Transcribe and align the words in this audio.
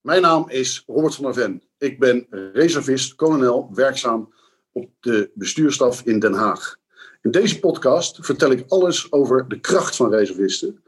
Mijn 0.00 0.22
naam 0.22 0.48
is 0.48 0.82
Robert 0.86 1.14
van 1.14 1.24
der 1.24 1.34
Ven. 1.34 1.62
Ik 1.78 1.98
ben 1.98 2.26
reservist, 2.52 3.14
kolonel, 3.14 3.70
werkzaam 3.72 4.34
op 4.72 4.90
de 5.00 5.30
bestuurstaf 5.34 6.02
in 6.02 6.18
Den 6.18 6.32
Haag. 6.32 6.76
In 7.22 7.30
deze 7.30 7.58
podcast 7.58 8.18
vertel 8.20 8.50
ik 8.50 8.64
alles 8.68 9.12
over 9.12 9.48
de 9.48 9.60
kracht 9.60 9.96
van 9.96 10.10
reservisten 10.10 10.82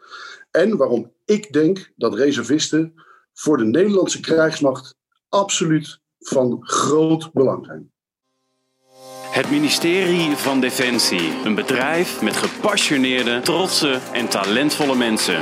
en 0.50 0.76
waarom 0.76 1.12
ik 1.24 1.52
denk 1.52 1.92
dat 1.96 2.14
reservisten 2.14 2.94
voor 3.32 3.56
de 3.56 3.64
Nederlandse 3.64 4.20
krijgsmacht 4.20 4.94
absoluut 5.28 6.00
van 6.18 6.58
groot 6.60 7.32
belang 7.32 7.66
zijn. 7.66 7.90
Het 9.30 9.50
ministerie 9.50 10.36
van 10.36 10.60
Defensie. 10.60 11.32
Een 11.44 11.54
bedrijf 11.54 12.22
met 12.22 12.36
gepassioneerde, 12.36 13.40
trotse 13.40 14.00
en 14.12 14.28
talentvolle 14.28 14.96
mensen. 14.96 15.40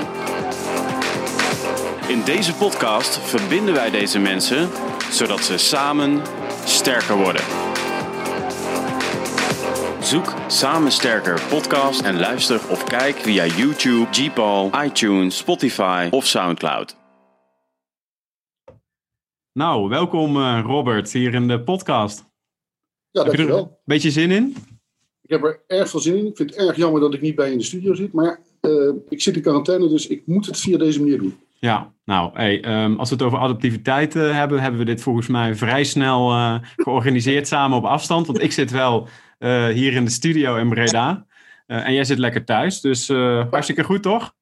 In 2.11 2.25
deze 2.25 2.55
podcast 2.55 3.19
verbinden 3.19 3.75
wij 3.75 3.91
deze 3.91 4.19
mensen 4.19 4.69
zodat 5.11 5.41
ze 5.41 5.59
samen 5.59 6.23
sterker 6.65 7.17
worden. 7.17 7.43
Zoek 10.03 10.35
Samen 10.49 10.93
Sterker 10.93 11.43
podcast 11.49 12.01
en 12.01 12.19
luister 12.19 12.71
of 12.71 12.85
kijk 12.85 13.17
via 13.17 13.47
YouTube, 13.47 14.07
Gpal, 14.11 14.71
iTunes, 14.85 15.37
Spotify 15.37 16.09
of 16.11 16.27
Soundcloud. 16.27 16.97
Nou, 19.53 19.89
welkom 19.89 20.37
uh, 20.37 20.61
Robert 20.65 21.13
hier 21.13 21.35
in 21.35 21.49
de 21.49 21.61
podcast. 21.63 22.25
Ja, 23.11 23.23
Heb 23.23 23.33
je 23.33 23.39
er 23.39 23.47
dankjewel. 23.47 23.65
een 23.65 23.79
beetje 23.85 24.11
zin 24.11 24.31
in? 24.31 24.57
Ik 25.23 25.31
heb 25.31 25.45
er 25.45 25.63
erg 25.67 25.91
veel 25.91 26.01
zin 26.01 26.17
in. 26.17 26.27
Ik 26.27 26.37
vind 26.37 26.51
het 26.51 26.59
erg 26.59 26.77
jammer 26.77 27.01
dat 27.01 27.15
ik 27.15 27.21
niet 27.21 27.35
bij 27.35 27.47
je 27.47 27.53
in 27.53 27.59
de 27.59 27.65
studio 27.65 27.95
zit. 27.95 28.13
Maar 28.13 28.41
uh, 28.61 28.95
ik 29.09 29.21
zit 29.21 29.37
in 29.37 29.43
quarantaine, 29.43 29.89
dus 29.89 30.07
ik 30.07 30.27
moet 30.27 30.47
het 30.47 30.59
via 30.59 30.79
deze 30.79 31.01
manier 31.01 31.19
doen. 31.19 31.39
Ja, 31.61 31.93
nou, 32.05 32.31
hey, 32.35 32.85
um, 32.85 32.99
als 32.99 33.09
we 33.09 33.15
het 33.15 33.25
over 33.25 33.39
adaptiviteit 33.39 34.15
uh, 34.15 34.33
hebben, 34.33 34.61
hebben 34.61 34.81
we 34.81 34.87
dit 34.87 35.03
volgens 35.03 35.27
mij 35.27 35.55
vrij 35.55 35.85
snel 35.85 36.33
uh, 36.33 36.59
georganiseerd 36.77 37.49
samen 37.49 37.77
op 37.77 37.85
afstand. 37.85 38.27
Want 38.27 38.43
ik 38.43 38.53
zit 38.53 38.71
wel 38.71 39.09
uh, 39.39 39.67
hier 39.67 39.93
in 39.93 40.05
de 40.05 40.11
studio 40.11 40.57
in 40.57 40.69
Breda. 40.69 41.27
en 41.67 41.93
jij 41.93 42.05
zit 42.05 42.19
lekker 42.19 42.45
thuis. 42.45 42.81
Dus 42.81 43.09
hartstikke 43.09 43.85
goed, 43.85 44.03
toch? 44.03 44.35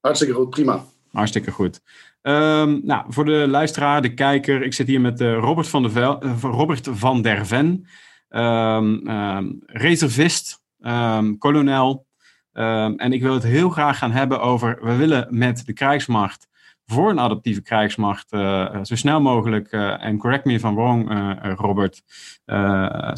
Hartstikke 0.00 0.34
goed, 0.34 0.50
prima. 0.50 0.84
Hartstikke 1.12 1.50
goed. 1.50 1.80
Um, 2.22 2.80
nou, 2.84 3.04
voor 3.08 3.24
de 3.24 3.46
luisteraar, 3.48 4.02
de 4.02 4.14
kijker, 4.14 4.62
ik 4.62 4.74
zit 4.74 4.86
hier 4.86 5.00
met 5.00 5.20
Robert, 5.20 5.68
van 5.68 5.82
der 5.82 5.90
Vel, 5.90 6.22
Robert 6.40 6.88
van 6.92 7.22
der 7.22 7.46
Ven, 7.46 7.86
um, 8.28 9.62
reservist, 9.66 10.62
kolonel. 11.38 12.03
Um, 12.54 12.98
en 12.98 13.12
ik 13.12 13.22
wil 13.22 13.34
het 13.34 13.42
heel 13.42 13.70
graag 13.70 13.98
gaan 13.98 14.12
hebben 14.12 14.40
over, 14.40 14.78
we 14.82 14.96
willen 14.96 15.26
met 15.30 15.66
de 15.66 15.72
krijgsmacht, 15.72 16.48
voor 16.86 17.10
een 17.10 17.20
adaptieve 17.20 17.62
krijgsmacht, 17.62 18.32
uh, 18.32 18.78
zo 18.82 18.96
snel 18.96 19.20
mogelijk, 19.20 19.72
uh, 19.72 20.04
en 20.04 20.18
correct 20.18 20.44
me 20.44 20.52
if 20.52 20.62
I'm 20.62 20.74
wrong 20.74 21.10
uh, 21.10 21.52
Robert, 21.56 22.02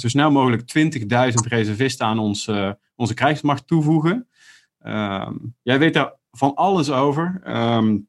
zo 0.01 0.09
snel 0.09 0.31
mogelijk 0.31 0.63
20.000 0.79 1.49
reservisten 1.49 2.07
aan 2.07 2.19
ons, 2.19 2.51
onze 2.95 3.15
krijgsmacht 3.15 3.67
toevoegen. 3.67 4.29
Um, 4.87 5.55
jij 5.63 5.79
weet 5.79 5.95
daar 5.95 6.15
van 6.31 6.55
alles 6.55 6.91
over. 6.91 7.41
Um, 7.47 8.09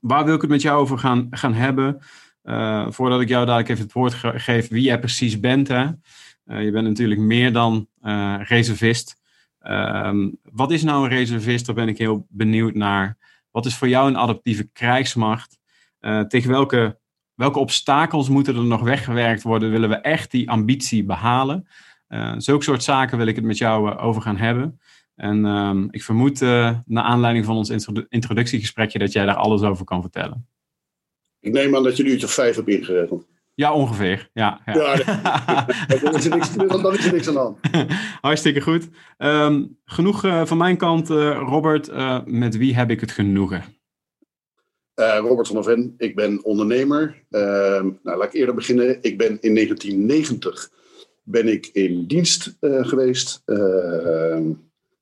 waar 0.00 0.24
wil 0.24 0.34
ik 0.34 0.40
het 0.40 0.50
met 0.50 0.62
jou 0.62 0.80
over 0.80 0.98
gaan, 0.98 1.26
gaan 1.30 1.54
hebben? 1.54 1.98
voordat 2.88 3.20
ik 3.20 3.28
jou 3.28 3.46
dadelijk 3.46 3.68
even 3.68 3.84
het 3.84 3.92
woord 3.92 4.14
ge 4.14 4.32
geef 4.34 4.68
wie 4.68 4.82
jij 4.82 4.98
precies 4.98 5.40
bent. 5.40 5.68
Hè? 5.68 5.86
je 6.44 6.70
bent 6.70 6.86
natuurlijk 6.86 7.20
meer 7.20 7.52
dan 7.52 7.88
reservist. 8.38 9.22
Um, 9.70 10.38
wat 10.42 10.70
is 10.70 10.82
nou 10.82 11.04
een 11.04 11.10
reservist? 11.10 11.66
Daar 11.66 11.74
ben 11.74 11.88
ik 11.88 11.98
heel 11.98 12.26
benieuwd 12.28 12.74
naar. 12.74 13.16
Wat 13.50 13.66
is 13.66 13.76
voor 13.76 13.88
jou 13.88 14.08
een 14.08 14.18
adaptieve 14.18 14.68
krijgsmacht? 14.72 15.58
Uh, 16.00 16.20
tegen 16.20 16.50
welke, 16.50 16.98
welke 17.34 17.58
obstakels 17.58 18.28
moeten 18.28 18.56
er 18.56 18.64
nog 18.64 18.80
weggewerkt 18.80 19.42
worden? 19.42 19.70
Willen 19.70 19.88
we 19.88 19.94
echt 19.94 20.30
die 20.30 20.50
ambitie 20.50 21.04
behalen? 21.04 21.68
Uh, 22.08 22.34
zulke 22.36 22.64
soort 22.64 22.82
zaken 22.82 23.18
wil 23.18 23.26
ik 23.26 23.36
het 23.36 23.44
met 23.44 23.58
jou 23.58 23.90
uh, 23.90 24.04
over 24.04 24.22
gaan 24.22 24.36
hebben. 24.36 24.80
En 25.14 25.44
um, 25.44 25.88
ik 25.90 26.02
vermoed, 26.02 26.40
naar 26.40 27.04
aanleiding 27.04 27.44
van 27.44 27.56
ons 27.56 27.70
introdu 27.70 28.06
introductiegesprekje, 28.08 28.98
dat 28.98 29.12
jij 29.12 29.26
daar 29.26 29.34
alles 29.34 29.62
over 29.62 29.84
kan 29.84 30.00
vertellen. 30.00 30.46
Ik 31.40 31.52
neem 31.52 31.76
aan 31.76 31.82
dat 31.82 31.96
je 31.96 32.02
nu 32.02 32.16
of 32.16 32.32
vijf 32.32 32.56
hebt 32.56 32.68
ingeregeld. 32.68 33.26
Ja, 33.54 33.72
ongeveer. 33.72 34.30
Ja, 34.32 34.60
ja. 34.66 34.72
ja 34.72 34.96
dan, 36.02 36.14
is 36.14 36.24
er 36.24 36.36
niks, 36.36 36.54
dan 36.54 36.94
is 36.94 37.06
er 37.06 37.12
niks 37.12 37.28
aan 37.28 37.34
de 37.34 37.40
hand. 37.40 37.58
Hartstikke 38.20 38.60
goed. 38.60 38.88
Um, 39.18 39.78
genoeg 39.84 40.24
uh, 40.24 40.46
van 40.46 40.56
mijn 40.56 40.76
kant, 40.76 41.10
uh, 41.10 41.42
Robert. 41.46 41.88
Uh, 41.88 42.20
met 42.24 42.56
wie 42.56 42.74
heb 42.74 42.90
ik 42.90 43.00
het 43.00 43.10
genoegen? 43.10 43.64
Robert 44.94 45.46
van 45.46 45.56
der 45.56 45.64
Ven, 45.64 45.94
ik 45.98 46.14
ben 46.14 46.44
ondernemer. 46.44 47.24
Ehm, 47.30 47.88
nou, 48.02 48.18
laat 48.18 48.26
ik 48.26 48.32
eerder 48.32 48.54
beginnen. 48.54 48.98
Ik 49.00 49.18
ben 49.18 49.38
in 49.40 49.54
1990 49.54 50.70
ben 51.22 51.48
ik 51.48 51.66
in 51.66 52.06
dienst 52.06 52.56
geweest. 52.60 53.42
Ehm, 53.44 54.52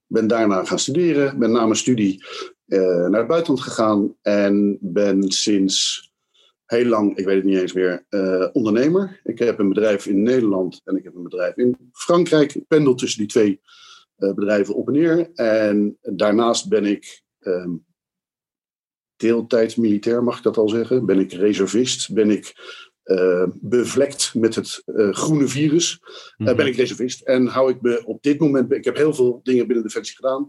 ben 0.07 0.27
daarna 0.27 0.65
gaan 0.65 0.79
studeren. 0.79 1.39
Ben 1.39 1.51
na 1.51 1.65
mijn 1.65 1.77
studie 1.77 2.25
naar 2.67 3.19
het 3.19 3.27
buitenland 3.27 3.61
gegaan. 3.61 4.15
En 4.23 4.79
ben 4.81 5.31
sinds 5.31 6.12
heel 6.72 6.87
lang, 6.87 7.16
ik 7.16 7.25
weet 7.25 7.37
het 7.37 7.44
niet 7.44 7.59
eens 7.59 7.72
meer, 7.72 8.06
uh, 8.10 8.49
ondernemer. 8.53 9.21
Ik 9.25 9.38
heb 9.38 9.59
een 9.59 9.69
bedrijf 9.69 10.06
in 10.06 10.22
Nederland 10.22 10.81
en 10.84 10.97
ik 10.97 11.05
heb 11.05 11.15
een 11.15 11.22
bedrijf 11.22 11.56
in 11.56 11.77
Frankrijk. 11.93 12.55
Ik 12.55 12.66
pendel 12.66 12.94
tussen 12.94 13.19
die 13.19 13.28
twee 13.28 13.60
uh, 14.19 14.34
bedrijven 14.34 14.75
op 14.75 14.87
en 14.87 14.93
neer. 14.93 15.31
En 15.34 15.99
daarnaast 16.00 16.69
ben 16.69 16.84
ik 16.84 17.22
um, 17.41 17.84
deeltijds 19.16 19.77
militair, 19.77 20.25
mag 20.25 20.37
ik 20.37 20.43
dat 20.43 20.56
al 20.56 20.69
zeggen. 20.69 21.06
Ben 21.06 21.19
ik 21.19 21.32
reservist, 21.32 22.15
ben 22.15 22.31
ik 22.31 22.55
uh, 23.05 23.47
bevlekt 23.55 24.34
met 24.34 24.55
het 24.55 24.82
groene 25.11 25.49
virus. 25.49 26.00
Mm 26.37 26.47
-hmm. 26.47 26.56
ben 26.56 26.66
ik 26.66 26.77
reservist 26.77 27.21
en 27.21 27.47
hou 27.47 27.71
ik 27.71 27.82
me 27.82 28.03
op 28.06 28.22
dit 28.22 28.41
moment, 28.41 28.72
ik 28.72 28.84
heb 28.84 28.97
heel 28.97 29.15
veel 29.15 29.41
dingen 29.43 29.66
binnen 29.66 29.84
Defensie 29.84 30.16
gedaan. 30.16 30.47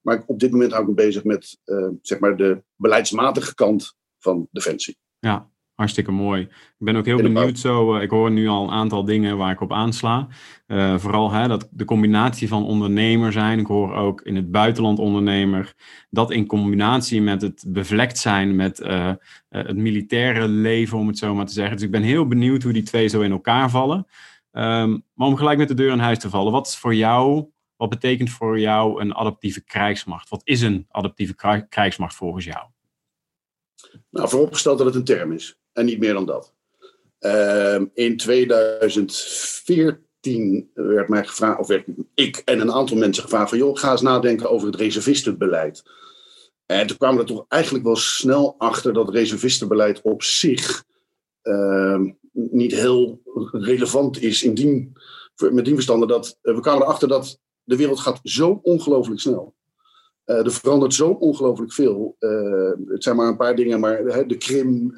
Maar 0.00 0.22
op 0.26 0.40
dit 0.40 0.50
moment 0.50 0.70
hou 0.70 0.82
ik 0.82 0.88
me 0.88 0.94
bezig 0.94 1.24
met 1.24 1.58
zeg 2.02 2.18
maar 2.18 2.36
de 2.36 2.62
beleidsmatige 2.76 3.54
kant 3.54 3.96
van 4.18 4.48
Defensie. 4.50 4.98
Ja, 5.18 5.51
hartstikke 5.82 6.12
mooi. 6.12 6.42
Ik 6.42 6.88
ben 6.88 6.96
ook 6.96 7.06
heel 7.06 7.22
benieuwd 7.22 7.58
zo. 7.58 7.96
Uh, 7.96 8.02
ik 8.02 8.10
hoor 8.10 8.30
nu 8.30 8.48
al 8.48 8.62
een 8.62 8.70
aantal 8.70 9.04
dingen 9.04 9.36
waar 9.36 9.52
ik 9.52 9.60
op 9.60 9.72
aansla. 9.72 10.28
Uh, 10.66 10.98
vooral 10.98 11.30
hè, 11.30 11.48
dat 11.48 11.68
de 11.70 11.84
combinatie 11.84 12.48
van 12.48 12.64
ondernemer 12.64 13.32
zijn. 13.32 13.58
Ik 13.58 13.66
hoor 13.66 13.94
ook 13.94 14.20
in 14.20 14.36
het 14.36 14.50
buitenland 14.50 14.98
ondernemer. 14.98 15.74
Dat 16.10 16.30
in 16.30 16.46
combinatie 16.46 17.22
met 17.22 17.42
het 17.42 17.64
bevlekt 17.68 18.18
zijn 18.18 18.56
met 18.56 18.80
uh, 18.80 19.12
het 19.48 19.76
militaire 19.76 20.48
leven, 20.48 20.98
om 20.98 21.06
het 21.06 21.18
zo 21.18 21.34
maar 21.34 21.46
te 21.46 21.52
zeggen. 21.52 21.76
Dus 21.76 21.84
ik 21.84 21.90
ben 21.90 22.02
heel 22.02 22.26
benieuwd 22.26 22.62
hoe 22.62 22.72
die 22.72 22.82
twee 22.82 23.08
zo 23.08 23.20
in 23.20 23.30
elkaar 23.30 23.70
vallen. 23.70 24.06
Um, 24.52 25.04
maar 25.14 25.28
om 25.28 25.36
gelijk 25.36 25.58
met 25.58 25.68
de 25.68 25.74
deur 25.74 25.92
in 25.92 25.98
huis 25.98 26.18
te 26.18 26.30
vallen. 26.30 26.52
Wat 26.52 26.66
is 26.66 26.76
voor 26.76 26.94
jou, 26.94 27.46
wat 27.76 27.88
betekent 27.88 28.30
voor 28.30 28.60
jou 28.60 29.00
een 29.00 29.14
adaptieve 29.14 29.64
krijgsmacht? 29.64 30.28
Wat 30.28 30.40
is 30.44 30.60
een 30.60 30.86
adaptieve 30.90 31.64
krijgsmacht 31.68 32.14
volgens 32.14 32.44
jou? 32.44 32.66
Nou, 34.10 34.28
vooropgesteld 34.28 34.78
dat 34.78 34.86
het 34.86 34.96
een 34.96 35.04
term 35.04 35.32
is. 35.32 35.56
En 35.72 35.84
niet 35.84 35.98
meer 35.98 36.12
dan 36.12 36.26
dat. 36.26 36.52
Uh, 37.20 37.80
in 37.94 38.16
2014 38.16 40.70
werd 40.74 41.08
mij 41.08 41.24
gevraagd, 41.24 41.60
of 41.60 41.66
werd 41.66 41.84
ik 42.14 42.42
en 42.44 42.60
een 42.60 42.72
aantal 42.72 42.96
mensen 42.96 43.22
gevraagd 43.22 43.48
van 43.48 43.58
joh, 43.58 43.78
ga 43.78 43.90
eens 43.90 44.00
nadenken 44.00 44.50
over 44.50 44.66
het 44.66 44.76
reservistenbeleid. 44.76 45.82
En 46.66 46.86
toen 46.86 46.96
kwamen 46.96 47.16
we 47.16 47.22
er 47.22 47.28
toch 47.34 47.44
eigenlijk 47.48 47.84
wel 47.84 47.96
snel 47.96 48.54
achter 48.58 48.92
dat 48.92 49.10
reservistenbeleid 49.10 50.02
op 50.02 50.22
zich 50.22 50.84
uh, 51.42 52.00
niet 52.32 52.74
heel 52.74 53.20
relevant 53.52 54.22
is. 54.22 54.42
Met 54.42 55.64
die 55.64 55.74
verstanden 55.74 56.08
dat 56.08 56.38
we 56.42 56.60
kwamen 56.60 56.82
erachter 56.82 57.08
dat 57.08 57.40
de 57.64 57.76
wereld 57.76 58.00
gaat 58.00 58.20
zo 58.22 58.60
ongelooflijk 58.62 59.20
snel. 59.20 59.54
Uh, 60.26 60.36
er 60.36 60.52
verandert 60.52 60.94
zo 60.94 61.10
ongelooflijk 61.10 61.72
veel. 61.72 62.16
Uh, 62.18 62.72
het 62.88 63.02
zijn 63.02 63.16
maar 63.16 63.28
een 63.28 63.36
paar 63.36 63.56
dingen, 63.56 63.80
maar 63.80 64.28
de 64.28 64.36
Krim, 64.36 64.94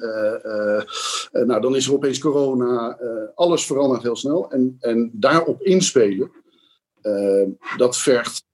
nou, 1.31 1.61
dan 1.61 1.75
is 1.75 1.87
er 1.87 1.93
opeens 1.93 2.19
corona. 2.19 2.99
alles 3.35 3.65
verandert 3.65 4.03
heel 4.03 4.15
snel. 4.15 4.51
En, 4.51 4.77
en 4.79 5.11
daarop 5.13 5.61
inspelen, 5.61 6.31
dat 7.77 7.97
vergt 7.97 8.45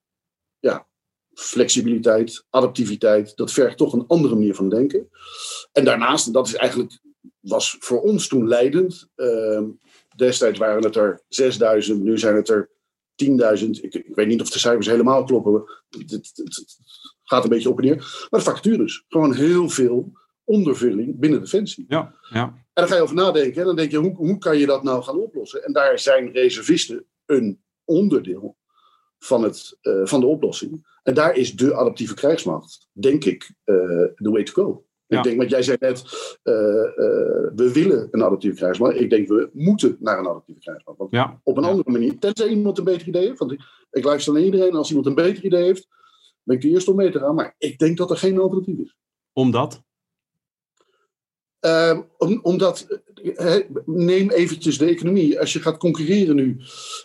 ja, 0.59 0.87
flexibiliteit, 1.33 2.45
adaptiviteit. 2.49 3.35
Dat 3.35 3.51
vergt 3.51 3.77
toch 3.77 3.93
een 3.93 4.07
andere 4.07 4.33
manier 4.33 4.55
van 4.55 4.69
denken. 4.69 5.09
En 5.71 5.85
daarnaast, 5.85 6.33
dat 6.33 6.47
is 6.47 6.55
eigenlijk, 6.55 6.99
was 7.39 7.77
voor 7.79 8.01
ons 8.01 8.27
toen 8.27 8.47
leidend. 8.47 9.09
destijds 10.15 10.59
waren 10.59 10.83
het 10.83 10.95
er 10.95 11.21
6000, 11.27 12.03
nu 12.03 12.17
zijn 12.17 12.35
het 12.35 12.49
er 12.49 12.69
10.000. 13.25 13.69
Ik, 13.69 13.93
ik, 13.93 14.15
weet 14.15 14.27
niet 14.27 14.41
of 14.41 14.49
de 14.49 14.59
cijfers 14.59 14.87
helemaal 14.87 15.23
kloppen. 15.23 15.63
Het, 15.89 16.11
het, 16.11 16.31
het, 16.33 16.77
gaat 17.23 17.43
een 17.43 17.49
beetje 17.49 17.69
op 17.69 17.77
en 17.79 17.85
neer. 17.85 18.27
Maar 18.29 18.39
de 18.39 18.45
vacatures. 18.45 19.05
Gewoon 19.07 19.33
heel 19.33 19.69
veel 19.69 20.11
ondervulling 20.43 21.19
binnen 21.19 21.39
Defensie. 21.39 21.85
Ja, 21.87 22.15
ja. 22.29 22.43
En 22.43 22.63
dan 22.73 22.87
ga 22.87 22.95
je 22.95 23.01
over 23.01 23.15
nadenken. 23.15 23.61
En 23.61 23.67
dan 23.67 23.75
denk 23.75 23.91
je, 23.91 23.97
hoe, 23.97 24.15
hoe 24.15 24.37
kan 24.37 24.57
je 24.57 24.65
dat 24.65 24.83
nou 24.83 25.03
gaan 25.03 25.17
oplossen? 25.17 25.63
En 25.63 25.73
daar 25.73 25.99
zijn 25.99 26.31
reservisten 26.31 27.05
een 27.25 27.61
onderdeel 27.85 28.57
van, 29.19 29.43
het, 29.43 29.77
uh, 29.81 30.05
van 30.05 30.19
de 30.19 30.25
oplossing. 30.25 30.99
En 31.03 31.13
daar 31.13 31.35
is 31.35 31.55
de 31.55 31.75
adaptieve 31.75 32.13
krijgsmacht, 32.13 32.87
denk 32.91 33.25
ik, 33.25 33.51
uh, 33.65 33.75
the 34.15 34.29
way 34.31 34.43
to 34.43 34.53
go. 34.53 34.85
Ik 35.17 35.23
denk, 35.23 35.37
wat 35.37 35.49
jij 35.49 35.63
zei 35.63 35.77
net, 35.79 36.03
uh, 36.43 36.53
uh, 36.53 37.51
we 37.55 37.69
willen 37.73 38.07
een 38.11 38.23
adaptieve 38.23 38.55
krijgsmacht. 38.55 38.99
Ik 38.99 39.09
denk, 39.09 39.27
we 39.27 39.49
moeten 39.53 39.97
naar 39.99 40.19
een 40.19 40.27
adaptieve 40.27 40.59
krijgsmacht. 40.59 40.97
Want 40.97 41.11
Ja. 41.11 41.39
op 41.43 41.57
een 41.57 41.63
andere 41.63 41.91
manier, 41.91 42.19
tenzij 42.19 42.47
iemand 42.47 42.77
een 42.77 42.83
beter 42.83 43.07
idee 43.07 43.25
heeft. 43.27 43.39
Want 43.39 43.51
ik, 43.51 43.61
ik 43.91 44.03
luister 44.03 44.33
naar 44.33 44.41
iedereen. 44.41 44.75
Als 44.75 44.89
iemand 44.89 45.07
een 45.07 45.15
beter 45.15 45.43
idee 45.45 45.63
heeft, 45.63 45.87
ben 46.43 46.55
ik 46.55 46.61
de 46.61 46.69
eerste 46.69 46.91
om 46.91 46.97
mee 46.97 47.11
te 47.11 47.19
gaan. 47.19 47.35
Maar 47.35 47.55
ik 47.57 47.77
denk 47.77 47.97
dat 47.97 48.09
er 48.11 48.17
geen 48.17 48.39
alternatief 48.39 48.79
is. 48.79 48.95
Omdat? 49.33 49.83
Ehm, 51.59 52.01
om, 52.17 52.39
omdat, 52.41 53.01
eh, 53.35 53.55
neem 53.85 54.29
eventjes 54.29 54.77
de 54.77 54.85
economie. 54.85 55.39
Als 55.39 55.53
je 55.53 55.59
gaat 55.59 55.77
concurreren 55.77 56.35
nu 56.35 56.57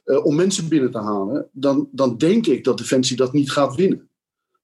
eh, 0.05 0.25
om 0.25 0.35
mensen 0.35 0.69
binnen 0.69 0.91
te 0.91 0.99
halen, 0.99 1.49
dan, 1.53 1.89
dan 1.93 2.17
denk 2.17 2.47
ik 2.47 2.65
dat 2.65 2.79
Defensie 2.79 3.17
dat 3.17 3.33
niet 3.33 3.51
gaat 3.53 3.75
winnen. 3.75 4.11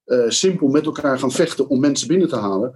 Eh, 0.05 0.29
simpel 0.29 0.69
met 0.69 0.87
elkaar 0.87 1.19
gaan 1.19 1.33
vechten 1.33 1.69
om 1.69 1.81
mensen 1.81 2.09
binnen 2.09 2.29
te 2.29 2.37
halen. 2.37 2.75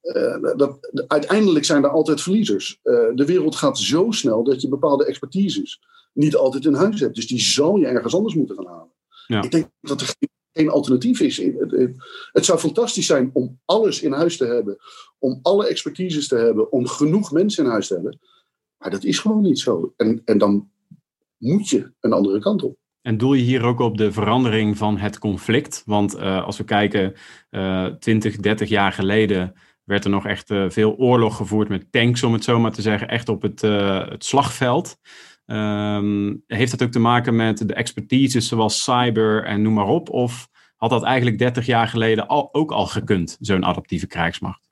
Eh, 0.00 0.56
dat, 0.56 0.90
uiteindelijk 1.06 1.64
zijn 1.64 1.84
er 1.84 1.90
altijd 1.90 2.20
verliezers. 2.20 2.78
Eh, 2.82 2.94
de 3.14 3.24
wereld 3.24 3.56
gaat 3.56 3.78
zo 3.78 4.10
snel 4.10 4.44
dat 4.44 4.60
je 4.60 4.68
bepaalde 4.68 5.04
expertises 5.04 5.80
niet 6.12 6.36
altijd 6.36 6.64
in 6.64 6.74
huis 6.74 7.00
hebt. 7.00 7.14
Dus 7.14 7.26
die 7.26 7.40
zal 7.40 7.76
je 7.76 7.86
ergens 7.86 8.14
anders 8.14 8.34
moeten 8.34 8.56
gaan 8.56 8.66
halen. 8.66 8.92
Ja. 9.26 9.42
Ik 9.42 9.50
denk 9.50 9.68
dat 9.80 10.00
er 10.00 10.06
geen, 10.06 10.30
geen 10.52 10.70
alternatief 10.70 11.20
is. 11.20 11.36
Het, 11.36 11.70
het, 11.70 11.96
het 12.32 12.44
zou 12.44 12.58
fantastisch 12.58 13.06
zijn 13.06 13.30
om 13.32 13.60
alles 13.64 14.02
in 14.02 14.12
huis 14.12 14.36
te 14.36 14.44
hebben 14.44 14.78
om 15.24 15.38
alle 15.42 15.66
expertises 15.66 16.28
te 16.28 16.36
hebben, 16.36 16.72
om 16.72 16.86
genoeg 16.86 17.32
mensen 17.32 17.64
in 17.64 17.70
huis 17.70 17.86
te 17.86 17.94
hebben. 17.94 18.18
Maar 18.78 18.90
dat 18.90 19.04
is 19.04 19.18
gewoon 19.18 19.42
niet 19.42 19.58
zo. 19.58 19.92
En, 19.96 20.22
en 20.24 20.38
dan 20.38 20.70
moet 21.36 21.68
je 21.68 21.92
een 22.00 22.12
andere 22.12 22.40
kant 22.40 22.62
op. 22.62 22.76
En 23.06 23.16
doel 23.16 23.34
je 23.34 23.42
hier 23.42 23.62
ook 23.62 23.80
op 23.80 23.96
de 23.96 24.12
verandering 24.12 24.76
van 24.78 24.98
het 24.98 25.18
conflict? 25.18 25.82
Want 25.86 26.16
uh, 26.16 26.44
als 26.44 26.56
we 26.56 26.64
kijken, 26.64 27.14
uh, 27.50 27.86
20, 27.86 28.36
30 28.36 28.68
jaar 28.68 28.92
geleden 28.92 29.52
werd 29.84 30.04
er 30.04 30.10
nog 30.10 30.26
echt 30.26 30.50
uh, 30.50 30.70
veel 30.70 30.96
oorlog 30.96 31.36
gevoerd 31.36 31.68
met 31.68 31.92
tanks, 31.92 32.22
om 32.22 32.32
het 32.32 32.44
zo 32.44 32.58
maar 32.58 32.72
te 32.72 32.82
zeggen, 32.82 33.08
echt 33.08 33.28
op 33.28 33.42
het, 33.42 33.62
uh, 33.62 34.08
het 34.08 34.24
slagveld. 34.24 34.96
Um, 35.46 36.42
heeft 36.46 36.70
dat 36.70 36.82
ook 36.82 36.90
te 36.90 36.98
maken 36.98 37.36
met 37.36 37.68
de 37.68 37.74
expertise 37.74 38.40
zoals 38.40 38.82
cyber 38.82 39.44
en 39.44 39.62
noem 39.62 39.74
maar 39.74 39.88
op? 39.88 40.10
Of 40.10 40.48
had 40.76 40.90
dat 40.90 41.02
eigenlijk 41.02 41.38
30 41.38 41.66
jaar 41.66 41.88
geleden 41.88 42.26
al, 42.26 42.48
ook 42.54 42.72
al 42.72 42.86
gekund, 42.86 43.36
zo'n 43.40 43.64
adaptieve 43.64 44.06
krijgsmacht? 44.06 44.68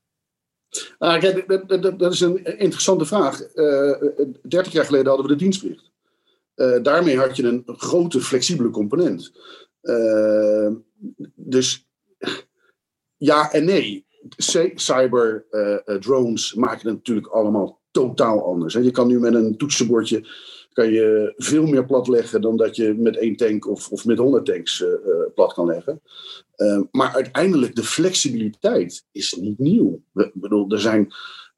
Nou, 0.99 1.21
kijk, 1.21 1.49
dat, 1.49 1.83
dat, 1.83 1.99
dat, 1.99 2.13
is 2.13 2.21
een 2.21 2.45
interessante 2.59 3.05
vraag. 3.05 3.41
Uh, 3.55 3.93
30 4.43 4.73
jaar 4.73 4.85
geleden 4.85 5.07
hadden 5.07 5.27
we 5.27 5.33
de 5.33 5.39
dienstplicht. 5.39 5.92
Uh, 6.57 6.83
daarmee 6.83 7.17
had 7.17 7.37
je 7.37 7.43
een 7.43 7.63
grote 7.67 8.21
flexibele 8.21 8.71
component. 8.71 9.33
Uh, 9.83 10.71
dus 11.35 11.89
ja 13.17 13.53
en 13.53 13.65
nee. 13.65 14.07
Cyber, 14.75 15.47
uh, 15.51 15.97
drones 15.97 16.55
maken 16.55 16.89
het 16.89 16.97
natuurlijk 16.97 17.27
allemaal 17.27 17.81
totaal 17.91 18.45
anders. 18.45 18.75
Je 18.75 18.91
kan 18.91 19.07
nu 19.07 19.21
met 19.21 19.35
een 19.35 19.57
toetsenbordje 19.57 20.27
kan 20.73 20.91
je 20.91 21.33
veel 21.37 21.67
meer 21.67 21.87
plat 21.87 22.09
leggen 22.09 22.41
dan 22.41 22.57
dat 22.57 22.77
je 22.77 22.95
met 22.95 23.17
één 23.17 23.37
tank 23.37 23.69
of, 23.69 23.89
of 23.89 24.05
met 24.05 24.19
honderd 24.19 24.45
tanks 24.45 24.85
plat 25.35 25.53
kan 25.53 25.67
leggen. 25.67 26.03
Maar 26.91 27.15
uiteindelijk, 27.15 27.75
de 27.75 27.83
flexibiliteit 27.83 29.05
is 29.11 29.33
niet 29.33 29.59
nieuw. 29.59 30.03
Ik 30.15 30.31
bedoel, 30.35 30.71
er 30.71 30.81
zijn 30.81 31.13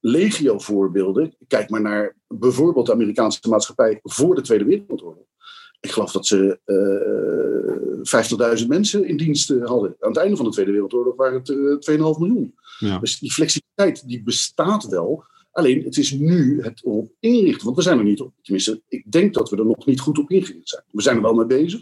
legio 0.06 0.59
voorbeelden. 0.59 1.35
Kijk 1.47 1.71
maar 1.71 1.81
naar 1.81 2.17
bijvoorbeeld 2.29 2.87
de 2.87 2.93
Amerikaanse 2.93 3.49
maatschappij 3.49 4.01
voor 4.03 4.35
de 4.35 4.41
Tweede 4.41 4.65
Wereldoorlog. 4.65 5.27
Ik 5.81 5.91
geloof 5.91 6.12
dat 6.12 6.27
ze 6.27 6.59
uh, 6.67 8.61
50.000 8.61 8.67
mensen 8.67 9.09
in 9.09 9.17
dienst 9.17 9.49
hadden. 9.49 9.97
Aan 10.01 10.09
het 10.09 10.17
einde 10.17 10.37
van 10.37 10.45
de 10.45 10.51
Tweede 10.51 10.73
Wereldoorlog 10.73 11.17
waren 11.17 11.39
het 11.39 11.49
uh, 11.49 12.12
2,5 12.15 12.19
miljoen. 12.19 12.55
Ja. 12.79 12.99
Dus 12.99 13.19
die 13.19 13.33
flexibiliteit 13.33 14.09
die 14.09 14.23
bestaat 14.23 14.85
wel. 14.85 15.25
Alleen 15.53 15.85
het 15.85 15.97
is 15.97 16.12
nu 16.12 16.62
het 16.62 16.83
op 16.83 17.11
inrichten. 17.21 17.65
Want 17.65 17.77
we 17.77 17.83
zijn 17.83 17.99
er 17.99 18.05
niet 18.05 18.21
op. 18.21 18.33
Tenminste, 18.43 18.83
ik 18.89 19.12
denk 19.12 19.35
dat 19.35 19.50
we 19.50 19.57
er 19.57 19.67
nog 19.67 19.87
niet 19.87 20.00
goed 20.00 20.19
op 20.19 20.31
ingericht 20.31 20.69
zijn. 20.69 20.83
We 20.91 21.03
zijn 21.03 21.17
er 21.17 21.23
wel 21.23 21.35
mee 21.35 21.47
bezig. 21.47 21.81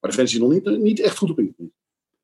Maar 0.00 0.10
de 0.10 0.16
Defensie 0.16 0.40
is 0.40 0.44
nog 0.44 0.52
niet, 0.52 0.82
niet 0.82 1.00
echt 1.00 1.18
goed 1.18 1.30
op 1.30 1.38
ingericht. 1.38 1.74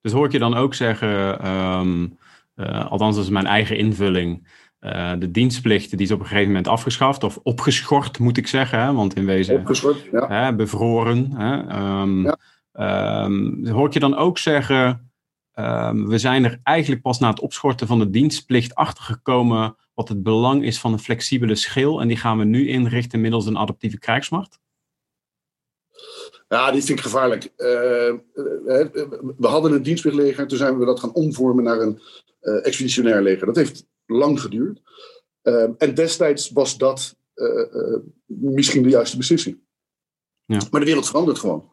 Dus 0.01 0.13
hoor 0.13 0.27
ik 0.27 0.33
je 0.33 0.39
dan 0.39 0.55
ook 0.55 0.75
zeggen, 0.75 1.49
um, 1.49 2.19
uh, 2.57 2.91
althans 2.91 3.17
dat 3.17 3.25
is 3.25 3.31
mijn 3.31 3.47
eigen 3.47 3.77
invulling, 3.77 4.49
uh, 4.87 5.13
de 5.19 5.31
dienstplicht 5.31 5.91
die 5.91 6.07
is 6.07 6.11
op 6.11 6.21
een 6.21 6.27
gegeven 6.27 6.47
moment 6.47 6.69
afgeschaft 6.69 7.25
of 7.25 7.39
opgeschort 7.43 8.19
moet 8.19 8.37
ik 8.37 8.47
zeggen, 8.47 8.81
hè, 8.81 8.93
want 8.93 9.15
in 9.15 9.27
wezen 9.27 9.59
opgeschort, 9.59 10.09
ja. 10.13 10.29
hè, 10.29 10.55
bevroren. 10.55 11.33
Hè, 11.33 11.79
um, 12.01 12.23
ja. 12.73 13.25
um, 13.25 13.67
hoor 13.67 13.87
ik 13.87 13.93
je 13.93 14.01
dan 14.01 14.17
ook 14.17 14.39
zeggen, 14.39 15.11
we 16.07 16.15
zijn 16.19 16.45
er 16.45 16.61
eigenlijk 16.63 17.03
pas 17.03 17.19
na 17.19 17.31
het 17.31 17.41
opschorten 17.41 17.87
van 17.87 17.99
de 17.99 18.11
dienstplicht 18.11 18.75
achtergekomen 18.75 19.77
wat 19.95 20.09
het 20.09 20.23
belang 20.23 20.65
is 20.65 20.81
van 20.81 20.93
een 20.93 20.99
flexibele 20.99 21.55
schil 21.55 22.01
en 22.01 22.09
die 22.09 22.17
gaan 22.17 22.39
we 22.39 22.45
nu 22.45 22.69
inrichten 22.69 23.21
middels 23.21 23.47
een 23.47 23.59
adaptieve 23.59 23.99
krijgsmacht? 23.99 24.59
Ja, 26.49 26.71
dit 26.71 26.85
vind 26.85 26.99
ik 26.99 27.05
gevaarlijk. 27.05 27.45
Uh, 27.45 27.59
we 29.37 29.47
hadden 29.47 29.73
een 29.73 29.83
dienstplichtleger, 29.83 30.47
toen 30.47 30.59
zijn 30.59 30.79
we 30.79 30.85
dat 30.85 31.01
gaan 31.01 31.13
omvormen 31.13 31.65
naar 31.65 31.81
een 31.81 32.01
uh, 32.43 32.67
expeditionair 32.67 33.23
leger. 33.23 33.47
Dat 33.47 33.57
heeft 33.57 33.87
lang 34.07 34.41
geduurd. 34.41 34.81
Uh, 35.43 35.69
en 35.79 35.95
destijds 35.95 36.51
was 36.51 36.79
dat 36.79 37.17
misschien 38.25 38.83
de 38.83 38.89
juiste 38.89 39.17
beslissing. 39.17 39.59
Ja. 40.45 40.61
Maar 40.71 40.81
de 40.81 40.87
wereld 40.87 41.07
verandert 41.07 41.39
gewoon. 41.39 41.71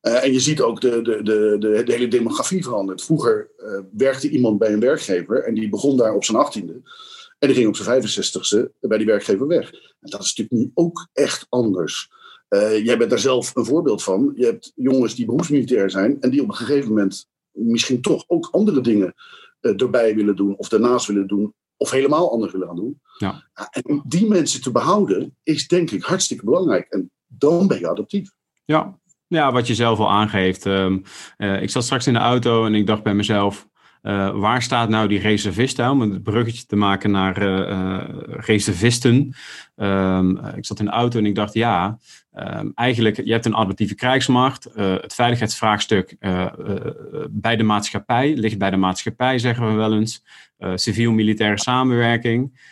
en 0.00 0.32
je 0.32 0.40
ziet 0.40 0.60
ook 0.60 0.80
de, 0.80 1.02
de, 1.02 1.22
de, 1.22 1.56
de, 1.84 1.92
hele 1.92 2.08
demografie 2.08 2.62
verandert. 2.62 3.04
Vroeger 3.04 3.50
werkte 3.92 4.28
iemand 4.28 4.58
bij 4.58 4.72
een 4.72 4.80
werkgever 4.80 5.44
en 5.44 5.54
die 5.54 5.68
begon 5.68 5.96
daar 5.96 6.14
op 6.14 6.24
zijn 6.24 6.38
achttiende. 6.38 6.82
En 7.42 7.48
die 7.48 7.56
ging 7.56 7.68
op 7.68 7.76
zijn 7.76 8.02
65ste 8.02 8.78
bij 8.80 8.98
die 8.98 9.06
werkgever 9.06 9.46
weg. 9.46 9.72
En 9.72 10.10
dat 10.10 10.22
is 10.22 10.34
natuurlijk 10.34 10.50
nu 10.50 10.70
ook 10.74 11.08
echt 11.12 11.46
anders. 11.48 12.10
Uh, 12.48 12.84
jij 12.84 12.98
bent 12.98 13.10
daar 13.10 13.18
zelf 13.18 13.56
een 13.56 13.64
voorbeeld 13.64 14.02
van. 14.02 14.32
Je 14.34 14.44
hebt 14.44 14.72
jongens 14.74 15.14
die 15.14 15.26
beroepsmilitair 15.26 15.90
zijn 15.90 16.20
en 16.20 16.30
die 16.30 16.42
op 16.42 16.48
een 16.48 16.54
gegeven 16.54 16.88
moment 16.88 17.26
misschien 17.50 18.00
toch 18.00 18.24
ook 18.26 18.48
andere 18.50 18.80
dingen 18.80 19.14
erbij 19.60 20.14
willen 20.14 20.36
doen 20.36 20.56
of 20.56 20.68
daarnaast 20.68 21.06
willen 21.06 21.26
doen 21.26 21.54
of 21.82 21.90
helemaal 21.90 22.32
anders 22.32 22.52
willen 22.52 22.66
gaan 22.66 22.76
doen. 22.76 23.00
Ja. 23.18 23.48
En 23.70 23.88
om 23.88 24.02
die 24.06 24.28
mensen 24.28 24.62
te 24.62 24.70
behouden 24.70 25.36
is 25.42 25.68
denk 25.68 25.90
ik 25.90 26.02
hartstikke 26.02 26.44
belangrijk. 26.44 26.86
En 26.88 27.10
dan 27.26 27.66
ben 27.66 27.78
je 27.78 27.88
adaptief. 27.88 28.30
Ja, 28.64 28.98
ja 29.26 29.52
wat 29.52 29.66
je 29.66 29.74
zelf 29.74 29.98
al 29.98 30.10
aangeeft. 30.10 30.64
Um, 30.64 31.02
uh, 31.38 31.62
ik 31.62 31.70
zat 31.70 31.84
straks 31.84 32.06
in 32.06 32.12
de 32.12 32.18
auto 32.18 32.66
en 32.66 32.74
ik 32.74 32.86
dacht 32.86 33.02
bij 33.02 33.14
mezelf, 33.14 33.68
uh, 34.02 34.30
waar 34.40 34.62
staat 34.62 34.88
nou 34.88 35.08
die 35.08 35.20
reservist 35.20 35.78
aan? 35.78 35.90
Om 35.90 36.00
het 36.00 36.22
bruggetje 36.22 36.66
te 36.66 36.76
maken 36.76 37.10
naar 37.10 37.42
uh, 37.42 37.68
uh, 37.68 38.04
reservisten. 38.26 39.34
Um, 39.76 40.38
ik 40.38 40.66
zat 40.66 40.78
in 40.78 40.84
de 40.84 40.90
auto 40.90 41.18
en 41.18 41.26
ik 41.26 41.34
dacht, 41.34 41.54
ja, 41.54 41.98
um, 42.34 42.72
eigenlijk, 42.74 43.16
je 43.24 43.32
hebt 43.32 43.46
een 43.46 43.54
adaptieve 43.54 43.94
krijgsmacht. 43.94 44.68
het 44.74 45.14
veiligheidsvraagstuk 45.14 46.16
bij 47.30 47.56
de 47.56 47.62
maatschappij, 47.62 48.34
ligt 48.36 48.58
bij 48.58 48.70
de 48.70 48.76
maatschappij, 48.76 49.38
zeggen 49.38 49.66
we 49.66 49.72
wel 49.72 49.94
eens. 49.94 50.24
Civiel-militaire 50.74 51.58
samenwerking. 51.58 52.70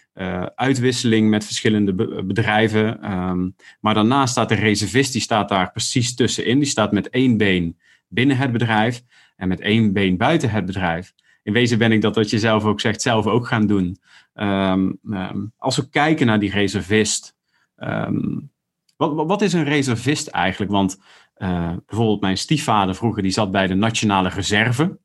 uitwisseling 0.54 1.30
met 1.30 1.44
verschillende 1.44 1.94
be 1.94 2.24
bedrijven. 2.24 3.12
Um, 3.12 3.56
maar 3.80 3.94
daarnaast 3.94 4.32
staat 4.32 4.48
de 4.48 4.54
reservist, 4.54 5.12
die 5.12 5.22
staat 5.22 5.48
daar 5.48 5.72
precies 5.72 6.14
tussenin. 6.14 6.58
Die 6.58 6.68
staat 6.68 6.92
met 6.92 7.08
één 7.08 7.36
been 7.36 7.78
binnen 8.08 8.36
het 8.36 8.52
bedrijf 8.52 9.02
en 9.36 9.48
met 9.48 9.60
één 9.60 9.92
been 9.92 10.16
buiten 10.16 10.50
het 10.50 10.66
bedrijf. 10.66 11.12
In 11.42 11.52
wezen 11.52 11.78
ben 11.78 11.92
ik 11.92 12.00
dat 12.00 12.14
wat 12.14 12.30
je 12.30 12.38
zelf 12.38 12.64
ook 12.64 12.80
zegt, 12.80 13.02
zelf 13.02 13.26
ook 13.26 13.46
gaan 13.46 13.66
doen. 13.66 13.98
Um, 14.34 14.98
um, 15.10 15.52
als 15.56 15.76
we 15.76 15.88
kijken 15.88 16.26
naar 16.26 16.40
die 16.40 16.50
reservist, 16.50 17.34
um, 17.76 18.50
wat, 18.96 19.26
wat 19.26 19.42
is 19.42 19.52
een 19.52 19.64
reservist 19.64 20.26
eigenlijk? 20.26 20.70
Want 20.70 20.98
uh, 21.38 21.72
bijvoorbeeld 21.86 22.20
mijn 22.20 22.38
stiefvader 22.38 22.94
vroeger, 22.94 23.22
die 23.22 23.32
zat 23.32 23.50
bij 23.50 23.66
de 23.66 23.74
Nationale 23.74 24.28
Reserve. 24.28 24.98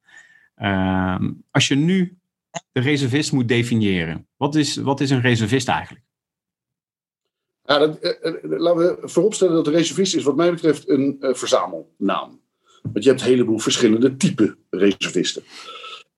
als 1.52 1.68
je 1.68 1.76
nu 1.76 2.18
de 2.72 2.82
reservist 2.82 3.32
moet 3.32 3.48
definiëren, 3.48 4.28
wat 4.38 4.56
is, 4.56 4.76
wat 4.76 5.00
is 5.00 5.10
een 5.10 5.22
reservist 5.22 5.68
eigenlijk? 5.68 6.04
Ja, 7.64 7.78
dat, 7.78 8.04
uh, 8.04 8.12
uh, 8.22 8.60
laten 8.60 8.78
we 8.78 8.98
vooropstellen 9.02 9.54
dat 9.54 9.66
de 9.66 9.72
reservist 9.72 10.16
is 10.16 10.24
wat 10.24 10.36
mij 10.36 10.52
betreft 10.52 10.90
een 10.90 11.18
verzamelnaam. 11.20 12.40
Want 12.82 13.04
je 13.04 13.10
hebt 13.10 13.22
een 13.22 13.28
heleboel 13.28 13.60
verschillende 13.60 14.18
typen 14.18 14.58
reservisten. 14.70 15.44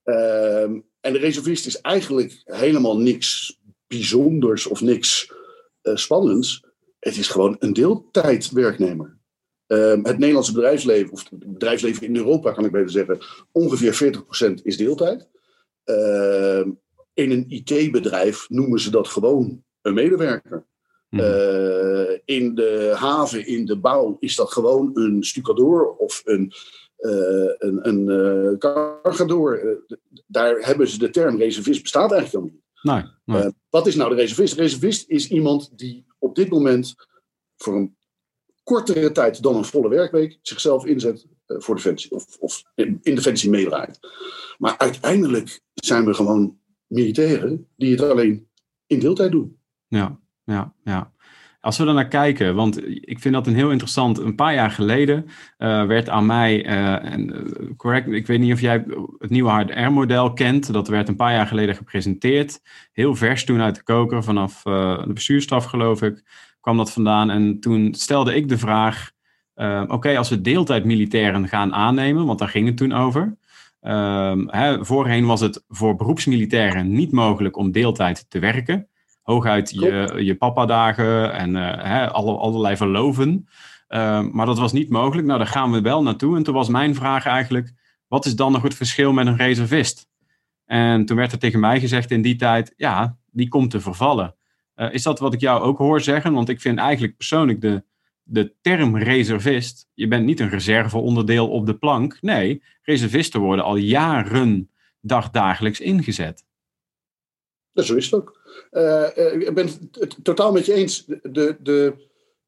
Uh, 0.08 0.62
en 1.00 1.12
de 1.12 1.18
reservist 1.18 1.66
is 1.66 1.80
eigenlijk 1.80 2.42
helemaal 2.44 2.98
niks 2.98 3.58
bijzonders 3.86 4.66
of 4.66 4.80
niks 4.80 5.32
uh, 5.82 5.96
spannends. 5.96 6.64
Het 6.98 7.16
is 7.16 7.28
gewoon 7.28 7.56
een 7.58 7.72
deeltijdwerknemer. 7.72 9.16
Uh, 9.66 10.02
het 10.02 10.18
Nederlandse 10.18 10.52
bedrijfsleven, 10.52 11.12
of 11.12 11.30
het 11.30 11.52
bedrijfsleven 11.52 12.06
in 12.06 12.16
Europa 12.16 12.52
kan 12.52 12.64
ik 12.64 12.70
beter 12.70 12.90
zeggen, 12.90 13.18
ongeveer 13.52 14.22
40% 14.50 14.62
is 14.62 14.76
deeltijd. 14.76 15.28
Ehm, 15.84 16.70
in 17.14 17.30
een 17.30 17.44
IT-bedrijf 17.48 18.48
noemen 18.48 18.80
ze 18.80 18.90
dat 18.90 19.08
gewoon 19.08 19.64
een 19.82 19.94
medewerker. 19.94 20.66
Mm 21.10 21.20
-hmm. 21.20 22.20
in 22.24 22.54
de 22.54 22.92
haven, 22.96 23.46
in 23.46 23.66
de 23.66 23.78
bouw, 23.78 24.16
is 24.20 24.36
dat 24.36 24.52
gewoon 24.52 24.90
een 24.94 25.24
stucadoor 25.24 25.96
of 25.96 26.22
een, 26.24 26.52
uh, 26.98 27.54
een, 27.58 27.88
een 27.88 28.08
uh, 28.08 28.58
cargador. 28.58 29.82
daar 30.26 30.56
hebben 30.56 30.88
ze 30.88 30.98
de 30.98 31.10
term 31.10 31.36
reservist, 31.36 31.82
bestaat 31.82 32.12
eigenlijk 32.12 32.44
al 32.44 32.50
niet. 32.52 32.62
Nee, 32.82 33.04
nee. 33.24 33.52
Wat 33.70 33.86
is 33.86 33.94
nou 33.94 34.10
de 34.10 34.16
reservist? 34.16 34.56
De 34.56 34.62
reservist 34.62 35.08
is 35.08 35.28
iemand 35.28 35.78
die 35.78 36.06
op 36.18 36.34
dit 36.34 36.48
moment 36.48 36.94
voor 37.56 37.76
een 37.76 37.96
kortere 38.62 39.12
tijd 39.12 39.42
dan 39.42 39.56
een 39.56 39.64
volle 39.64 39.88
werkweek 39.88 40.38
zichzelf 40.42 40.84
inzet 40.84 41.26
voor 41.46 41.74
Defensie. 41.74 42.10
Of, 42.10 42.36
of 42.38 42.62
in, 42.74 42.98
in 43.02 43.14
Defensie 43.14 43.50
meedraait. 43.50 43.98
Maar 44.58 44.78
uiteindelijk 44.78 45.60
zijn 45.74 46.04
we 46.04 46.14
gewoon 46.14 46.58
militairen 46.86 47.68
die 47.76 47.90
het 47.90 48.00
alleen 48.00 48.48
in 48.86 48.98
deeltijd 48.98 49.30
doen. 49.30 49.58
Ja, 49.86 50.20
ja, 50.44 50.74
ja. 50.84 51.12
Als 51.60 51.78
we 51.78 51.86
er 51.86 51.94
naar 51.94 52.08
kijken, 52.08 52.54
want 52.54 52.86
ik 52.86 53.18
vind 53.18 53.34
dat 53.34 53.46
een 53.46 53.54
heel 53.54 53.70
interessant. 53.70 54.18
Een 54.18 54.34
paar 54.34 54.54
jaar 54.54 54.70
geleden 54.70 55.24
uh, 55.58 55.86
werd 55.86 56.08
aan 56.08 56.26
mij, 56.26 56.66
uh, 56.66 57.12
en, 57.12 57.30
uh, 57.30 57.76
correct, 57.76 58.08
ik 58.08 58.26
weet 58.26 58.38
niet 58.38 58.52
of 58.52 58.60
jij 58.60 58.84
het 59.18 59.30
nieuwe 59.30 59.50
HR-model 59.50 60.32
kent. 60.32 60.72
Dat 60.72 60.88
werd 60.88 61.08
een 61.08 61.16
paar 61.16 61.32
jaar 61.32 61.46
geleden 61.46 61.74
gepresenteerd. 61.74 62.60
Heel 62.92 63.14
vers 63.14 63.44
toen 63.44 63.60
uit 63.60 63.74
de 63.74 63.82
koker, 63.82 64.24
vanaf 64.24 64.62
de 64.62 65.10
bestuurstaf 65.14 65.64
geloof 65.64 66.02
ik, 66.02 66.22
kwam 66.60 66.76
dat 66.76 66.92
vandaan. 66.92 67.30
En 67.30 67.60
toen 67.60 67.94
stelde 67.94 68.34
ik 68.34 68.48
de 68.48 68.58
vraag, 68.58 69.10
oké, 69.86 70.16
als 70.16 70.28
we 70.28 70.40
deeltijdmilitairen 70.40 71.48
gaan 71.48 71.74
aannemen, 71.74 72.26
want 72.26 72.38
daar 72.38 72.48
ging 72.48 72.66
het 72.66 72.76
toen 72.76 72.92
over. 72.92 73.36
Hè, 74.46 74.84
voorheen 74.84 75.26
was 75.26 75.40
het 75.40 75.64
voor 75.68 75.96
beroepsmilitairen 75.96 76.92
niet 76.92 77.12
mogelijk 77.12 77.56
om 77.56 77.72
deeltijd 77.72 78.30
te 78.30 78.38
werken 78.38 78.88
hooguit 79.28 79.70
je, 79.70 80.14
je 80.18 80.34
papa-dagen 80.34 81.32
en 81.32 81.56
uh, 81.56 81.84
hè, 81.84 82.10
alle, 82.10 82.36
allerlei 82.36 82.76
verloven. 82.76 83.48
Uh, 83.88 84.20
maar 84.20 84.46
dat 84.46 84.58
was 84.58 84.72
niet 84.72 84.90
mogelijk. 84.90 85.26
Nou, 85.26 85.38
daar 85.38 85.48
gaan 85.48 85.72
we 85.72 85.80
wel 85.80 86.02
naartoe. 86.02 86.36
En 86.36 86.42
toen 86.42 86.54
was 86.54 86.68
mijn 86.68 86.94
vraag 86.94 87.26
eigenlijk: 87.26 87.72
wat 88.06 88.26
is 88.26 88.36
dan 88.36 88.52
nog 88.52 88.62
het 88.62 88.74
verschil 88.74 89.12
met 89.12 89.26
een 89.26 89.36
reservist? 89.36 90.08
En 90.64 91.04
toen 91.04 91.16
werd 91.16 91.32
er 91.32 91.38
tegen 91.38 91.60
mij 91.60 91.80
gezegd 91.80 92.10
in 92.10 92.22
die 92.22 92.36
tijd: 92.36 92.74
ja, 92.76 93.16
die 93.30 93.48
komt 93.48 93.70
te 93.70 93.80
vervallen. 93.80 94.34
Uh, 94.76 94.92
is 94.92 95.02
dat 95.02 95.18
wat 95.18 95.34
ik 95.34 95.40
jou 95.40 95.62
ook 95.62 95.78
hoor 95.78 96.00
zeggen? 96.00 96.32
Want 96.32 96.48
ik 96.48 96.60
vind 96.60 96.78
eigenlijk 96.78 97.16
persoonlijk 97.16 97.60
de, 97.60 97.84
de 98.22 98.54
term 98.60 98.96
reservist. 98.96 99.88
Je 99.94 100.08
bent 100.08 100.24
niet 100.24 100.40
een 100.40 100.48
reserveonderdeel 100.48 101.48
op 101.48 101.66
de 101.66 101.74
plank. 101.74 102.18
Nee, 102.20 102.62
reservisten 102.82 103.40
worden 103.40 103.64
al 103.64 103.76
jaren 103.76 104.70
dagdagelijks 105.00 105.80
ingezet. 105.80 106.47
Ja, 107.78 107.84
zo 107.84 107.94
is 107.94 108.04
het 108.04 108.14
ook. 108.14 108.40
Uh, 108.72 109.06
ik 109.38 109.54
ben 109.54 109.68
het 109.92 110.16
totaal 110.22 110.52
met 110.52 110.66
je 110.66 110.72
eens. 110.72 111.04
De, 111.06 111.56
de, 111.60 111.94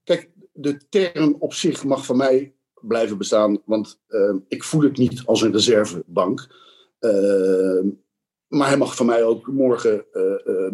kijk, 0.05 0.31
de 0.53 0.81
term 0.89 1.37
op 1.39 1.55
zich 1.55 1.85
mag 1.85 2.05
van 2.05 2.17
mij 2.17 2.55
blijven 2.81 3.19
bestaan, 3.19 3.63
want 3.65 4.01
uh, 4.09 4.35
ik 4.49 4.65
voel 4.65 4.83
het 4.83 4.97
niet 4.97 5.23
als 5.25 5.43
een 5.43 5.53
reservebank. 5.53 6.49
Uh, 7.01 7.85
maar 8.49 8.69
hij 8.69 8.77
mag 8.77 8.97
van 8.97 9.07
mij 9.07 9.25
ook 9.25 9.47
morgen 9.47 10.05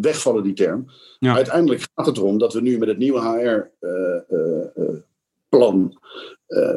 wegvallen, 0.01 0.43
die 0.43 0.53
term. 0.53 0.85
Ja. 1.19 1.35
Uiteindelijk 1.35 1.87
gaat 1.95 2.05
het 2.05 2.17
erom 2.17 2.37
dat 2.37 2.53
we 2.53 2.61
nu 2.61 2.77
met 2.77 2.87
het 2.87 2.97
nieuwe 2.97 3.69
HR-plan 5.49 5.99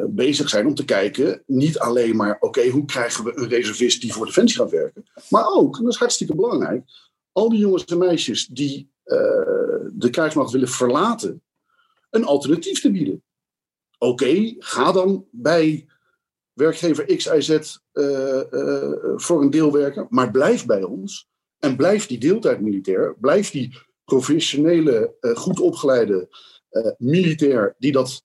bezig 0.07 0.49
zijn 0.49 0.67
om 0.67 0.75
te 0.75 0.85
kijken, 0.85 1.43
niet 1.45 1.79
alleen 1.79 2.15
maar, 2.15 2.37
oké, 2.39 2.67
hoe 2.67 2.85
krijgen 2.85 3.23
we 3.23 3.31
een 3.35 3.47
reservist 3.47 4.01
die 4.01 4.13
voor 4.13 4.25
Defensie 4.25 4.57
gaat 4.57 4.71
werken, 4.71 5.03
maar 5.29 5.45
ook, 5.45 5.77
en 5.77 5.83
dat 5.83 5.93
is 5.93 5.99
hartstikke 5.99 6.35
belangrijk, 6.35 6.83
al 7.31 7.49
die 7.49 7.59
jongens 7.59 7.85
en 7.85 7.97
meisjes 7.97 8.45
die 8.45 8.91
uh, 9.05 9.17
de 9.93 10.09
krijgsmacht 10.09 10.51
willen 10.51 10.67
verlaten, 10.67 11.43
een 12.09 12.25
alternatief 12.25 12.81
te 12.81 12.91
bieden. 12.91 13.23
Oké, 13.97 14.55
ga 14.57 14.91
dan 14.91 15.25
bij 15.31 15.85
werkgever 16.53 17.15
X, 17.15 17.25
Y, 17.25 17.39
Z 17.39 17.49
uh, 17.93 18.41
uh, 18.51 18.91
voor 19.15 19.41
een 19.41 19.49
deel 19.49 19.71
werken, 19.71 20.07
maar 20.09 20.31
blijf 20.31 20.65
bij 20.65 20.83
ons. 20.83 21.29
En 21.59 21.75
blijf 21.75 22.07
die 22.07 22.17
deeltijd 22.17 22.61
militair, 22.61 23.15
blijf 23.19 23.51
die 23.51 23.77
professionele, 24.05 25.15
goed 25.33 25.59
opgeleide 25.59 26.29
militair 26.97 27.75
die 27.77 27.91
dat 27.91 28.23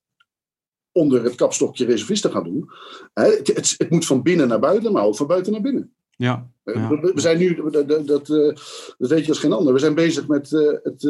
onder 0.97 1.25
het 1.25 1.35
kapstokje 1.35 1.85
reservisten 1.85 2.31
gaat 2.31 2.45
doen. 2.45 2.71
Het, 3.13 3.47
het, 3.47 3.75
het, 3.79 3.91
moet 3.91 4.07
van 4.07 4.23
binnen 4.23 4.49
naar 4.49 4.59
buiten, 4.59 4.93
maar 4.93 5.05
ook 5.05 5.17
van 5.17 5.27
buiten 5.27 5.53
naar 5.53 5.61
binnen. 5.61 5.96
Ja, 6.17 6.51
ja. 6.65 6.89
We, 6.89 7.13
we, 7.15 7.21
zijn 7.21 7.39
nu, 7.39 7.71
dat, 7.71 7.89
dat, 7.89 8.07
dat, 8.07 8.29
weet 8.99 9.23
je 9.23 9.29
als 9.29 9.39
geen 9.39 9.53
ander, 9.53 9.73
we 9.73 9.79
zijn 9.79 9.95
bezig 9.95 10.27
met 10.29 10.51
uh, 10.51 10.73
het 10.83 11.09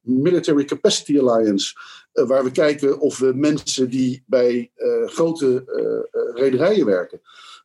Military 0.00 0.64
Capacity 0.64 1.18
Alliance, 1.18 1.74
waar 2.12 2.44
we 2.44 2.50
kijken 2.50 3.00
of 3.00 3.18
we 3.18 3.32
mensen 3.34 3.90
die 3.90 4.22
bij 4.26 4.70
grote 5.06 5.64
rederijen 6.34 6.86
werken, 6.86 7.20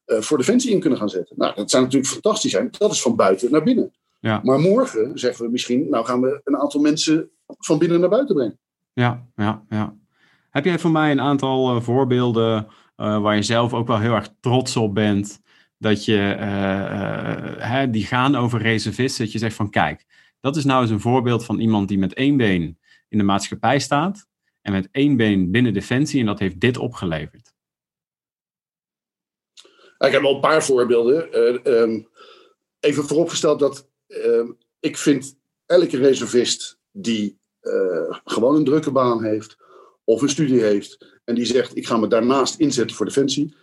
voor 0.06 0.38
defensie 0.38 0.72
in 0.72 0.80
kunnen 0.80 1.00
gaan 1.00 1.10
zetten. 1.10 1.36
Nou, 1.38 1.56
dat 1.56 1.70
zou 1.70 1.84
natuurlijk 1.84 2.12
fantastisch 2.12 2.52
zijn. 2.52 2.68
Dat 2.78 2.92
is 2.92 3.02
van 3.02 3.16
buiten 3.16 3.52
naar 3.52 3.64
binnen. 3.64 3.94
Ja. 4.20 4.42
Maar 4.44 4.60
morgen 4.60 5.20
zeggen 5.20 5.46
we 5.46 5.52
misschien, 5.52 5.90
nou 5.90 6.06
gaan 6.06 6.22
we 6.22 6.42
een 6.44 6.58
aantal 6.58 6.82
mensen 6.82 7.30
van 7.48 7.78
binnen 7.78 8.00
naar 8.00 8.10
buiten 8.10 8.36
brengen. 8.36 8.60
Ja, 8.94 9.28
ja, 9.36 9.64
ja. 9.70 9.96
Heb 10.50 10.66
jij 10.66 10.80
voor 10.80 10.92
mij 10.92 11.12
een 11.12 11.22
aantal 11.22 11.82
voorbeelden 11.82 12.68
waar 12.96 13.36
je 13.36 13.44
zelf 13.44 13.74
ook 13.74 13.88
wel 13.88 14.00
heel 14.00 14.14
erg 14.14 14.30
trots 14.40 14.76
op 14.76 14.94
bent? 14.94 15.42
Dat 15.78 16.06
je, 16.06 16.38
uh, 16.40 17.84
die 17.92 18.06
gaan 18.06 18.36
over 18.36 18.62
reservisten, 18.62 19.24
dat 19.24 19.34
je 19.34 19.40
zegt 19.40 19.56
van 19.56 19.70
kijk, 19.70 20.06
dat 20.40 20.56
is 20.56 20.66
nou 20.66 20.82
eens 20.82 20.92
een 20.92 21.00
voorbeeld 21.00 21.46
van 21.46 21.60
iemand 21.60 21.88
die 21.88 21.98
met 21.98 22.14
één 22.14 22.38
been 22.38 22.80
in 23.08 23.18
de 23.18 23.24
maatschappij 23.24 23.80
staat 23.80 24.28
en 24.62 24.72
met 24.72 24.88
één 24.92 25.18
been 25.18 25.52
binnen 25.52 25.74
Defensie 25.74 26.20
en 26.20 26.26
dat 26.26 26.40
heeft 26.40 26.60
dit 26.60 26.78
opgeleverd. 26.78 27.56
Ik 29.98 30.12
heb 30.12 30.22
wel 30.22 30.36
een 30.36 30.42
paar 30.42 30.64
voorbeelden. 30.64 31.28
Uh, 31.32 31.74
um, 31.82 32.08
even 32.80 33.04
vooropgesteld 33.04 33.60
dat 33.60 33.90
ehm, 34.08 34.52
ik 34.80 34.98
vind 34.98 35.38
elke 35.66 35.98
reservist 35.98 36.80
die 36.92 37.38
gewoon 38.24 38.56
een 38.56 38.64
drukke 38.64 38.92
baan 38.92 39.24
heeft 39.24 39.58
of 40.04 40.22
een 40.22 40.30
studie 40.30 40.62
heeft 40.62 41.20
en 41.24 41.36
die 41.36 41.46
zegt 41.46 41.78
ik 41.78 41.88
ga 41.88 41.98
me 41.98 42.08
daarnaast 42.08 42.60
inzetten 42.60 42.96
voor 42.96 43.06
Defensie, 43.06 43.56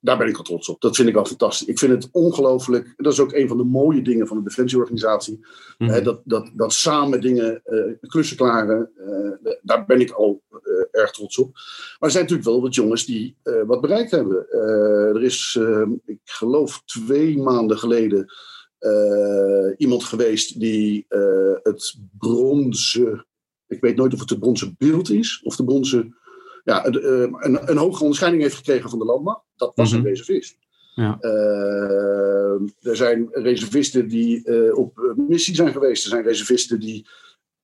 daar 0.00 0.18
ben 0.18 0.28
ik 0.28 0.36
al 0.36 0.42
trots 0.42 0.68
op. 0.68 0.80
Dat 0.80 0.96
vind 0.96 1.08
ik 1.08 1.16
al 1.16 1.24
fantastisch. 1.24 1.68
Ik 1.68 1.78
vind 1.78 1.92
het 1.92 2.08
ongelooflijk. 2.12 2.94
Dat 2.96 3.12
is 3.12 3.20
ook 3.20 3.32
een 3.32 3.48
van 3.48 3.56
de 3.56 3.64
mooie 3.64 4.02
dingen 4.02 4.26
van 4.26 4.36
de 4.36 4.42
Defensieorganisatie. 4.42 5.46
Mm 5.78 5.88
-hmm. 5.88 6.02
dat, 6.02 6.20
dat, 6.24 6.50
dat 6.54 6.72
samen 6.72 7.20
dingen 7.20 7.62
uh, 7.66 7.92
klussen 8.00 8.36
klaren. 8.36 8.90
Uh, 9.42 9.52
daar 9.62 9.86
ben 9.86 10.00
ik 10.00 10.10
al 10.10 10.42
uh, 10.50 11.00
erg 11.02 11.10
trots 11.10 11.38
op. 11.38 11.52
Maar 11.52 11.96
er 11.98 12.10
zijn 12.10 12.22
natuurlijk 12.22 12.48
wel 12.48 12.60
wat 12.60 12.74
jongens 12.74 13.04
die 13.04 13.36
wat 13.66 13.80
bereikt 13.80 14.10
hebben. 14.10 14.50
er 15.14 15.22
is, 15.22 15.58
ik 16.04 16.20
geloof, 16.24 16.82
twee 16.84 17.38
maanden 17.38 17.78
geleden 17.78 18.32
iemand 19.76 20.04
geweest 20.04 20.60
die 20.60 21.06
het 21.62 21.98
bronzen. 22.18 23.26
Ik 23.66 23.80
weet 23.80 23.96
nooit 23.96 24.12
of 24.12 24.18
het 24.18 24.28
de 24.28 24.38
bronzen 24.38 24.74
beeld 24.78 25.10
is 25.10 25.40
of 25.44 25.56
de 25.56 25.64
bronzen 25.64 26.16
ja, 26.64 26.86
een, 26.86 27.34
een, 27.44 27.70
een 27.70 27.76
hogere 27.76 28.02
onderscheiding 28.02 28.42
heeft 28.42 28.56
gekregen 28.56 28.90
van 28.90 28.98
de 28.98 29.04
landmacht. 29.04 29.47
Dat 29.58 29.72
was 29.74 29.92
een 29.92 30.02
reservist. 30.02 30.58
Ja. 30.94 31.18
Uh, 31.20 32.60
er 32.80 32.96
zijn 32.96 33.28
reservisten 33.30 34.08
die 34.08 34.48
uh, 34.48 34.76
op 34.76 35.14
missie 35.16 35.54
zijn 35.54 35.72
geweest. 35.72 36.04
Er 36.04 36.10
zijn 36.10 36.24
reservisten 36.24 36.80
die 36.80 37.06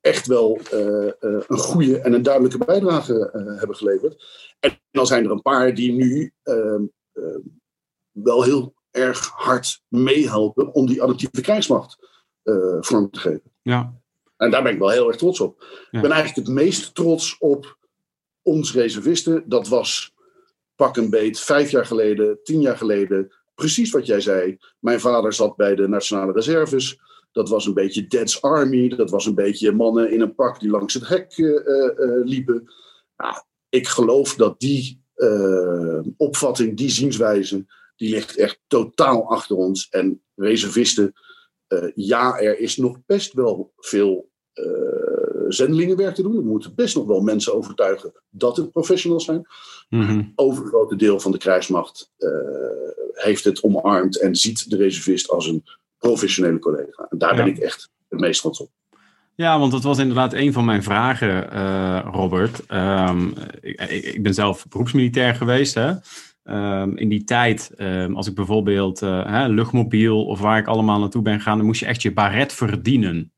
echt 0.00 0.26
wel 0.26 0.58
uh, 0.72 1.12
een 1.48 1.58
goede 1.58 1.98
en 1.98 2.12
een 2.12 2.22
duidelijke 2.22 2.64
bijdrage 2.64 3.30
hebben 3.58 3.76
geleverd. 3.76 4.24
En 4.60 4.80
dan 4.90 5.06
zijn 5.06 5.24
er 5.24 5.30
een 5.30 5.42
paar 5.42 5.74
die 5.74 5.92
nu 5.92 6.32
ehm, 6.42 6.82
wel 8.10 8.42
heel 8.42 8.74
erg 8.90 9.28
hard 9.28 9.82
meehelpen 9.88 10.74
om 10.74 10.86
die 10.86 11.02
adaptieve 11.02 11.40
krijgsmacht 11.40 11.98
vorm 12.80 13.10
te 13.10 13.18
geven. 13.18 13.52
Ja. 13.62 14.00
En 14.36 14.50
daar 14.50 14.62
ben 14.62 14.72
ik 14.72 14.78
wel 14.78 14.90
heel 14.90 15.08
erg 15.08 15.16
trots 15.16 15.40
op. 15.40 15.60
Ja. 15.60 15.98
Ik 15.98 16.02
ben 16.02 16.10
eigenlijk 16.10 16.46
het 16.46 16.56
meest 16.56 16.94
trots 16.94 17.38
op 17.38 17.78
ons 18.42 18.74
reservisten. 18.74 19.48
Dat 19.48 19.68
was 19.68 20.13
pak 20.76 20.96
een 20.96 21.10
beet 21.10 21.40
vijf 21.40 21.70
jaar 21.70 21.86
geleden, 21.86 22.38
tien 22.42 22.60
jaar 22.60 22.76
geleden. 22.76 23.32
Precies 23.54 23.90
wat 23.90 24.06
jij 24.06 24.20
zei. 24.20 24.56
Mijn 24.78 25.00
vader 25.00 25.32
zat 25.32 25.56
bij 25.56 25.74
de 25.74 25.88
Nationale 25.88 26.32
Reserves. 26.32 27.00
Dat 27.32 27.48
was 27.48 27.66
een 27.66 27.74
beetje 27.74 28.06
Dead's 28.06 28.42
Army. 28.42 28.88
Dat 28.88 29.10
was 29.10 29.26
een 29.26 29.34
beetje 29.34 29.72
mannen 29.72 30.10
in 30.12 30.20
een 30.20 30.34
pak 30.34 30.60
die 30.60 30.70
langs 30.70 30.94
het 30.94 31.08
hek 31.08 31.38
uh, 31.38 31.48
uh, 31.48 32.24
liepen. 32.24 32.72
Nou, 33.16 33.34
ik 33.68 33.88
geloof 33.88 34.34
dat 34.34 34.60
die 34.60 35.02
opvatting, 36.16 36.76
die 36.76 36.90
zienswijze, 36.90 37.66
die 37.96 38.10
ligt 38.10 38.36
echt 38.36 38.60
totaal 38.66 39.30
achter 39.30 39.56
ons. 39.56 39.88
En 39.90 40.22
reservisten, 40.34 41.12
ja, 41.94 42.38
er 42.38 42.58
is 42.58 42.76
nog 42.76 42.98
best 43.06 43.32
wel 43.32 43.72
veel 43.76 44.30
zendelingenwerk 45.48 46.14
te 46.14 46.22
doen. 46.22 46.36
We 46.36 46.42
moeten 46.42 46.74
best 46.74 46.96
nog 46.96 47.06
wel 47.06 47.20
mensen 47.20 47.54
overtuigen 47.54 48.12
dat 48.30 48.56
het 48.56 48.70
professionals 48.70 49.24
zijn. 49.24 49.46
Mm-hmm. 49.88 50.32
Overgrote 50.34 50.96
deel 50.96 51.20
van 51.20 51.32
de 51.32 51.38
krijgsmacht 51.38 52.12
uh, 52.18 52.30
heeft 53.12 53.44
het 53.44 53.62
omarmd 53.62 54.20
en 54.20 54.36
ziet 54.36 54.70
de 54.70 54.76
reservist 54.76 55.30
als 55.30 55.46
een 55.46 55.64
professionele 55.98 56.58
collega. 56.58 57.06
En 57.10 57.18
daar 57.18 57.36
ja. 57.36 57.44
ben 57.44 57.52
ik 57.52 57.58
echt 57.58 57.90
het 58.08 58.20
meest 58.20 58.40
trots 58.40 58.60
op. 58.60 58.70
Ja, 59.36 59.58
want 59.58 59.72
dat 59.72 59.82
was 59.82 59.98
inderdaad 59.98 60.32
een 60.32 60.52
van 60.52 60.64
mijn 60.64 60.82
vragen, 60.82 61.48
uh, 61.52 62.00
Robert. 62.12 62.62
Um, 62.68 63.34
ik, 63.60 63.80
ik, 63.90 64.22
ben 64.22 64.34
zelf 64.34 64.66
beroepsmilitair 64.68 65.34
geweest. 65.34 65.74
Hè? 65.74 65.92
Ehm, 66.44 66.96
in 66.96 67.08
die 67.08 67.24
tijd, 67.24 67.70
ehm, 67.76 68.14
als 68.14 68.26
ik 68.26 68.34
bijvoorbeeld 68.34 69.02
uh, 69.02 69.26
hè, 69.26 69.48
luchtmobiel 69.48 70.24
of 70.24 70.40
waar 70.40 70.58
ik 70.58 70.66
allemaal 70.66 71.00
naartoe 71.00 71.22
ben 71.22 71.36
gegaan, 71.36 71.56
dan 71.56 71.66
moest 71.66 71.80
je 71.80 71.86
echt 71.86 72.02
je 72.02 72.12
baret 72.12 72.52
verdienen. 72.52 73.32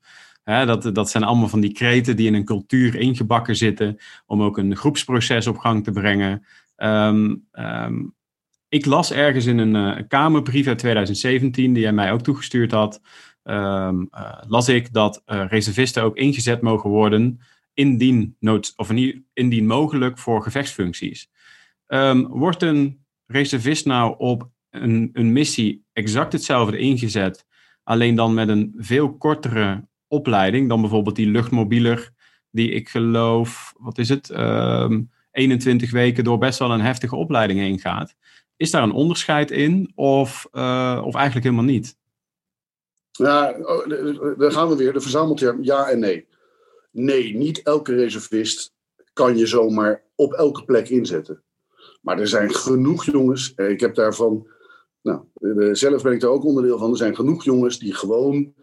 Dat, 0.47 0.95
dat 0.95 1.09
zijn 1.09 1.23
allemaal 1.23 1.47
van 1.47 1.59
die 1.59 1.71
kreten 1.71 2.15
die 2.15 2.27
in 2.27 2.33
een 2.33 2.45
cultuur 2.45 2.95
ingebakken 2.95 3.55
zitten 3.55 3.97
om 4.25 4.41
ook 4.41 4.57
een 4.57 4.75
groepsproces 4.75 5.47
op 5.47 5.57
gang 5.57 5.83
te 5.83 5.91
brengen. 5.91 6.45
Um, 6.77 7.45
ik 8.69 8.85
las 8.85 9.11
ergens 9.11 9.45
in 9.45 9.57
een 9.57 9.97
uh, 9.97 10.03
Kamerbrief 10.07 10.67
uit 10.67 10.79
2017, 10.79 11.73
die 11.73 11.81
jij 11.81 11.91
mij 11.91 12.11
ook 12.11 12.21
toegestuurd 12.21 12.71
had, 12.71 13.01
uh, 13.43 14.01
las 14.47 14.69
ik 14.69 14.93
dat 14.93 15.21
reservisten 15.25 16.03
ook 16.03 16.15
ingezet 16.15 16.61
mogen 16.61 16.89
worden 16.89 17.39
indien, 17.73 18.35
nood, 18.39 18.73
of 18.75 18.91
indien 19.33 19.67
mogelijk 19.67 20.17
voor 20.17 20.43
gevechtsfuncties. 20.43 21.29
Wordt 22.27 22.63
een 22.63 23.05
reservist 23.25 23.85
nou 23.85 24.15
op 24.17 24.49
een, 24.69 25.09
een 25.13 25.33
missie 25.33 25.85
exact 25.93 26.33
hetzelfde 26.33 26.77
ingezet, 26.77 27.45
alleen 27.83 28.15
dan 28.15 28.33
met 28.33 28.47
een 28.47 28.73
veel 28.77 29.17
kortere 29.17 29.87
opleiding 30.07 30.69
dan 30.69 30.81
bijvoorbeeld 30.81 31.15
die 31.15 31.27
luchtmobieler, 31.27 32.11
die 32.51 32.71
ik 32.71 32.89
geloof, 32.89 33.73
wat 33.77 33.97
is 33.97 34.09
het, 34.09 34.29
um, 34.29 34.37
ehm, 34.37 35.01
21 35.31 35.91
weken 35.91 36.23
door 36.23 36.37
best 36.37 36.59
wel 36.59 36.71
een 36.71 36.81
heftige 36.81 37.15
opleiding 37.15 37.59
heen 37.59 37.79
gaat. 37.79 38.15
Is 38.55 38.71
daar 38.71 38.83
een 38.83 38.91
onderscheid 38.91 39.51
in 39.51 39.91
of, 39.95 40.47
uh, 40.53 41.01
of 41.05 41.15
eigenlijk 41.15 41.45
helemaal 41.45 41.73
niet? 41.73 41.97
Ja, 43.11 43.55
oh, 43.61 43.87
daar 44.37 44.51
gaan 44.51 44.69
we 44.69 44.75
weer. 44.75 44.93
De 44.93 45.01
verzamelterm 45.01 45.63
ja 45.63 45.89
en 45.89 45.99
nee. 45.99 46.27
Nee, 46.91 47.35
niet 47.35 47.61
elke 47.61 47.95
reservist 47.95 48.73
kan 49.13 49.37
je 49.37 49.45
zomaar 49.45 50.03
op 50.15 50.33
elke 50.33 50.65
plek 50.65 50.89
inzetten. 50.89 51.43
Maar 52.01 52.19
er 52.19 52.27
zijn 52.27 52.53
genoeg 52.53 53.05
jongens, 53.05 53.53
eh, 53.55 53.69
ik 53.69 53.79
heb 53.79 53.95
daarvan, 53.95 54.47
nou, 55.01 55.21
zelf 55.75 56.03
ben 56.03 56.13
ik 56.13 56.19
daar 56.19 56.29
ook 56.29 56.45
onderdeel 56.45 56.77
van. 56.77 56.91
Er 56.91 56.97
zijn 56.97 57.15
genoeg 57.15 57.43
jongens 57.43 57.79
die 57.79 57.93
gewoon 57.93 58.53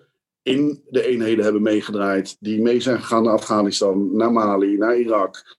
in 0.44 0.82
de 0.90 1.06
eenheden 1.06 1.44
hebben 1.44 1.62
meegedraaid, 1.62 2.36
die 2.40 2.62
mee 2.62 2.80
zijn 2.80 3.00
gegaan 3.00 3.22
naar 3.22 3.32
Afghanistan, 3.32 4.16
naar 4.16 4.32
Mali, 4.32 4.76
naar 4.76 4.98
Irak. 4.98 5.56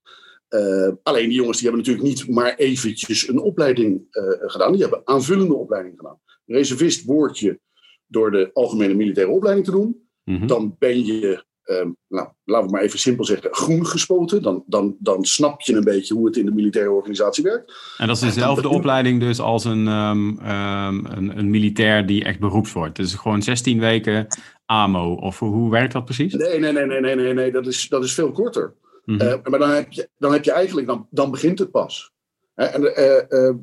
Uh, 0.49 0.91
alleen 1.03 1.29
die 1.29 1.37
jongens 1.37 1.57
die 1.59 1.69
hebben 1.69 1.85
natuurlijk 1.85 2.15
niet 2.15 2.35
maar 2.35 2.55
eventjes 2.55 3.27
een 3.27 3.39
opleiding 3.39 4.07
uh, 4.11 4.23
gedaan, 4.39 4.71
die 4.71 4.81
hebben 4.81 5.01
aanvullende 5.03 5.53
opleiding 5.53 5.95
gedaan. 5.97 6.19
Reservist 6.45 7.05
word 7.05 7.39
je 7.39 7.59
door 8.07 8.31
de 8.31 8.49
algemene 8.53 8.93
militaire 8.93 9.31
opleiding 9.31 9.65
te 9.65 9.71
doen. 9.71 10.07
Mm-hmm. 10.23 10.47
Dan 10.47 10.75
ben 10.79 11.05
je 11.05 11.43
um, 11.65 11.97
nou, 12.07 12.27
laten 12.43 12.65
we 12.65 12.71
maar 12.71 12.81
even 12.81 12.99
simpel 12.99 13.25
zeggen, 13.25 13.53
groen 13.53 13.85
gespoten. 13.85 14.41
Dan, 14.41 14.63
dan, 14.67 14.95
dan 14.99 15.25
snap 15.25 15.61
je 15.61 15.75
een 15.75 15.83
beetje 15.83 16.13
hoe 16.13 16.25
het 16.25 16.37
in 16.37 16.45
de 16.45 16.51
militaire 16.51 16.91
organisatie 16.91 17.43
werkt. 17.43 17.95
En 17.97 18.07
dat 18.07 18.15
is 18.15 18.21
dezelfde 18.21 18.69
opleiding 18.69 19.19
dus 19.19 19.39
als 19.39 19.63
een, 19.63 19.87
um, 19.87 20.39
een, 20.39 21.37
een, 21.37 21.49
militair 21.49 22.05
die 22.05 22.23
echt 22.23 22.39
beroeps 22.39 22.73
wordt. 22.73 22.95
Dus 22.95 23.13
gewoon 23.13 23.41
16 23.41 23.79
weken 23.79 24.27
AMO. 24.65 25.13
Of 25.13 25.39
hoe 25.39 25.71
werkt 25.71 25.93
dat 25.93 26.05
precies? 26.05 26.33
Nee, 26.33 26.59
nee, 26.59 26.71
nee, 26.71 26.85
nee, 26.85 26.99
nee, 27.01 27.15
nee, 27.15 27.33
nee. 27.33 27.51
Dat, 27.51 27.67
is, 27.67 27.87
dat 27.89 28.03
is 28.03 28.13
veel 28.13 28.31
korter. 28.31 28.73
Mm 29.05 29.19
-hmm. 29.19 29.27
uh, 29.27 29.35
maar 29.43 29.59
dan 29.59 29.69
heb, 29.69 29.91
je, 29.91 30.09
dan 30.17 30.31
heb 30.33 30.43
je 30.43 30.51
eigenlijk, 30.51 30.87
dan, 30.87 31.07
dan 31.09 31.31
begint 31.31 31.59
het 31.59 31.71
pas. 31.71 32.11
en 32.55 32.81
uh, 32.81 33.21
uh, 33.29 33.55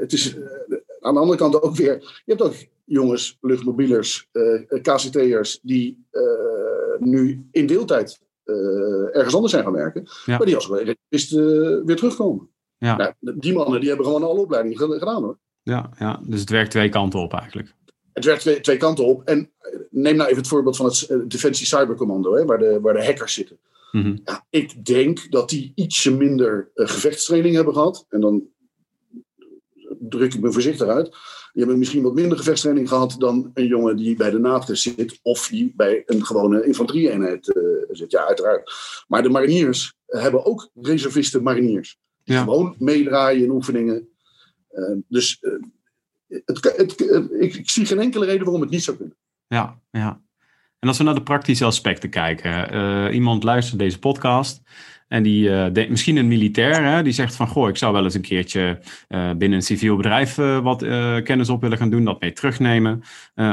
het 0.00 0.12
is 0.12 0.36
aan 1.00 1.14
de 1.14 1.20
andere 1.20 1.38
kant 1.38 1.62
ook 1.62 1.76
weer, 1.76 1.94
je 2.24 2.32
hebt 2.32 2.42
ook 2.42 2.54
jongens, 2.84 3.38
luchtmobielers, 3.40 4.28
KCT'ers, 4.82 5.60
die 5.62 6.06
nu 6.98 7.48
in 7.52 7.66
deeltijd 7.66 8.20
ergens 9.12 9.34
anders 9.34 9.52
zijn 9.52 9.64
gaan 9.64 9.72
werken. 9.72 10.08
Maar 10.26 10.44
die 10.44 10.54
als 10.54 10.68
uh, 10.68 11.84
weer 11.84 11.96
terugkomen. 11.96 12.48
Ja. 12.78 12.96
Nou, 12.96 13.12
die 13.38 13.52
mannen 13.52 13.80
die 13.80 13.88
hebben 13.88 14.06
gewoon 14.06 14.22
alle 14.22 14.40
opleidingen 14.40 14.78
gedaan 14.78 15.22
hoor. 15.22 15.38
Ja, 15.62 15.90
ja, 15.98 16.20
dus 16.22 16.40
het 16.40 16.50
werkt 16.50 16.70
twee 16.70 16.88
kanten 16.88 17.20
op 17.20 17.32
eigenlijk. 17.32 17.74
Het 18.16 18.24
werkt 18.24 18.40
twee, 18.40 18.60
twee 18.60 18.76
kanten 18.76 19.04
op. 19.04 19.22
En 19.24 19.50
eh, 19.58 19.78
neem 19.90 20.16
nou 20.16 20.28
even 20.28 20.40
het 20.40 20.48
voorbeeld 20.48 20.76
van 20.76 20.86
het 20.86 21.30
Defensie 21.30 21.66
Cybercommando, 21.66 22.34
hè, 22.34 22.44
waar, 22.44 22.58
de, 22.58 22.80
waar 22.80 22.94
de 22.94 23.04
hackers 23.04 23.34
zitten. 23.34 23.58
Mm 23.92 24.02
-hmm. 24.02 24.20
ja, 24.24 24.46
ik 24.50 24.84
denk 24.84 25.30
dat 25.30 25.48
die 25.48 25.72
ietsje 25.74 26.10
minder 26.10 26.70
uh, 26.74 26.88
gevechtstraining 26.88 27.54
hebben 27.54 27.74
gehad. 27.74 28.06
En 28.08 28.20
dan 28.20 28.42
druk 29.98 30.34
ik 30.34 30.40
me 30.40 30.52
voorzichtig 30.52 30.86
uit. 30.86 31.16
Je 31.52 31.64
hebt 31.64 31.76
misschien 31.76 32.02
wat 32.02 32.14
minder 32.14 32.38
gevechtstraining 32.38 32.88
gehad 32.88 33.14
dan 33.18 33.50
een 33.54 33.66
jongen 33.66 33.96
die 33.96 34.16
bij 34.16 34.30
de 34.30 34.38
NATO 34.38 34.74
zit 34.74 35.18
of 35.22 35.48
die 35.48 35.72
bij 35.76 36.02
een 36.06 36.24
gewone 36.24 36.64
infanterieeenheid 36.64 37.56
uh, 37.56 37.62
zit. 37.90 38.10
Ja, 38.10 38.26
uiteraard. 38.26 38.72
Maar 39.08 39.22
de 39.22 39.28
mariniers 39.28 39.94
hebben 40.06 40.44
ook 40.44 40.70
reservisten 40.74 41.42
mariniers. 41.42 41.98
Die 42.24 42.36
gewoon 42.36 42.74
meedraaien 42.78 43.42
in 43.42 43.50
oefeningen. 43.50 44.08
Uh, 44.72 44.96
dus 45.08 45.42
het, 46.28 46.74
het, 46.76 47.00
ik, 47.40 47.54
ik, 47.54 47.70
zie 47.70 47.86
geen 47.86 48.00
enkele 48.00 48.24
reden 48.24 48.44
waarom 48.44 48.60
het 48.60 48.70
niet 48.70 48.82
zou 48.82 48.96
kunnen. 48.96 49.16
Ja, 49.46 49.80
ja. 49.90 50.20
En 50.78 50.88
als 50.88 50.98
we 50.98 51.04
naar 51.04 51.14
de 51.14 51.22
praktische 51.22 51.64
aspecten 51.64 52.10
kijken. 52.10 53.12
iemand 53.12 53.42
luistert 53.42 53.78
deze 53.78 53.98
podcast 53.98 54.62
en 55.08 55.22
die 55.22 55.48
uh, 55.48 55.88
misschien 55.88 56.16
een 56.16 56.28
militair, 56.28 56.84
hè, 56.84 57.02
die 57.02 57.12
zegt 57.12 57.36
van 57.36 57.48
goh, 57.48 57.68
ik 57.68 57.76
zou 57.76 57.92
wel 57.92 58.04
eens 58.04 58.14
een 58.14 58.20
keertje 58.20 58.78
uh, 59.08 59.30
binnen 59.30 59.58
een 59.58 59.64
civiel 59.64 59.96
bedrijf 59.96 60.34
wat 60.62 60.82
kennis 61.22 61.48
op 61.48 61.60
willen 61.60 61.78
gaan 61.78 61.90
doen, 61.90 62.04
dat 62.04 62.20
mee 62.20 62.32
terugnemen. 62.32 63.02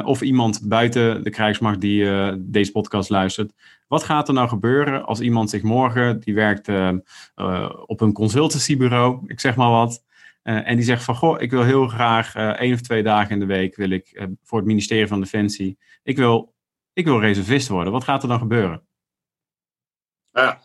of 0.03 0.21
iemand 0.21 0.61
buiten 0.63 1.23
de 1.23 1.29
krijgsmacht 1.29 1.81
die 1.81 2.05
deze 2.37 2.71
podcast 2.71 3.09
luistert. 3.09 3.53
Wat 3.87 4.03
gaat 4.03 4.27
er 4.27 4.33
nou 4.33 4.47
gebeuren 4.47 5.05
als 5.05 5.19
iemand 5.19 5.49
zich 5.49 5.61
morgen, 5.61 6.19
die 6.19 6.33
werkt 6.33 6.67
op 7.85 8.01
een 8.01 8.13
consultancybureau, 8.13 9.23
ik 9.25 9.39
zeg 9.39 9.55
maar 9.55 9.69
wat. 9.69 10.03
En 10.43 10.75
die 10.75 10.85
zegt 10.85 11.03
van, 11.03 11.15
goh, 11.15 11.41
ik 11.41 11.51
wil 11.51 11.63
heel 11.63 11.87
graag 11.87 12.35
één 12.35 12.73
of 12.73 12.81
twee 12.81 13.03
dagen 13.03 13.31
in 13.31 13.39
de 13.39 13.45
week 13.45 13.75
wil 13.75 13.89
ik 13.89 14.27
voor 14.43 14.57
het 14.57 14.67
ministerie 14.67 15.07
van 15.07 15.19
Defensie, 15.19 15.77
ik 16.03 16.17
wil, 16.17 16.53
ik 16.93 17.05
wil 17.05 17.19
reservist 17.19 17.67
worden. 17.67 17.93
Wat 17.93 18.03
gaat 18.03 18.21
er 18.21 18.29
dan 18.29 18.39
gebeuren? 18.39 18.83
Ja, 20.31 20.61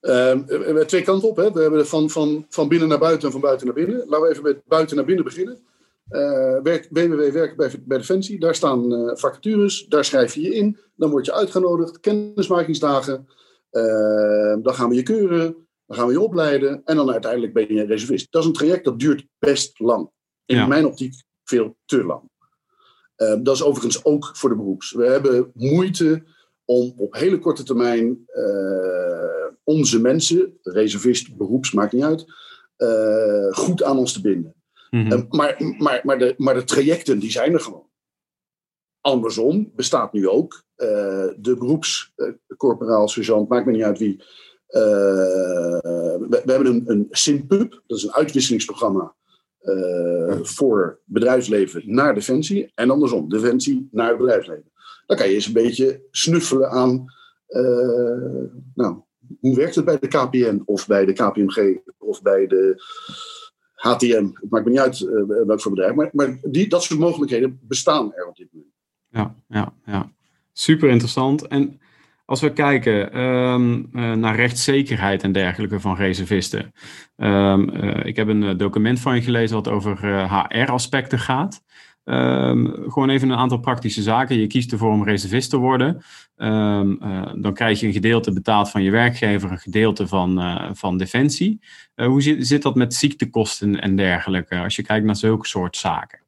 uh, 0.00 0.10
we 0.46 0.62
hebben 0.64 0.86
twee 0.86 1.02
kanten 1.02 1.28
op. 1.28 1.36
Hè. 1.36 1.52
We 1.52 1.60
hebben 1.60 1.86
van, 1.86 2.10
van, 2.10 2.46
van 2.48 2.68
binnen 2.68 2.88
naar 2.88 2.98
buiten 2.98 3.26
en 3.26 3.32
van 3.32 3.40
buiten 3.40 3.66
naar 3.66 3.74
binnen. 3.74 3.98
Laten 4.08 4.20
we 4.20 4.30
even 4.30 4.42
met 4.42 4.62
buiten 4.64 4.96
naar 4.96 5.04
binnen 5.04 5.24
beginnen. 5.24 5.58
Werk, 6.62 6.88
BBW 6.90 7.32
werkt 7.32 7.56
bij, 7.56 7.70
bij 7.84 7.98
Defensie. 7.98 8.40
Daar 8.40 8.54
staan 8.54 9.10
vacatures. 9.18 9.86
Daar 9.86 10.04
schrijf 10.04 10.34
je 10.34 10.40
je 10.40 10.54
in. 10.54 10.78
Dan 10.96 11.10
word 11.10 11.26
je 11.26 11.32
uitgenodigd. 11.32 12.00
Kennismakingsdagen. 12.00 13.28
Uh, 13.72 14.56
dan 14.62 14.74
gaan 14.74 14.88
we 14.88 14.94
je 14.94 15.02
keuren. 15.02 15.68
Dan 15.90 15.98
gaan 15.98 16.06
we 16.06 16.12
je 16.12 16.20
opleiden. 16.20 16.80
En 16.84 16.96
dan 16.96 17.10
uiteindelijk 17.10 17.52
ben 17.52 17.74
je 17.74 17.84
reservist. 17.84 18.32
Dat 18.32 18.42
is 18.42 18.48
een 18.48 18.54
traject 18.54 18.84
dat 18.84 18.98
duurt 18.98 19.26
best 19.38 19.78
lang. 19.78 20.10
In 20.44 20.56
ja. 20.56 20.66
mijn 20.66 20.86
optiek 20.86 21.22
veel 21.44 21.76
te 21.84 22.04
lang. 22.04 22.30
Ehm, 23.16 23.42
dat 23.42 23.54
is 23.54 23.62
overigens 23.62 24.04
ook 24.04 24.30
voor 24.32 24.48
de 24.48 24.56
beroeps. 24.56 24.92
We 24.92 25.06
hebben 25.06 25.50
moeite 25.54 26.24
om 26.64 26.92
op 26.96 27.14
hele 27.14 27.38
korte 27.38 27.62
termijn 27.62 28.26
onze 29.64 30.00
mensen, 30.00 30.58
reservist, 30.62 31.36
beroeps, 31.36 31.72
maakt 31.72 31.92
niet 31.92 32.02
uit, 32.02 32.24
uh, 32.78 33.52
goed 33.52 33.82
aan 33.82 33.98
ons 33.98 34.12
te 34.12 34.20
binden. 34.20 34.54
Mm-hmm. 34.90 35.12
uh, 35.12 35.22
maar, 35.28 35.74
maar, 35.78 36.00
maar, 36.04 36.18
de, 36.18 36.34
maar 36.36 36.54
de 36.54 36.64
trajecten, 36.64 37.18
die 37.18 37.30
zijn 37.30 37.52
er 37.52 37.60
gewoon. 37.60 37.88
Andersom 39.00 39.72
bestaat 39.74 40.12
nu 40.12 40.28
ook 40.28 40.64
uh, 40.76 40.88
de 41.36 41.56
beroepscorporaal, 41.58 43.08
sergeant, 43.08 43.48
maakt 43.48 43.66
me 43.66 43.72
niet 43.72 43.82
uit 43.82 43.98
wie. 43.98 44.24
We, 44.70 46.42
we, 46.44 46.52
hebben 46.52 46.66
een, 46.66 46.82
een 46.86 47.06
SINPUB, 47.10 47.70
dat 47.86 47.98
is 47.98 48.04
een 48.04 48.14
uitwisselingsprogramma 48.14 49.14
voor 50.42 51.00
bedrijfsleven 51.04 51.82
naar 51.84 52.14
Defensie. 52.14 52.72
En 52.74 52.90
andersom, 52.90 53.28
Defensie 53.28 53.88
naar 53.90 54.08
het 54.08 54.18
bedrijfsleven. 54.18 54.70
Dan 55.06 55.16
kan 55.16 55.28
je 55.28 55.34
eens 55.34 55.46
een 55.46 55.52
beetje 55.52 56.02
snuffelen 56.10 56.70
aan 56.70 57.04
nou, 58.74 59.02
hoe 59.40 59.56
werkt 59.56 59.74
het 59.74 59.84
bij 59.84 59.98
de 59.98 60.08
KPN 60.08 60.62
of 60.64 60.86
bij 60.86 61.04
de 61.04 61.12
KPMG 61.12 61.78
of 61.98 62.22
bij 62.22 62.46
de 62.46 62.82
HTM? 63.74 64.28
Het 64.32 64.50
maakt 64.50 64.64
me 64.64 64.70
niet 64.70 64.80
uit 64.80 65.00
uh, 65.00 65.46
welk 65.46 65.60
voor 65.60 65.72
bedrijf, 65.72 65.94
maar, 65.94 66.10
maar 66.12 66.38
die, 66.42 66.68
dat 66.68 66.82
soort 66.82 67.00
mogelijkheden 67.00 67.60
bestaan 67.62 68.14
er 68.14 68.26
op 68.26 68.36
dit 68.36 68.48
moment. 68.52 68.72
Ja, 69.08 69.34
ja, 69.48 69.74
ja. 69.84 70.12
super 70.52 70.88
interessant. 70.88 71.46
En 71.46 71.80
als 72.30 72.40
we 72.40 72.52
kijken 72.52 73.20
um, 73.20 73.88
uh, 73.92 74.12
naar 74.12 74.36
rechtszekerheid 74.36 75.22
en 75.22 75.32
dergelijke 75.32 75.80
van 75.80 75.96
reservisten. 75.96 76.72
Um, 77.16 77.70
uh, 77.70 78.04
ik 78.04 78.16
heb 78.16 78.28
een 78.28 78.56
document 78.56 79.00
van 79.00 79.14
je 79.14 79.22
gelezen 79.22 79.56
wat 79.56 79.68
over 79.68 80.28
HR-aspecten 80.28 81.18
gaat. 81.18 81.62
Um, 82.04 82.90
gewoon 82.90 83.10
even 83.10 83.30
een 83.30 83.36
aantal 83.36 83.58
praktische 83.58 84.02
zaken. 84.02 84.38
Je 84.38 84.46
kiest 84.46 84.72
ervoor 84.72 84.92
om 84.92 85.04
reservist 85.04 85.50
te 85.50 85.56
worden. 85.56 86.02
Dan 87.40 87.52
krijg 87.54 87.80
je 87.80 87.86
een 87.86 87.92
gedeelte 87.92 88.32
betaald 88.32 88.70
van 88.70 88.82
je 88.82 88.90
werkgever, 88.90 89.50
een 89.50 89.58
gedeelte 89.58 90.06
van, 90.06 90.40
van 90.76 90.98
defensie. 90.98 91.60
Hoe 91.94 92.22
zit, 92.22 92.46
zit, 92.46 92.62
dat 92.62 92.74
met 92.74 92.94
ziektekosten 92.94 93.80
en 93.80 93.96
dergelijke, 93.96 94.58
als 94.58 94.76
je 94.76 94.82
kijkt 94.82 95.06
naar 95.06 95.16
zulke 95.16 95.46
soort 95.46 95.76
zaken? 95.76 96.20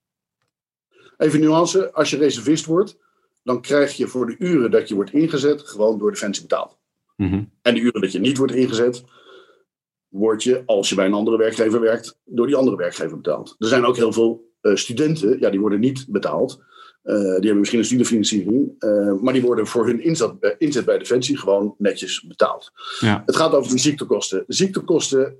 Even 1.16 1.40
nuance, 1.40 1.92
als 1.92 2.10
je 2.10 2.16
reservist 2.16 2.64
wordt, 2.66 2.98
dan 3.42 3.60
krijg 3.60 3.96
je 3.96 4.06
voor 4.06 4.26
de 4.26 4.36
uren 4.38 4.70
dat 4.70 4.88
je 4.88 4.94
wordt 4.94 5.12
ingezet 5.12 5.62
gewoon 5.62 5.98
door 5.98 6.10
defensie 6.10 6.42
betaald. 6.42 6.78
Mm 7.16 7.28
-hmm. 7.28 7.50
En 7.62 7.74
de 7.74 7.80
uren 7.80 8.00
dat 8.00 8.12
je 8.12 8.20
niet 8.20 8.38
wordt 8.38 8.54
ingezet, 8.54 9.04
word 10.08 10.42
je, 10.42 10.62
als 10.66 10.88
je 10.88 10.94
bij 10.94 11.06
een 11.06 11.14
andere 11.14 11.36
werkgever 11.36 11.80
werkt, 11.80 12.18
door 12.24 12.46
die 12.46 12.56
andere 12.56 12.76
werkgever 12.76 13.16
betaald. 13.16 13.54
Er 13.58 13.68
zijn 13.68 13.84
ook 13.84 13.96
heel 13.96 14.12
veel 14.12 14.50
uh, 14.62 14.74
studenten, 14.74 15.38
ja, 15.40 15.50
die 15.50 15.60
worden 15.60 15.80
niet 15.80 16.06
betaald. 16.08 16.62
Uh, 17.04 17.14
die 17.14 17.24
hebben 17.24 17.58
misschien 17.58 17.78
een 17.78 17.84
studiefinanciering, 17.84 18.74
uh, 18.78 19.20
maar 19.20 19.32
die 19.32 19.42
worden 19.42 19.66
voor 19.66 19.86
hun 19.86 20.00
inzet, 20.00 20.54
inzet 20.58 20.84
bij 20.84 20.98
Defensie 20.98 21.38
gewoon 21.38 21.74
netjes 21.78 22.24
betaald. 22.28 22.70
Ja. 23.00 23.22
Het 23.26 23.36
gaat 23.36 23.52
over 23.52 23.72
de 23.72 23.78
ziektekosten. 23.78 24.44
De 24.46 24.54
ziektekosten, 24.54 25.36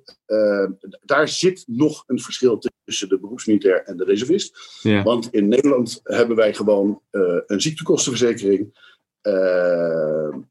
daar 1.05 1.29
zit 1.29 1.65
nog 1.67 2.05
een 2.07 2.21
verschil 2.21 2.63
tussen 2.85 3.09
de 3.09 3.19
beroepsmilitair 3.21 3.83
en 3.85 3.97
de 3.97 4.05
reservist. 4.05 4.79
Ja. 4.83 5.03
Want 5.03 5.29
in 5.31 5.49
Nederland 5.49 6.01
hebben 6.03 6.37
wij 6.37 6.55
gewoon 6.55 7.01
een 7.47 7.61
ziektekostenverzekering. 7.61 8.91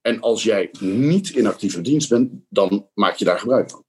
en 0.02 0.20
als 0.20 0.44
jij 0.44 0.70
niet 0.80 1.30
in 1.30 1.48
actieve 1.48 1.82
dienst 1.82 2.10
bent, 2.10 2.32
dan 2.50 2.88
maak 2.94 3.16
je 3.16 3.26
daar 3.26 3.40
gebruik 3.40 3.70
van. 3.70 3.84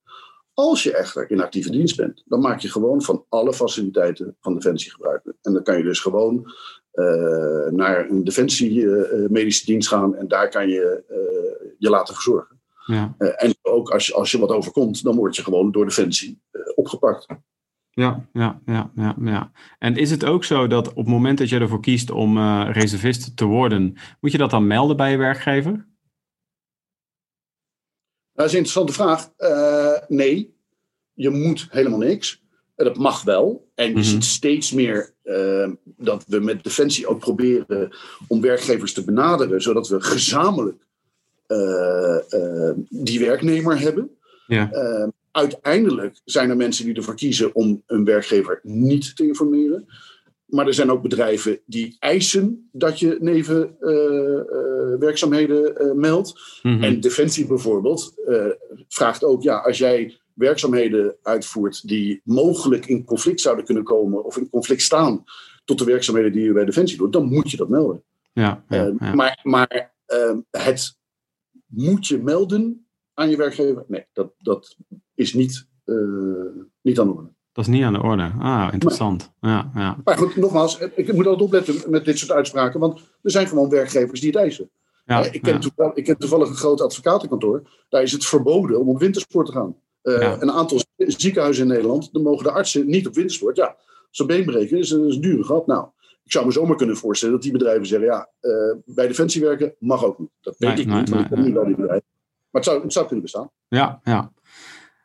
Als 0.54 0.82
je 0.82 0.96
echter 0.96 1.30
in 1.30 1.40
actieve 1.40 1.70
dienst 1.70 1.96
bent, 1.96 2.22
dan 2.26 2.40
maak 2.40 2.60
je 2.60 2.70
gewoon 2.70 3.02
van 3.02 3.24
alle 3.28 3.52
faciliteiten 3.52 4.36
van 4.40 4.54
Defensie 4.54 4.90
gebruik. 4.90 5.22
En 5.42 5.52
dan 5.52 5.62
kan 5.62 5.76
je 5.76 5.82
dus 5.82 6.00
gewoon 6.00 6.52
naar 7.70 8.10
een 8.10 8.24
Defensie 8.24 8.72
uh, 8.72 9.28
medische 9.28 9.64
dienst 9.64 9.88
gaan 9.88 10.16
en 10.16 10.28
daar 10.28 10.48
kan 10.48 10.68
je 10.68 11.04
uh, 11.10 11.70
je 11.78 11.90
laten 11.90 12.14
verzorgen. 12.14 12.60
Ja. 12.86 13.14
en 13.18 13.54
ook 13.62 13.90
als 13.90 14.06
je, 14.06 14.14
als 14.14 14.30
je 14.30 14.38
wat 14.38 14.50
overkomt, 14.50 15.02
dan 15.02 15.16
word 15.16 15.36
je 15.36 15.42
gewoon 15.42 15.72
door 15.72 15.84
Defensie 15.84 16.40
opgepakt. 16.74 17.26
Ja, 17.90 18.28
ja, 18.32 18.60
ja, 18.66 18.90
ja, 18.94 19.16
ja. 19.20 19.52
En 19.78 19.96
is 19.96 20.10
het 20.10 20.24
ook 20.24 20.44
zo 20.44 20.66
dat 20.66 20.88
op 20.88 20.96
het 20.96 21.06
moment 21.06 21.38
dat 21.38 21.48
je 21.48 21.58
ervoor 21.58 21.80
kiest 21.80 22.10
om 22.10 22.38
reservist 22.62 23.36
te 23.36 23.44
worden, 23.44 23.96
moet 24.20 24.32
je 24.32 24.38
dat 24.38 24.50
dan 24.50 24.66
melden 24.66 24.96
bij 24.96 25.10
je 25.10 25.16
werkgever? 25.16 25.86
Dat 28.32 28.46
is 28.46 28.52
een 28.52 28.58
interessante 28.58 28.92
vraag. 28.92 29.30
Uh, 29.38 30.08
nee, 30.08 30.54
je 31.12 31.30
moet 31.30 31.66
helemaal 31.70 31.98
niks. 31.98 32.42
Dat 32.76 32.96
mag 32.96 33.22
wel. 33.22 33.70
En 33.74 33.86
je 33.86 33.92
mhm. 33.92 34.02
ziet 34.02 34.24
steeds 34.24 34.72
meer 34.72 35.11
uh, 35.24 35.68
dat 35.84 36.24
we 36.26 36.40
met 36.40 36.64
Defensie 36.64 37.06
ook 37.06 37.18
proberen 37.18 37.90
om 38.28 38.40
werkgevers 38.40 38.92
te 38.92 39.04
benaderen, 39.04 39.62
zodat 39.62 39.88
we 39.88 40.00
gezamenlijk 40.00 40.86
uh, 41.48 42.16
die 42.88 43.20
werknemer 43.20 43.80
hebben. 43.80 44.10
Ja. 44.46 44.70
uiteindelijk 45.30 46.20
zijn 46.24 46.50
er 46.50 46.56
mensen 46.56 46.84
die 46.84 46.94
ervoor 46.94 47.14
kiezen 47.14 47.54
om 47.54 47.82
een 47.86 48.04
werkgever 48.04 48.60
niet 48.62 49.16
te 49.16 49.26
informeren. 49.26 49.86
Maar 50.46 50.66
er 50.66 50.74
zijn 50.74 50.90
ook 50.90 51.02
bedrijven 51.02 51.60
die 51.66 51.96
eisen 51.98 52.68
dat 52.72 52.98
je 52.98 53.16
nevenwerkzaamheden 53.20 55.82
uh, 55.82 55.92
meldt. 55.92 56.60
Mhm. 56.62 56.82
En 56.82 57.00
Defensie 57.00 57.46
bijvoorbeeld 57.46 58.14
vraagt 58.88 59.24
ook, 59.24 59.42
ja, 59.42 59.56
als 59.56 59.78
jij 59.78 60.21
werkzaamheden 60.34 61.16
uitvoert 61.22 61.88
die 61.88 62.20
mogelijk 62.24 62.86
in 62.86 63.04
conflict 63.04 63.40
zouden 63.40 63.64
kunnen 63.64 63.84
komen 63.84 64.24
of 64.24 64.36
in 64.36 64.50
conflict 64.50 64.82
staan 64.82 65.24
tot 65.64 65.78
de 65.78 65.84
werkzaamheden 65.84 66.32
die 66.32 66.44
je 66.44 66.52
bij 66.52 66.64
Defensie 66.64 66.98
doet, 66.98 67.12
dan 67.12 67.28
moet 67.28 67.50
je 67.50 67.56
dat 67.56 67.68
melden. 67.68 68.02
Ja, 68.32 68.64
ja, 68.68 68.92
ja. 68.98 69.14
Maar, 69.14 69.40
maar 69.42 69.92
het 70.50 70.98
moet 71.66 72.06
je 72.06 72.18
melden 72.18 72.86
aan 73.14 73.30
je 73.30 73.36
werkgever, 73.36 73.84
nee, 73.88 74.06
dat, 74.12 74.32
dat 74.38 74.76
is 75.14 75.34
niet, 75.34 75.66
niet 76.80 76.98
aan 76.98 77.06
de 77.06 77.14
orde. 77.14 77.32
Dat 77.52 77.66
is 77.66 77.70
niet 77.70 77.84
aan 77.84 77.92
de 77.92 78.02
orde. 78.02 78.32
Ah, 78.38 78.68
interessant. 78.72 79.32
Ja, 79.40 79.70
ja. 79.74 79.96
Maar 80.04 80.18
goed, 80.18 80.36
nogmaals, 80.36 80.78
ik 80.78 81.12
moet 81.12 81.26
altijd 81.26 81.42
opletten 81.42 81.90
met 81.90 82.04
dit 82.04 82.18
soort 82.18 82.30
uitspraken, 82.30 82.80
want 82.80 83.00
er 83.22 83.30
zijn 83.30 83.46
gewoon 83.46 83.68
werkgevers 83.68 84.20
die 84.20 84.30
het 84.30 84.38
eisen. 84.38 84.70
Ja, 85.04 85.24
ik, 85.24 85.42
ken 85.42 85.60
toevallig, 85.60 85.94
ik 85.94 86.04
ken 86.04 86.18
toevallig 86.18 86.48
een 86.48 86.54
groot 86.54 86.80
advocatenkantoor. 86.80 87.62
Daar 87.88 88.02
is 88.02 88.12
het 88.12 88.26
verboden 88.26 88.80
om 88.80 88.88
op 88.88 88.98
wintersport 88.98 89.46
te 89.46 89.52
gaan. 89.52 89.76
Uh, 90.02 90.36
Een 90.38 90.50
aantal 90.50 90.80
ziekenhuizen 90.96 91.62
in 91.64 91.70
Nederland, 91.70 92.12
dan 92.12 92.22
mogen 92.22 92.44
de 92.44 92.52
artsen 92.52 92.86
niet 92.86 93.06
op 93.06 93.14
wintersport. 93.14 93.56
Ja, 93.56 93.76
zo'n 94.10 94.26
been 94.26 94.44
breken 94.44 94.78
is, 94.78 94.90
is 94.90 95.14
een 95.14 95.20
dure 95.20 95.44
gat. 95.44 95.66
Nou, 95.66 95.86
ik 96.24 96.32
zou 96.32 96.46
me 96.46 96.52
zomaar 96.52 96.76
kunnen 96.76 96.96
voorstellen 96.96 97.34
dat 97.34 97.42
die 97.42 97.52
bedrijven 97.52 97.86
zeggen: 97.86 98.08
ja, 98.08 98.28
uh, 98.40 98.74
bij 98.84 99.06
Defensie 99.06 99.42
werken 99.42 99.74
mag 99.78 100.04
ook 100.04 100.18
niet. 100.18 100.30
Dat 100.40 100.54
weet 100.58 100.78
ik 100.78 100.86
niet, 100.86 101.10
maar 101.10 101.20
ik 101.20 101.28
die 101.42 101.52
bedrijven. 101.52 102.04
Maar 102.50 102.62
het 102.62 102.64
zou, 102.64 102.82
het 102.82 102.92
zou 102.92 103.06
kunnen 103.06 103.24
bestaan. 103.24 103.50
Ja, 103.68 104.00
ja. 104.04 104.32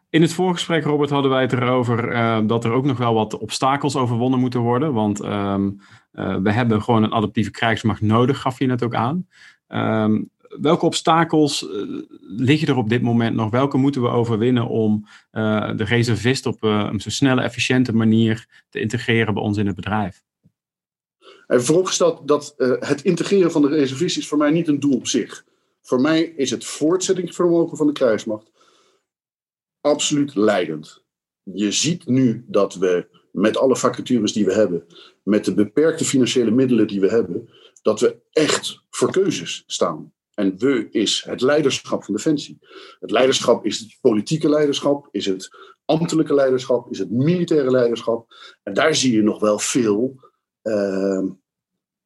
In 0.10 0.22
het 0.22 0.34
voorgesprek, 0.34 0.84
Robert, 0.84 1.10
hadden 1.10 1.32
wij 1.32 1.42
het 1.42 1.54
erover 1.54 2.14
uh, 2.14 2.40
dat 2.46 2.64
er 2.64 2.72
ook 2.72 2.86
nog 2.86 2.98
wel 2.98 3.14
wat 3.14 3.38
obstakels 3.38 3.96
overwonnen 3.96 4.40
moeten 4.40 4.60
worden. 4.60 4.94
Want 4.94 5.24
um, 5.24 5.80
uh, 6.14 6.36
we 6.36 6.52
hebben 6.52 6.82
gewoon 6.82 7.04
een 7.04 7.14
adaptieve 7.14 7.52
krijgsmacht 7.52 8.02
nodig, 8.02 8.42
gaf 8.42 8.60
je 8.60 8.66
net 8.66 8.84
ook 8.84 8.96
aan. 8.96 9.28
Um, 9.68 10.30
welke 10.62 10.86
obstakels 10.86 11.64
uh, 11.64 12.02
liggen 12.22 12.68
er 12.68 12.78
op 12.78 12.90
dit 12.90 13.02
moment 13.02 13.36
nog? 13.36 13.50
Welke 13.50 13.78
moeten 13.78 14.02
we 14.02 14.08
overwinnen 14.08 14.68
om 14.68 15.08
de 15.32 15.84
reservist 15.84 16.46
op 16.46 16.64
een 16.64 17.00
zo 17.00 17.10
snelle, 17.10 17.42
efficiënte 17.42 17.96
manier 17.96 18.64
te 18.70 18.80
integreren 18.80 19.34
bij 19.34 19.44
ons 19.44 19.58
in 19.58 19.68
het 19.68 19.76
bedrijf? 19.76 20.24
En 21.48 21.64
vooropgesteld 21.64 22.28
dat 22.28 22.54
het 22.80 23.02
integreren 23.02 23.52
van 23.52 23.62
de 23.62 23.68
reservist 23.68 24.18
is 24.18 24.28
voor 24.28 24.38
mij 24.38 24.52
niet 24.52 24.68
een 24.68 24.80
doel 24.80 24.96
op 24.96 25.08
zich. 25.08 25.46
Voor 25.82 26.02
mij 26.02 26.22
is 26.22 26.52
het 26.52 26.66
voortzettingsvermogen 26.66 27.78
van 27.78 27.88
de 27.88 27.94
krijgsmacht 27.94 28.52
absoluut 29.82 30.36
leidend. 30.36 31.04
Je 31.44 31.72
ziet 31.72 32.06
nu 32.06 32.46
dat 32.48 32.76
we 32.76 33.08
met 33.32 33.58
alle 33.58 33.76
vacatures 33.76 34.34
die 34.34 34.46
we 34.46 34.54
hebben, 34.54 34.86
met 35.24 35.46
de 35.46 35.54
beperkte 35.54 36.06
financiële 36.06 36.52
middelen 36.52 36.88
die 36.88 37.00
we 37.00 37.10
hebben, 37.10 37.50
dat 37.82 38.00
we 38.00 38.22
echt 38.32 38.84
voor 38.90 39.12
keuzes 39.12 39.64
staan. 39.68 40.14
En 40.38 40.58
we 40.58 40.88
is 40.92 41.24
het 41.26 41.42
leiderschap 41.42 42.04
van 42.04 42.14
Defensie. 42.14 42.58
Het 43.00 43.12
leiderschap 43.12 43.66
is 43.66 43.80
het 43.80 43.98
politieke 44.02 44.50
leiderschap, 44.50 45.08
is 45.12 45.26
het 45.26 45.50
ambtelijke 45.86 46.34
leiderschap, 46.34 46.92
is 46.92 47.00
het 47.00 47.12
militaire 47.12 47.72
leiderschap. 47.72 48.34
En 48.64 48.74
daar 48.74 48.96
zie 48.96 49.16
je 49.16 49.22
nog 49.22 49.40
wel 49.40 49.60
veel 49.60 50.16
uh, 50.64 51.24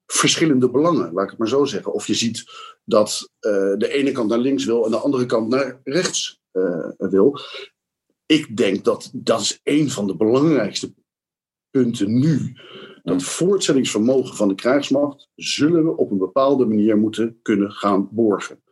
verschillende 0.06 0.70
belangen, 0.70 1.14
laat 1.14 1.24
ik 1.24 1.30
het 1.30 1.40
maar 1.40 1.48
zo 1.48 1.66
zeggen. 1.66 1.94
Of 1.94 2.08
je 2.08 2.14
ziet 2.14 2.44
dat 2.84 3.30
uh, 3.42 3.52
de 3.78 3.90
ene 3.94 4.12
kant 4.12 4.30
naar 4.30 4.38
links 4.38 4.66
wil 4.66 4.86
en 4.86 4.92
de 4.92 4.98
andere 4.98 5.26
kant 5.26 5.48
naar 5.50 5.80
rechts 5.84 6.42
uh, 6.52 6.90
wil. 6.98 7.40
Ik 8.26 8.58
denk 8.58 8.84
dat 8.84 9.10
dat 9.14 9.42
is 9.42 9.60
een 9.64 9.90
van 9.90 10.08
de 10.08 10.16
belangrijkste 10.16 10.94
punten 11.70 12.20
nu. 12.20 12.56
Dat 13.04 13.24
voortzettingsvermogen 13.24 14.36
van 14.36 14.48
de 14.48 14.56
krijgsmacht 14.56 15.30
zullen 15.36 15.84
we 15.84 15.98
op 15.98 16.12
een 16.12 16.18
bepaalde 16.18 16.66
manier 16.66 16.98
moeten 16.98 17.40
kunnen 17.42 17.72
gaan 17.72 18.10
borgen. 18.12 18.64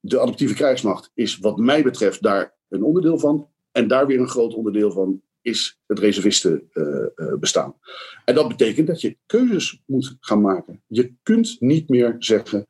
De 0.00 0.20
adaptieve 0.20 0.54
krijgsmacht 0.54 1.10
is 1.14 1.38
wat 1.38 1.58
mij 1.58 1.82
betreft 1.82 2.22
daar 2.22 2.54
een 2.68 2.82
onderdeel 2.82 3.18
van. 3.18 3.48
En 3.72 3.88
daar 3.88 4.06
weer 4.06 4.20
een 4.20 4.28
groot 4.28 4.54
onderdeel 4.54 4.90
van 4.90 5.22
is 5.40 5.80
het 5.86 5.98
reservistenbestaan. 5.98 7.68
Uh, 7.68 7.88
uh, 7.92 8.22
en 8.24 8.34
dat 8.34 8.48
betekent 8.48 8.86
dat 8.86 9.00
je 9.00 9.18
keuzes 9.26 9.82
moet 9.86 10.16
gaan 10.20 10.40
maken. 10.40 10.82
Je 10.86 11.14
kunt 11.22 11.56
niet 11.60 11.88
meer 11.88 12.16
zeggen: 12.18 12.66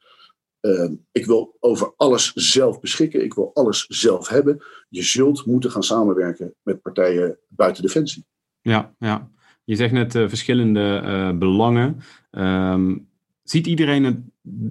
uh, 0.60 0.90
ik 1.12 1.26
wil 1.26 1.56
over 1.60 1.92
alles 1.96 2.32
zelf 2.32 2.80
beschikken, 2.80 3.24
ik 3.24 3.34
wil 3.34 3.50
alles 3.54 3.86
zelf 3.86 4.28
hebben. 4.28 4.62
Je 4.88 5.02
zult 5.02 5.46
moeten 5.46 5.70
gaan 5.70 5.82
samenwerken 5.82 6.54
met 6.62 6.82
partijen 6.82 7.38
buiten 7.48 7.82
Defensie. 7.82 8.26
Ja, 8.60 8.94
ja. 8.98 9.30
Je 9.64 9.76
zegt 9.76 9.92
net 9.92 10.14
uh, 10.14 10.28
verschillende 10.28 11.02
uh, 11.04 11.38
belangen. 11.38 12.00
Um, 12.30 13.08
ziet 13.42 13.66
iedereen 13.66 14.04
het, 14.04 14.16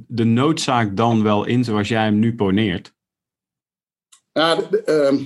de 0.07 0.23
noodzaak 0.23 0.97
dan 0.97 1.23
wel 1.23 1.45
in 1.45 1.63
zoals 1.63 1.87
jij 1.87 2.03
hem 2.03 2.19
nu 2.19 2.35
poneert? 2.35 2.93
Ja, 4.31 4.57
uh, 4.85 5.19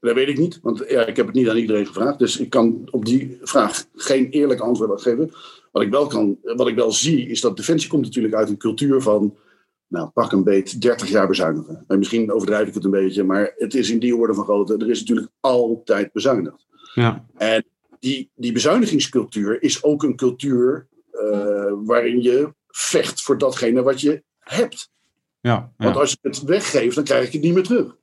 dat 0.00 0.14
weet 0.14 0.28
ik 0.28 0.38
niet, 0.38 0.58
want 0.62 0.84
ja, 0.88 1.06
ik 1.06 1.16
heb 1.16 1.26
het 1.26 1.34
niet 1.34 1.48
aan 1.48 1.56
iedereen 1.56 1.86
gevraagd. 1.86 2.18
Dus 2.18 2.38
ik 2.38 2.50
kan 2.50 2.88
op 2.90 3.04
die 3.04 3.38
vraag 3.42 3.84
geen 3.94 4.28
eerlijk 4.28 4.60
antwoord 4.60 5.02
geven. 5.02 5.30
Wat 5.72 5.82
ik 5.82 5.90
wel, 5.90 6.06
kan, 6.06 6.38
wat 6.42 6.68
ik 6.68 6.74
wel 6.74 6.92
zie, 6.92 7.28
is 7.28 7.40
dat 7.40 7.56
Defensie 7.56 7.90
komt 7.90 8.04
natuurlijk 8.04 8.34
uit 8.34 8.48
een 8.48 8.56
cultuur 8.56 9.00
van 9.00 9.36
nou, 9.88 10.08
pak 10.08 10.32
een 10.32 10.44
beet 10.44 10.80
30 10.80 11.08
jaar 11.08 11.26
bezuinigen. 11.26 11.84
En 11.86 11.98
misschien 11.98 12.32
overdrijf 12.32 12.68
ik 12.68 12.74
het 12.74 12.84
een 12.84 12.90
beetje, 12.90 13.24
maar 13.24 13.52
het 13.56 13.74
is 13.74 13.90
in 13.90 13.98
die 13.98 14.16
orde 14.16 14.34
van 14.34 14.44
grootte. 14.44 14.76
Er 14.76 14.90
is 14.90 15.00
natuurlijk 15.00 15.28
altijd 15.40 16.12
bezuinigd. 16.12 16.66
Ja. 16.94 17.26
En 17.36 17.64
die, 18.04 18.30
die 18.34 18.52
bezuinigingscultuur 18.52 19.62
is 19.62 19.82
ook 19.82 20.02
een 20.02 20.16
cultuur 20.16 20.88
uh, 21.12 21.72
waarin 21.84 22.22
je 22.22 22.54
vecht 22.68 23.22
voor 23.22 23.38
datgene 23.38 23.82
wat 23.82 24.00
je 24.00 24.22
hebt. 24.38 24.90
Ja, 25.40 25.72
ja, 25.78 25.84
Want 25.84 25.96
als 25.96 26.10
je 26.10 26.18
het 26.20 26.42
weggeeft, 26.42 26.94
dan 26.94 27.04
krijg 27.04 27.26
je 27.26 27.32
het 27.32 27.42
niet 27.42 27.54
meer 27.54 27.62
terug. 27.62 27.96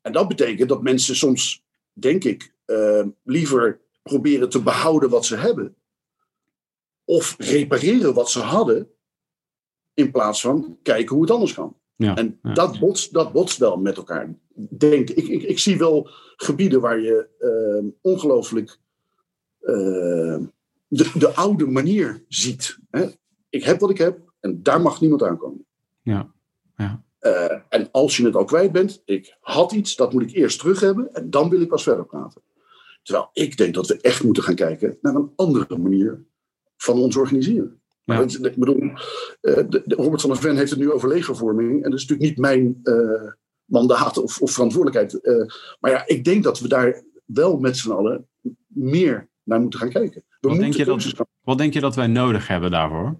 En 0.00 0.12
dat 0.12 0.28
betekent 0.28 0.68
dat 0.68 0.82
mensen 0.82 1.16
soms, 1.16 1.62
denk 1.92 2.24
ik, 2.24 2.54
uh, 2.66 3.06
liever 3.22 3.80
proberen 4.02 4.48
te 4.48 4.62
behouden 4.62 5.10
wat 5.10 5.26
ze 5.26 5.36
hebben. 5.36 5.74
Of 7.04 7.34
repareren 7.38 8.14
wat 8.14 8.30
ze 8.30 8.40
hadden, 8.40 8.90
in 9.94 10.10
plaats 10.10 10.40
van 10.40 10.78
kijken 10.82 11.14
hoe 11.14 11.24
het 11.24 11.32
anders 11.32 11.54
kan. 11.54 11.76
Ja, 11.96 12.16
en 12.16 12.38
Dat, 12.42 12.78
botst, 12.78 13.12
dat 13.12 13.32
botst 13.32 13.58
wel 13.58 13.76
met 13.76 13.96
elkaar. 13.96 14.34
Denk, 14.54 15.10
ik, 15.10 15.28
ik, 15.28 15.42
ik 15.42 15.58
zie 15.58 15.78
wel 15.78 16.08
gebieden 16.36 16.80
waar 16.80 17.00
je 17.00 17.28
uh, 17.38 17.90
ongelooflijk 18.00 18.80
de, 20.88 21.10
de 21.14 21.34
oude 21.34 21.66
manier 21.66 22.24
ziet. 22.28 22.78
Hè? 22.90 23.06
Ik 23.48 23.64
heb 23.64 23.80
wat 23.80 23.90
ik 23.90 23.98
heb 23.98 24.32
en 24.40 24.62
daar 24.62 24.80
mag 24.80 25.00
niemand 25.00 25.22
aankomen. 25.22 25.66
Ja, 26.02 26.32
ja. 26.76 27.04
Eh, 27.18 27.58
en 27.68 27.88
als 27.90 28.16
je 28.16 28.24
het 28.24 28.36
al 28.36 28.44
kwijt 28.44 28.72
bent, 28.72 29.02
ik 29.04 29.36
had 29.40 29.72
iets, 29.72 29.96
dat 29.96 30.12
moet 30.12 30.22
ik 30.22 30.30
eerst 30.30 30.58
terug 30.58 30.80
hebben 30.80 31.14
en 31.14 31.30
dan 31.30 31.48
wil 31.48 31.60
ik 31.60 31.68
pas 31.68 31.82
verder 31.82 32.04
praten. 32.04 32.42
Terwijl 33.02 33.30
ik 33.32 33.56
denk 33.56 33.74
dat 33.74 33.86
we 33.86 34.00
echt 34.00 34.24
moeten 34.24 34.42
gaan 34.42 34.54
kijken 34.54 34.98
naar 35.00 35.14
een 35.14 35.32
andere 35.36 35.78
manier 35.78 36.24
van 36.76 36.98
ons 36.98 37.16
organiseren. 37.16 37.80
Ja. 38.04 38.20
Ik 38.20 38.56
bedoel, 38.56 38.82
uh, 38.82 38.92
de, 39.40 39.82
de 39.84 39.94
Robert 39.94 40.20
van 40.20 40.30
der 40.30 40.38
Ven 40.38 40.56
heeft 40.56 40.70
het 40.70 40.78
nu 40.78 40.92
over 40.92 41.08
legervorming 41.08 41.84
en 41.84 41.90
dat 41.90 42.00
is 42.00 42.06
natuurlijk 42.06 42.28
niet 42.28 42.38
mijn 42.38 42.80
uh, 42.82 43.32
mandaat 43.64 44.18
of, 44.18 44.40
of 44.40 44.50
verantwoordelijkheid. 44.50 45.20
maar 45.80 45.90
ja, 45.90 46.06
ik 46.06 46.24
denk 46.24 46.44
dat 46.44 46.60
we 46.60 46.68
daar 46.68 47.02
wel 47.24 47.58
met 47.58 47.76
z'n 47.76 47.90
allen 47.90 48.28
meer 48.66 49.30
naar 49.44 49.60
moeten 49.60 49.80
gaan 49.80 49.90
kijken. 49.90 50.24
We 50.40 50.48
wat, 50.48 50.58
denk 50.58 50.74
je 50.74 50.84
dat, 50.84 51.24
wat 51.42 51.58
denk 51.58 51.72
je 51.72 51.80
dat 51.80 51.94
wij 51.94 52.06
nodig 52.06 52.48
hebben 52.48 52.70
daarvoor? 52.70 53.16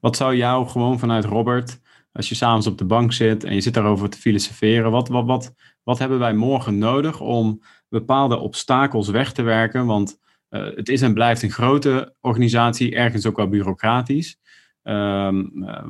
Wat 0.00 0.16
zou 0.16 0.36
jou 0.36 0.68
gewoon 0.68 0.98
vanuit 0.98 1.24
Robert, 1.24 1.80
als 2.12 2.28
je 2.28 2.34
s'avonds 2.34 2.66
op 2.66 2.78
de 2.78 2.84
bank 2.84 3.12
zit 3.12 3.44
en 3.44 3.54
je 3.54 3.60
zit 3.60 3.74
daarover 3.74 4.08
te 4.08 4.18
filosoferen, 4.18 4.90
wat, 4.90 5.08
wat, 5.08 5.26
wat, 5.26 5.54
wat 5.82 5.98
hebben 5.98 6.18
wij 6.18 6.34
morgen 6.34 6.78
nodig 6.78 7.20
om 7.20 7.62
bepaalde 7.88 8.36
obstakels 8.36 9.08
weg 9.08 9.32
te 9.32 9.42
werken? 9.42 9.86
Want 9.86 10.18
uh, 10.50 10.74
het 10.74 10.88
is 10.88 11.02
en 11.02 11.14
blijft 11.14 11.42
een 11.42 11.50
grote 11.50 12.14
organisatie, 12.20 12.94
ergens 12.94 13.26
ook 13.26 13.36
wel 13.36 13.48
bureaucratisch. 13.48 14.38
Um, 14.82 15.52
uh, 15.54 15.82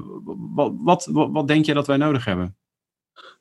wat, 0.55 0.73
wat, 0.77 1.09
wat, 1.13 1.31
wat, 1.33 1.49
denk 1.49 1.65
je 1.65 1.75
dat 1.75 1.87
wij 1.87 1.97
nodig 1.97 2.25
hebben? 2.25 2.57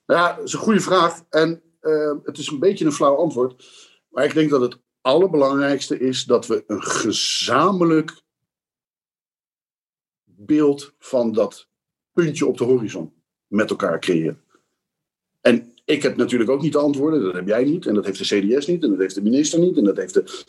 Ja, 0.05 0.33
dat 0.35 0.45
is 0.45 0.53
een 0.53 0.59
goede 0.59 0.79
vraag. 0.79 1.23
En 1.29 1.61
uh, 1.81 2.13
het 2.23 2.37
is 2.37 2.47
een 2.47 2.59
beetje 2.59 2.85
een 2.85 2.91
flauw 2.91 3.15
antwoord. 3.15 3.65
Maar 4.09 4.23
ik 4.23 4.33
denk 4.33 4.49
dat 4.49 4.61
het 4.61 4.79
allerbelangrijkste 5.03 5.99
is 5.99 6.23
dat 6.23 6.47
we 6.47 6.63
een 6.67 6.83
gezamenlijk 6.83 8.21
beeld 10.23 10.93
van 10.99 11.31
dat 11.31 11.67
puntje 12.13 12.45
op 12.45 12.57
de 12.57 12.63
horizon 12.63 13.13
met 13.47 13.69
elkaar 13.69 13.99
creëren. 13.99 14.41
En 15.41 15.73
ik 15.85 16.03
heb 16.03 16.15
natuurlijk 16.15 16.49
ook 16.49 16.61
niet 16.61 16.71
de 16.71 16.77
antwoorden, 16.77 17.21
dat 17.21 17.33
heb 17.33 17.47
jij 17.47 17.63
niet, 17.63 17.85
en 17.85 17.93
dat 17.93 18.05
heeft 18.05 18.29
de 18.29 18.55
CDS 18.55 18.67
niet, 18.67 18.83
en 18.83 18.89
dat 18.89 18.99
heeft 18.99 19.15
de 19.15 19.21
minister 19.21 19.59
niet, 19.59 19.77
en 19.77 19.83
dat 19.83 19.97
heeft 19.97 20.13
de 20.13 20.43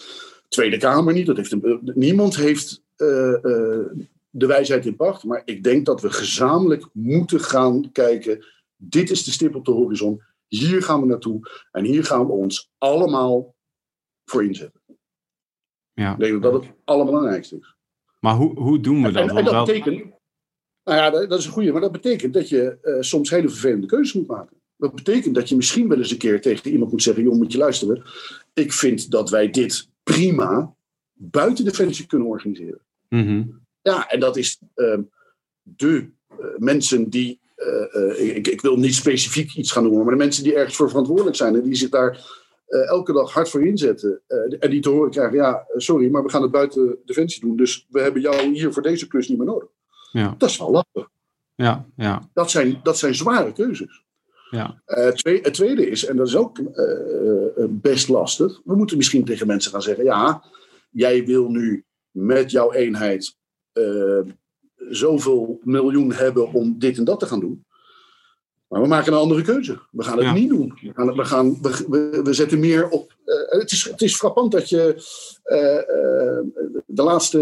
Tweede 0.49 0.77
Kamer 0.77 1.15
niet. 1.15 1.27
Dat 1.27 1.37
heeft 1.37 1.55
niemand 1.95 2.37
heeft 2.37 2.83
uh, 2.97 3.09
uh, 3.09 3.87
de 4.31 4.47
wijsheid 4.47 4.87
in 4.87 4.97
pacht, 4.97 5.25
maar 5.25 5.43
ik 5.45 5.63
denk 5.63 5.87
dat 5.87 6.01
we 6.01 6.11
gezamenlijk 6.11 6.87
moeten 6.93 7.41
gaan 7.41 7.93
kijken. 7.93 8.45
Dit 8.77 9.11
is 9.11 9.25
de 9.25 9.31
stip 9.31 9.55
op 9.55 9.65
de 9.65 9.71
horizon. 9.71 10.23
Hier 10.49 10.83
gaan 10.83 11.01
we 11.01 11.07
naartoe. 11.07 11.41
En 11.73 11.85
hier 11.85 12.05
gaan 12.05 12.27
we 12.27 12.33
ons 12.33 12.73
allemaal 12.79 13.54
voor 14.25 14.45
inzetten. 14.45 14.81
Ja. 15.93 16.13
Ik 16.13 16.19
denk 16.19 16.43
dat 16.43 16.53
dat 16.53 16.63
het 16.63 16.73
allerbelangrijkste 16.85 17.57
is. 17.57 17.75
Maar 18.21 18.35
hoe, 18.35 18.61
hoe 18.61 18.81
doen 18.81 19.03
we 19.03 19.13
dat? 19.13 19.31
En, 19.31 19.37
en 19.37 19.45
dat 19.45 19.67
betekent, 19.67 19.97
nou 20.85 20.99
ja, 20.99 21.11
dat, 21.11 21.39
is 21.39 21.47
een 21.47 21.53
goede, 21.53 21.73
maar 21.73 21.81
dat 21.81 21.93
betekent 21.93 22.35
dat 22.35 22.49
je 22.49 22.79
uh, 22.83 22.97
soms 23.01 23.31
hele 23.31 23.49
vervelende 23.49 23.87
keuzes 23.87 24.13
moet 24.13 24.27
maken. 24.27 24.57
Dat 24.77 24.95
betekent 24.95 25.35
dat 25.35 25.49
je 25.49 25.57
misschien 25.57 25.89
wel 25.89 25.99
eens 25.99 26.11
een 26.11 26.19
keer 26.19 26.41
tegen 26.41 26.71
iemand 26.71 26.91
moet 26.91 27.03
zeggen: 27.03 27.23
joh, 27.23 27.35
moet 27.35 27.53
je 27.53 27.59
luisteren. 27.59 28.03
Ik 28.53 28.73
vind 28.73 29.11
dat 29.11 29.31
wij 29.31 29.51
dit 29.51 29.89
prima 30.03 30.75
buiten 31.13 31.65
Defensie 31.65 32.07
kunnen 32.07 32.29
organiseren. 32.29 32.81
Mm 33.09 33.27
-hmm. 33.27 33.63
Ja, 33.83 34.11
en 34.11 34.21
dat 34.21 34.37
is 34.37 34.59
uh, 34.77 34.99
de 35.63 36.11
uh, 36.31 36.37
mensen 36.57 37.11
die. 37.11 37.41
Uh, 37.57 38.37
ik, 38.37 38.49
ik, 38.49 38.61
wil 38.61 38.77
niet 38.77 38.95
specifiek 38.95 39.55
iets 39.55 39.73
gaan 39.73 39.83
noemen, 39.83 40.03
maar 40.03 40.13
de 40.13 40.23
mensen 40.23 40.45
die 40.45 40.55
ergens 40.55 40.77
voor 40.77 40.89
verantwoordelijk 40.89 41.37
zijn 41.37 41.55
en 41.55 41.63
die 41.63 41.75
zich 41.75 41.89
daar 41.89 42.43
elke 42.67 43.13
dag 43.13 43.33
hard 43.33 43.49
voor 43.49 43.67
inzetten. 43.67 44.21
en 44.61 44.71
die 44.71 44.81
te 44.81 44.89
horen 44.89 45.11
krijgen: 45.11 45.37
ja, 45.37 45.67
sorry, 45.77 46.11
maar 46.11 46.23
we 46.23 46.31
gaan 46.31 46.43
het 46.43 46.51
buiten 46.51 46.99
Defensie 47.05 47.41
doen. 47.41 47.57
Dus 47.57 47.87
we 47.91 48.01
hebben 48.01 48.23
jou 48.23 48.53
hier 48.53 48.73
voor 48.73 48.83
deze 48.83 49.07
klus 49.07 49.29
niet 49.29 49.39
meer 49.39 49.47
nodig. 49.47 49.69
Ja. 50.13 50.35
Dat 50.39 50.51
is 50.51 50.59
wel 50.59 50.71
lastig. 50.71 51.09
Ja, 51.55 51.87
ja. 51.97 52.31
Dat, 52.33 52.51
zijn, 52.51 52.81
dat 52.83 52.99
zijn 52.99 53.15
zware 53.15 53.53
keuzes. 53.53 54.05
Ja. 54.51 54.83
Uh, 54.87 55.09
twee, 55.09 55.41
het 55.41 55.55
tweede 55.55 55.89
is, 55.89 56.07
en 56.07 56.17
dat 56.17 56.27
is 56.27 56.37
ook 56.37 56.61
best 57.69 58.09
lastig, 58.09 58.61
we 58.65 58.77
moeten 58.77 58.97
misschien 58.97 59.25
tegen 59.25 59.47
mensen 59.47 59.71
gaan 59.71 59.83
zeggen: 59.83 60.05
ja, 60.05 60.45
jij 60.91 61.25
wil 61.25 61.49
nu 61.49 61.85
met 62.11 62.51
jouw 62.51 62.73
eenheid 62.73 63.37
zoveel 64.89 65.61
miljoen 65.63 66.13
hebben 66.13 66.53
om 66.53 66.79
dit 66.79 66.99
en 66.99 67.05
dat 67.05 67.21
te 67.21 67.27
gaan 67.27 67.41
doen. 67.41 67.65
Maar 68.75 68.83
we 68.83 68.89
maken 68.89 69.13
een 69.13 69.19
andere 69.19 69.43
keuze. 69.43 69.79
We 69.91 70.03
gaan 70.03 70.17
het 70.17 70.27
ja. 70.27 70.33
niet 70.33 70.49
doen. 70.49 70.79
We, 70.83 70.93
gaan, 70.95 71.17
we, 71.17 71.25
gaan, 71.25 71.59
we, 71.63 72.21
we 72.25 72.33
zetten 72.33 72.59
meer 72.59 72.89
op. 72.89 73.17
het, 73.47 73.71
is, 73.71 73.85
het 73.85 74.03
is 74.03 74.17
frappant 74.17 74.53
dat 74.53 74.69
je 74.69 74.95
de 76.87 77.03
laatste 77.03 77.41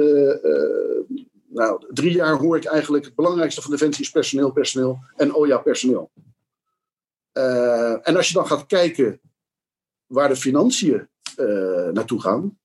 nou, 1.48 1.84
drie 1.92 2.12
jaar 2.12 2.36
hoor 2.36 2.56
ik 2.56 2.64
eigenlijk 2.64 3.04
het 3.04 3.14
belangrijkste 3.14 3.62
van 3.62 3.70
Defensie 3.70 4.04
is 4.04 4.10
personeel, 4.10 4.50
personeel 4.50 4.98
en 5.16 5.34
oh 5.34 5.46
ja, 5.46 5.58
personeel. 5.58 6.10
En 8.02 8.16
als 8.16 8.28
je 8.28 8.34
dan 8.34 8.46
gaat 8.46 8.66
kijken 8.66 9.20
waar 10.06 10.28
de 10.28 10.36
financiën 10.36 11.08
naartoe 11.92 12.20
gaan, 12.20 12.58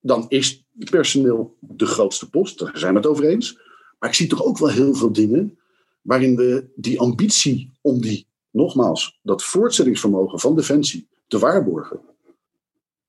dan 0.00 0.24
is 0.28 0.66
personeel 0.90 1.56
de 1.60 1.86
grootste 1.86 2.30
post. 2.30 2.58
Daar 2.58 2.78
zijn 2.78 2.92
we 2.92 2.98
het 2.98 3.08
over 3.08 3.24
eens. 3.24 3.58
Maar 3.98 4.08
ik 4.08 4.16
zie 4.16 4.26
toch 4.26 4.44
ook 4.44 4.58
wel 4.58 4.70
heel 4.70 4.94
veel 4.94 5.12
dingen 5.12 5.56
waarin 6.02 6.36
we 6.36 6.70
die 6.74 7.00
ambitie 7.00 7.70
om 7.80 8.00
die, 8.00 8.26
nogmaals, 8.50 9.18
dat 9.22 9.44
voortzettingsvermogen 9.44 10.40
van 10.40 10.56
Defensie 10.56 11.08
te 11.26 11.38
waarborgen, 11.38 12.00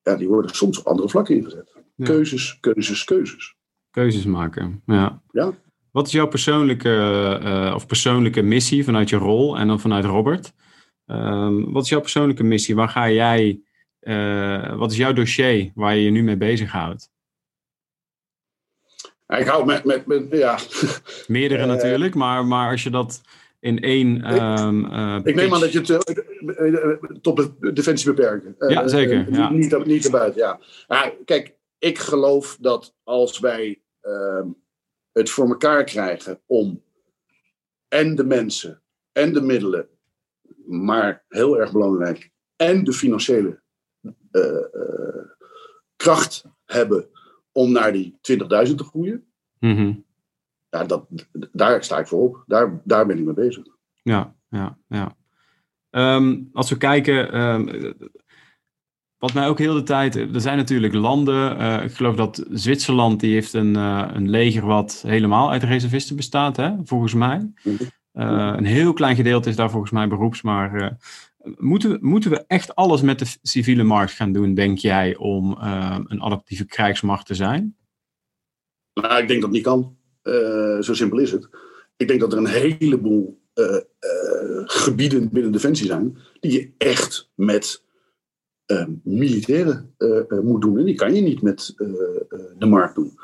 ja, 0.02 0.16
die 0.16 0.28
worden 0.28 0.56
soms 0.56 0.80
op 0.80 0.88
andere 0.88 1.10
vlakken 1.10 1.36
ingezet. 1.36 1.74
Ja. 1.96 2.06
Keuzes, 2.06 2.58
keuzes, 2.60 3.04
keuzes. 3.04 3.56
Keuzes 3.92 4.26
maken, 4.26 4.82
ja. 4.86 5.22
ja. 5.32 5.54
Wat 5.92 6.08
is 6.08 6.14
jouw 6.14 6.28
persoonlijke, 6.28 6.90
uh, 7.44 7.76
of 7.76 7.86
persoonlijke 7.86 8.42
missie 8.42 8.84
vanuit 8.84 9.10
je 9.10 9.16
rol 9.16 9.58
en 9.58 9.68
dan 9.68 9.80
vanuit 9.80 10.06
Robert? 10.06 10.54
Um, 11.08 11.72
wat 11.72 11.84
is 11.84 11.90
jouw 11.90 12.00
persoonlijke 12.00 12.44
missie? 12.44 12.76
Waar 12.76 12.90
ga 12.90 13.10
jij, 13.10 13.62
uh, 14.02 14.76
wat 14.78 14.92
is 14.92 14.98
jouw 14.98 15.14
dossier 15.14 15.72
waar 15.76 15.96
je 15.96 16.04
je 16.04 16.10
nu 16.10 16.24
mee 16.24 16.38
bezighoudt? 16.38 17.12
Ik 19.28 19.48
hou 19.48 19.66
met, 19.66 19.84
met, 19.84 20.06
met 20.06 20.28
ja. 20.32 20.58
Meerdere 21.28 21.62
uh, 21.62 21.68
natuurlijk, 21.68 22.16
maar, 22.16 22.46
maar 22.46 22.72
als 22.72 22.84
je 22.84 22.90
dat 22.90 23.22
in 23.60 23.80
één. 23.80 24.16
Ik, 24.16 24.60
um, 24.60 24.86
uh, 24.86 25.20
ik 25.24 25.36
neem 25.36 25.54
aan 25.54 25.60
dat 25.60 25.72
je 25.72 25.80
het 25.80 27.22
tot 27.22 27.38
de 27.60 27.74
defensie 27.74 28.14
beperkt. 28.14 28.46
ja, 28.72 28.88
zeker. 28.88 29.32
Ja. 29.32 29.50
Niet, 29.50 29.72
niet, 29.72 29.86
niet 29.86 30.06
erbuiten, 30.06 30.42
ja. 30.42 30.60
ja. 30.88 31.14
Kijk, 31.26 31.56
ik 31.78 31.98
geloof 31.98 32.58
dat 32.60 32.96
als 33.04 33.40
wij 33.40 33.82
ehm, 34.02 34.48
het 35.12 35.30
voor 35.30 35.48
elkaar 35.48 35.84
krijgen 35.84 36.42
om 36.46 36.84
en 37.88 38.16
de 38.16 38.26
mensen 38.26 38.82
en 39.12 39.34
de 39.34 39.42
middelen 39.42 39.88
maar 40.66 41.26
heel 41.28 41.60
erg 41.60 41.72
belangrijk, 41.72 42.32
en 42.56 42.84
de 42.84 42.94
financiële 42.94 43.62
uh, 44.32 44.44
uh, 44.74 45.26
kracht 45.96 46.46
hebben 46.66 47.10
om 47.52 47.72
naar 47.72 47.92
die 47.92 48.18
20.000 48.32 48.76
te 48.76 48.84
groeien. 48.84 49.26
Mm 49.60 49.76
-hmm. 49.76 50.06
Ja, 50.74 50.84
dat, 50.84 51.06
daar 51.52 51.84
sta 51.84 52.00
ik 52.00 52.08
voor 52.08 52.22
op. 52.22 52.44
Daar, 52.46 52.82
daar 52.84 53.06
ben 53.06 53.18
ik 53.18 53.26
mee 53.26 53.34
bezig. 53.34 53.64
Ja, 54.02 54.36
ja, 54.50 54.78
ja. 54.88 55.16
Um, 55.90 56.50
als 56.54 56.70
we 56.70 56.78
kijken, 56.78 57.42
um, 57.42 57.94
wat 59.18 59.34
mij 59.34 59.48
ook 59.48 59.60
heel 59.60 59.74
de 59.74 59.84
tijd. 59.84 60.16
Er 60.16 60.42
zijn 60.42 60.58
natuurlijk 60.58 60.94
landen. 60.94 61.62
Uh, 61.62 61.84
ik 61.84 61.92
geloof 61.92 62.16
dat 62.16 62.46
Zwitserland 62.52 63.20
die 63.20 63.34
heeft 63.34 63.54
een, 63.54 63.76
uh, 63.76 64.08
een 64.14 64.30
leger 64.30 64.66
wat 64.66 65.04
helemaal 65.08 65.52
uit 65.52 65.64
reservisten 65.64 66.16
bestaat, 66.16 66.58
hè, 66.58 66.76
volgens 66.84 67.14
mij. 67.14 67.52
-hmm. 67.62 67.78
Uh, 68.14 68.54
een 68.58 68.66
heel 68.66 68.94
klein 68.94 69.16
gedeelte 69.16 69.50
is 69.50 69.56
daar 69.56 69.72
volgens 69.72 69.92
mij 69.92 70.08
beroeps, 70.08 70.42
maar 70.42 70.98
moeten, 71.58 71.92
we, 71.92 71.98
moeten 72.02 72.32
we 72.32 72.44
echt 72.48 72.76
alles 72.76 73.02
met 73.02 73.20
de 73.20 73.38
civiele 73.42 73.84
markt 73.84 74.12
gaan 74.12 74.32
doen, 74.32 74.54
denk 74.54 74.78
jij, 74.78 75.16
om 75.16 75.58
uh, 75.62 75.98
een 76.04 76.22
adaptieve 76.22 76.66
krijgsmacht 76.66 77.26
te 77.26 77.36
zijn? 77.36 77.76
Nou, 78.94 79.22
ik 79.22 79.28
denk 79.28 79.42
dat 79.42 79.52
niet 79.52 79.64
kan. 79.64 79.98
Zo 80.82 80.94
simpel 80.94 81.18
is 81.18 81.32
het. 81.32 81.50
Ik 81.98 82.08
denk 82.08 82.20
dat 82.20 82.32
er 82.32 82.38
een 82.38 82.46
heleboel 82.46 83.42
gebieden 84.66 85.30
binnen 85.30 85.52
Defensie 85.52 85.86
zijn 85.86 86.18
die 86.40 86.52
je 86.52 86.72
echt 86.78 87.30
met 87.36 87.84
militairen 89.04 89.96
moet 90.44 90.62
doen. 90.62 90.78
En 90.78 90.86
die 90.86 90.96
kan 90.96 91.16
je 91.16 91.22
niet 91.22 91.42
met 91.42 91.74
de 92.58 92.66
markt 92.66 92.96
doen. 92.96 93.18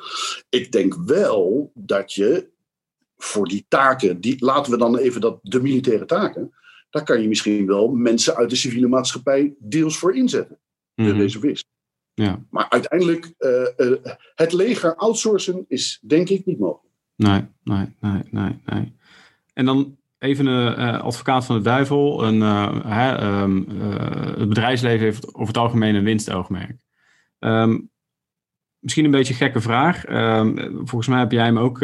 Ik 0.50 0.72
denk 0.72 0.96
wel 1.06 1.72
dat 1.76 2.14
je 2.14 2.50
voor 3.18 3.48
die 3.48 3.66
taken, 3.68 4.22
die, 4.22 4.46
laten 4.46 4.72
we 4.72 4.78
dan 4.78 4.98
even 4.98 5.22
dat, 5.22 5.40
de 5.42 5.62
militaire 5.62 6.06
taken, 6.06 6.54
daar 6.90 7.04
kan 7.04 7.22
je 7.22 7.28
misschien 7.28 7.66
wel 7.66 7.88
mensen 7.88 8.36
uit 8.36 8.50
de 8.50 8.56
civiele 8.56 8.88
maatschappij 8.88 9.56
deels 9.60 9.98
voor 9.98 10.16
inzetten. 10.16 10.60
De 10.94 11.04
mm 11.04 11.10
-hmm. 11.10 11.20
reservist. 11.20 11.68
Ja. 12.14 12.46
Maar 12.50 12.70
uiteindelijk, 12.70 13.34
uh, 13.40 13.68
uh, 13.78 13.98
het 14.36 14.54
leger 14.54 14.96
outsourcen 14.96 15.66
is 15.68 16.00
denk 16.02 16.30
ik 16.30 16.46
niet 16.46 16.60
mogelijk. 16.60 16.89
Nee, 17.20 17.46
nee, 17.64 17.86
nee, 18.00 18.22
nee. 18.32 18.62
nee. 18.66 18.96
En 19.54 19.66
dan 19.66 19.98
even 20.20 20.46
een 20.46 20.80
uh, 20.80 21.02
advocaat 21.02 21.46
van 21.46 21.56
de 21.56 21.62
duivel. 21.62 22.24
Een, 22.24 22.42
hè, 22.88 23.42
um, 23.42 23.68
het 24.40 24.50
bedrijfsleven 24.50 25.06
heeft 25.06 25.34
over 25.34 25.48
het 25.48 25.58
algemeen 25.58 25.96
een 25.96 26.04
winstoogmerk. 26.04 26.78
Um, 27.40 27.90
Misschien 28.80 29.06
een 29.06 29.12
beetje 29.12 29.34
een 29.34 29.40
gekke 29.40 29.62
vraag. 29.62 30.08
Uh, 30.08 30.48
volgens 30.74 31.08
mij 31.08 31.20
heb 31.20 31.32
jij 31.32 31.46
hem 31.46 31.60
ook 31.60 31.82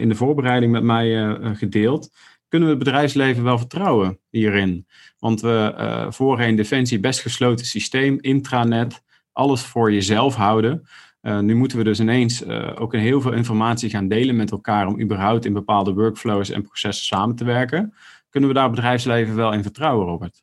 in 0.00 0.08
de 0.08 0.14
voorbereiding 0.14 0.72
met 0.72 0.82
mij 0.82 1.36
gedeeld. 1.54 2.10
kunnen 2.48 2.68
we 2.68 2.74
het 2.74 2.84
bedrijfsleven 2.84 3.44
wel 3.44 3.58
vertrouwen 3.58 4.18
hierin? 4.30 4.86
Want 5.18 5.40
we 5.40 6.06
voorheen 6.08 6.56
Defensie 6.56 7.00
best 7.00 7.20
gesloten 7.20 7.66
systeem, 7.66 8.18
intranet, 8.20 9.02
alles 9.32 9.62
voor 9.62 9.92
jezelf 9.92 10.34
houden. 10.34 10.86
Uh, 11.22 11.38
nu 11.38 11.54
moeten 11.54 11.78
we 11.78 11.84
dus 11.84 12.00
ineens 12.00 12.42
uh, 12.42 12.72
ook 12.78 12.92
heel 12.92 13.20
veel 13.20 13.32
informatie 13.32 13.90
gaan 13.90 14.08
delen 14.08 14.36
met 14.36 14.50
elkaar 14.50 14.86
om 14.86 15.00
überhaupt 15.00 15.44
in 15.44 15.52
bepaalde 15.52 15.92
workflows 15.94 16.50
en 16.50 16.62
processen 16.62 17.06
samen 17.06 17.36
te 17.36 17.44
werken. 17.44 17.94
Kunnen 18.30 18.48
we 18.48 18.54
daar 18.54 18.70
bedrijfsleven 18.70 19.34
wel 19.34 19.52
in 19.52 19.62
vertrouwen, 19.62 20.06
Robert? 20.06 20.42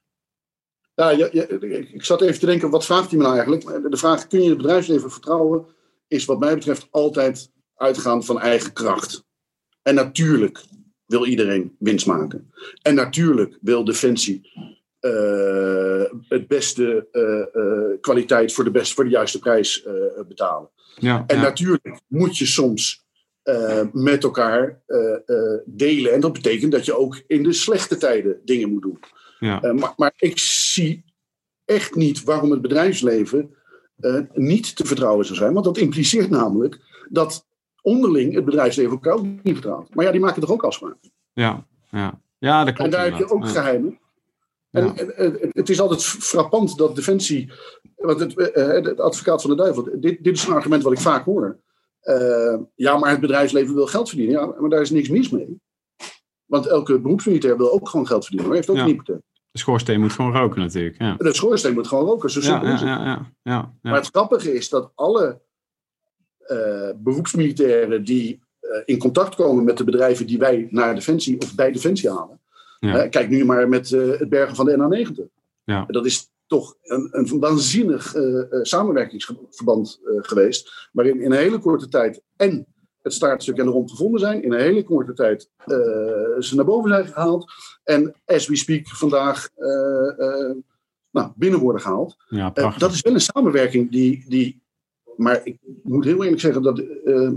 Ik 1.93 2.03
zat 2.03 2.21
even 2.21 2.39
te 2.39 2.45
denken, 2.45 2.69
wat 2.69 2.85
vraagt 2.85 3.09
hij 3.09 3.17
me 3.17 3.23
nou 3.23 3.35
eigenlijk? 3.35 3.91
De 3.91 3.97
vraag, 3.97 4.27
kun 4.27 4.41
je 4.41 4.49
het 4.49 4.57
bedrijfsleven 4.57 5.11
vertrouwen, 5.11 5.65
is 6.07 6.25
wat 6.25 6.39
mij 6.39 6.53
betreft 6.53 6.87
altijd 6.91 7.51
uitgaan 7.75 8.23
van 8.23 8.39
eigen 8.39 8.73
kracht. 8.73 9.23
En 9.81 9.95
natuurlijk 9.95 10.63
wil 11.05 11.25
iedereen 11.25 11.75
winst 11.79 12.05
maken. 12.05 12.51
En 12.81 12.95
natuurlijk 12.95 13.57
wil 13.61 13.83
Defensie 13.83 14.51
het 16.27 16.47
beste 16.47 17.07
uh, 17.11 17.63
uh, 17.63 18.01
kwaliteit 18.01 18.53
voor 18.53 18.63
de, 18.63 18.71
best, 18.71 18.93
voor 18.93 19.03
de 19.03 19.09
juiste 19.09 19.39
prijs 19.39 19.87
betalen. 20.27 20.69
Ja, 20.95 21.23
en 21.27 21.37
ja. 21.37 21.41
natuurlijk 21.41 21.99
moet 22.07 22.37
je 22.37 22.45
soms 22.45 23.03
met 23.91 24.23
elkaar 24.23 24.81
delen. 25.65 26.13
En 26.13 26.19
dat 26.19 26.33
betekent 26.33 26.71
dat 26.71 26.85
je 26.85 26.97
ook 26.97 27.23
in 27.27 27.43
de 27.43 27.53
slechte 27.53 27.97
tijden 27.97 28.41
dingen 28.45 28.69
moet 28.69 28.81
doen. 28.81 28.99
Ja. 29.39 29.73
maar, 29.73 29.93
maar 29.97 30.13
ik 30.17 30.39
zie 30.39 31.03
echt 31.65 31.95
niet 31.95 32.23
waarom 32.23 32.51
het 32.51 32.61
bedrijfsleven 32.61 33.55
niet 34.33 34.75
te 34.75 34.85
vertrouwen 34.85 35.25
zou 35.25 35.37
zijn. 35.37 35.53
Want 35.53 35.65
dat 35.65 35.77
impliceert 35.77 36.29
namelijk 36.29 36.79
dat 37.09 37.45
onderling 37.81 38.33
het 38.33 38.45
bedrijfsleven 38.45 38.91
elkaar 38.91 39.13
ook 39.13 39.23
niet 39.23 39.53
vertrouwt. 39.53 39.95
Maar 39.95 40.05
ja, 40.05 40.11
die 40.11 40.19
maken 40.19 40.41
toch 40.41 40.51
ook 40.51 40.63
afspraken. 40.63 41.11
Ja, 41.33 41.65
ja. 41.91 42.21
ja 42.37 42.63
dat 42.63 42.73
klopt. 42.73 42.93
En 42.93 42.97
daar 42.97 43.09
heb 43.09 43.17
je 43.17 43.29
ook 43.29 43.47
geheimen. 43.47 43.99
En, 44.75 45.51
het 45.51 45.69
is 45.69 45.79
altijd 45.79 46.03
frappant 46.03 46.77
dat 46.77 46.95
Defensie. 46.95 47.51
Want 47.95 48.19
het, 48.19 48.33
het 48.53 48.99
advocaat 48.99 49.41
van 49.41 49.49
de 49.49 49.55
duivel. 49.55 49.83
Dit, 49.83 50.23
dit, 50.23 50.35
is 50.35 50.47
een 50.47 50.53
argument 50.53 50.83
wat 50.83 50.93
ik 50.93 50.99
vaak 50.99 51.25
hoor. 51.25 51.59
Uh, 52.03 52.57
ja, 52.75 52.97
maar 52.97 53.09
het 53.09 53.19
bedrijfsleven 53.19 53.75
wil 53.75 53.87
geld 53.87 54.09
verdienen. 54.09 54.39
Ja, 54.39 54.55
maar 54.59 54.69
daar 54.69 54.81
is 54.81 54.89
niks 54.89 55.09
mis 55.09 55.29
mee. 55.29 55.61
Want 56.45 56.65
elke 56.65 56.99
beroepsmilitair 56.99 57.57
wil 57.57 57.71
ook 57.71 57.89
gewoon 57.89 58.07
geld 58.07 58.21
verdienen. 58.21 58.47
Maar 58.47 58.57
heeft 58.57 58.69
ook 58.69 58.75
ja. 58.75 58.81
een 58.81 58.89
hypotheek. 58.89 59.21
De 59.51 59.61
schoorsteen 59.61 59.99
moet 59.99 60.11
gewoon 60.11 60.33
roken 60.33 60.61
natuurlijk. 60.61 61.01
Ja. 61.01 61.15
De 61.17 61.33
schoorsteen 61.33 61.73
moet 61.73 61.87
gewoon 61.87 62.05
roken. 62.05 62.29
Zo 62.29 62.41
simpel 62.41 62.67
is 62.67 62.81
het. 62.81 62.89
Ja, 63.41 63.73
maar 63.81 63.95
het 63.95 64.07
grappige 64.07 64.53
is 64.53 64.69
dat 64.69 64.91
alle 64.95 65.41
uh, 66.47 66.89
beroepsmilitairen 66.95 68.03
die 68.03 68.39
uh, 68.61 68.81
in 68.85 68.97
contact 68.97 69.35
komen 69.35 69.63
met 69.63 69.77
de 69.77 69.83
bedrijven 69.83 70.27
die 70.27 70.37
wij 70.37 70.67
naar 70.69 70.95
Defensie 70.95 71.41
of 71.41 71.55
bij 71.55 71.71
Defensie 71.71 72.09
halen. 72.09 72.39
Ja. 72.85 73.07
kijk 73.07 73.29
nu 73.29 73.45
maar 73.45 73.69
met 73.69 73.89
uh, 73.89 74.19
het 74.19 74.29
bergen 74.29 74.55
van 74.55 74.65
de 74.65 75.05
NA90. 75.07 75.23
Ja. 75.63 75.85
Dat 75.87 76.05
is 76.05 76.29
toch 76.47 76.75
een, 76.81 77.09
een 77.11 77.39
waanzinnig 77.39 78.15
samenwerkingsverband 78.61 79.99
geweest. 80.03 80.89
Waarin 80.91 81.21
in 81.21 81.31
een 81.31 81.37
hele 81.37 81.59
korte 81.59 81.87
tijd 81.87 82.21
en 82.35 82.65
het 83.01 83.13
staartstuk 83.13 83.57
en 83.57 83.65
de 83.65 83.71
rond 83.71 83.91
gevonden 83.91 84.19
zijn. 84.19 84.43
In 84.43 84.53
een 84.53 84.59
hele 84.59 84.83
korte 84.83 85.13
tijd 85.13 85.49
ze 86.39 86.51
naar 86.55 86.65
boven 86.65 86.89
zijn 86.89 87.05
gehaald. 87.05 87.51
En 87.83 88.15
as 88.25 88.47
we 88.47 88.55
speak 88.55 88.87
vandaag 88.87 89.49
nou, 91.11 91.31
binnen 91.35 91.59
worden 91.59 91.81
gehaald. 91.81 92.17
Ja, 92.29 92.49
dat 92.77 92.91
is 92.91 93.01
wel 93.01 93.13
een 93.13 93.21
samenwerking 93.21 93.91
die, 93.91 94.25
die 94.27 94.63
maar 95.17 95.41
ik 95.43 95.57
moet 95.83 96.05
heel 96.05 96.23
eerlijk 96.23 96.41
zeggen 96.41 96.61
dat 96.61 96.79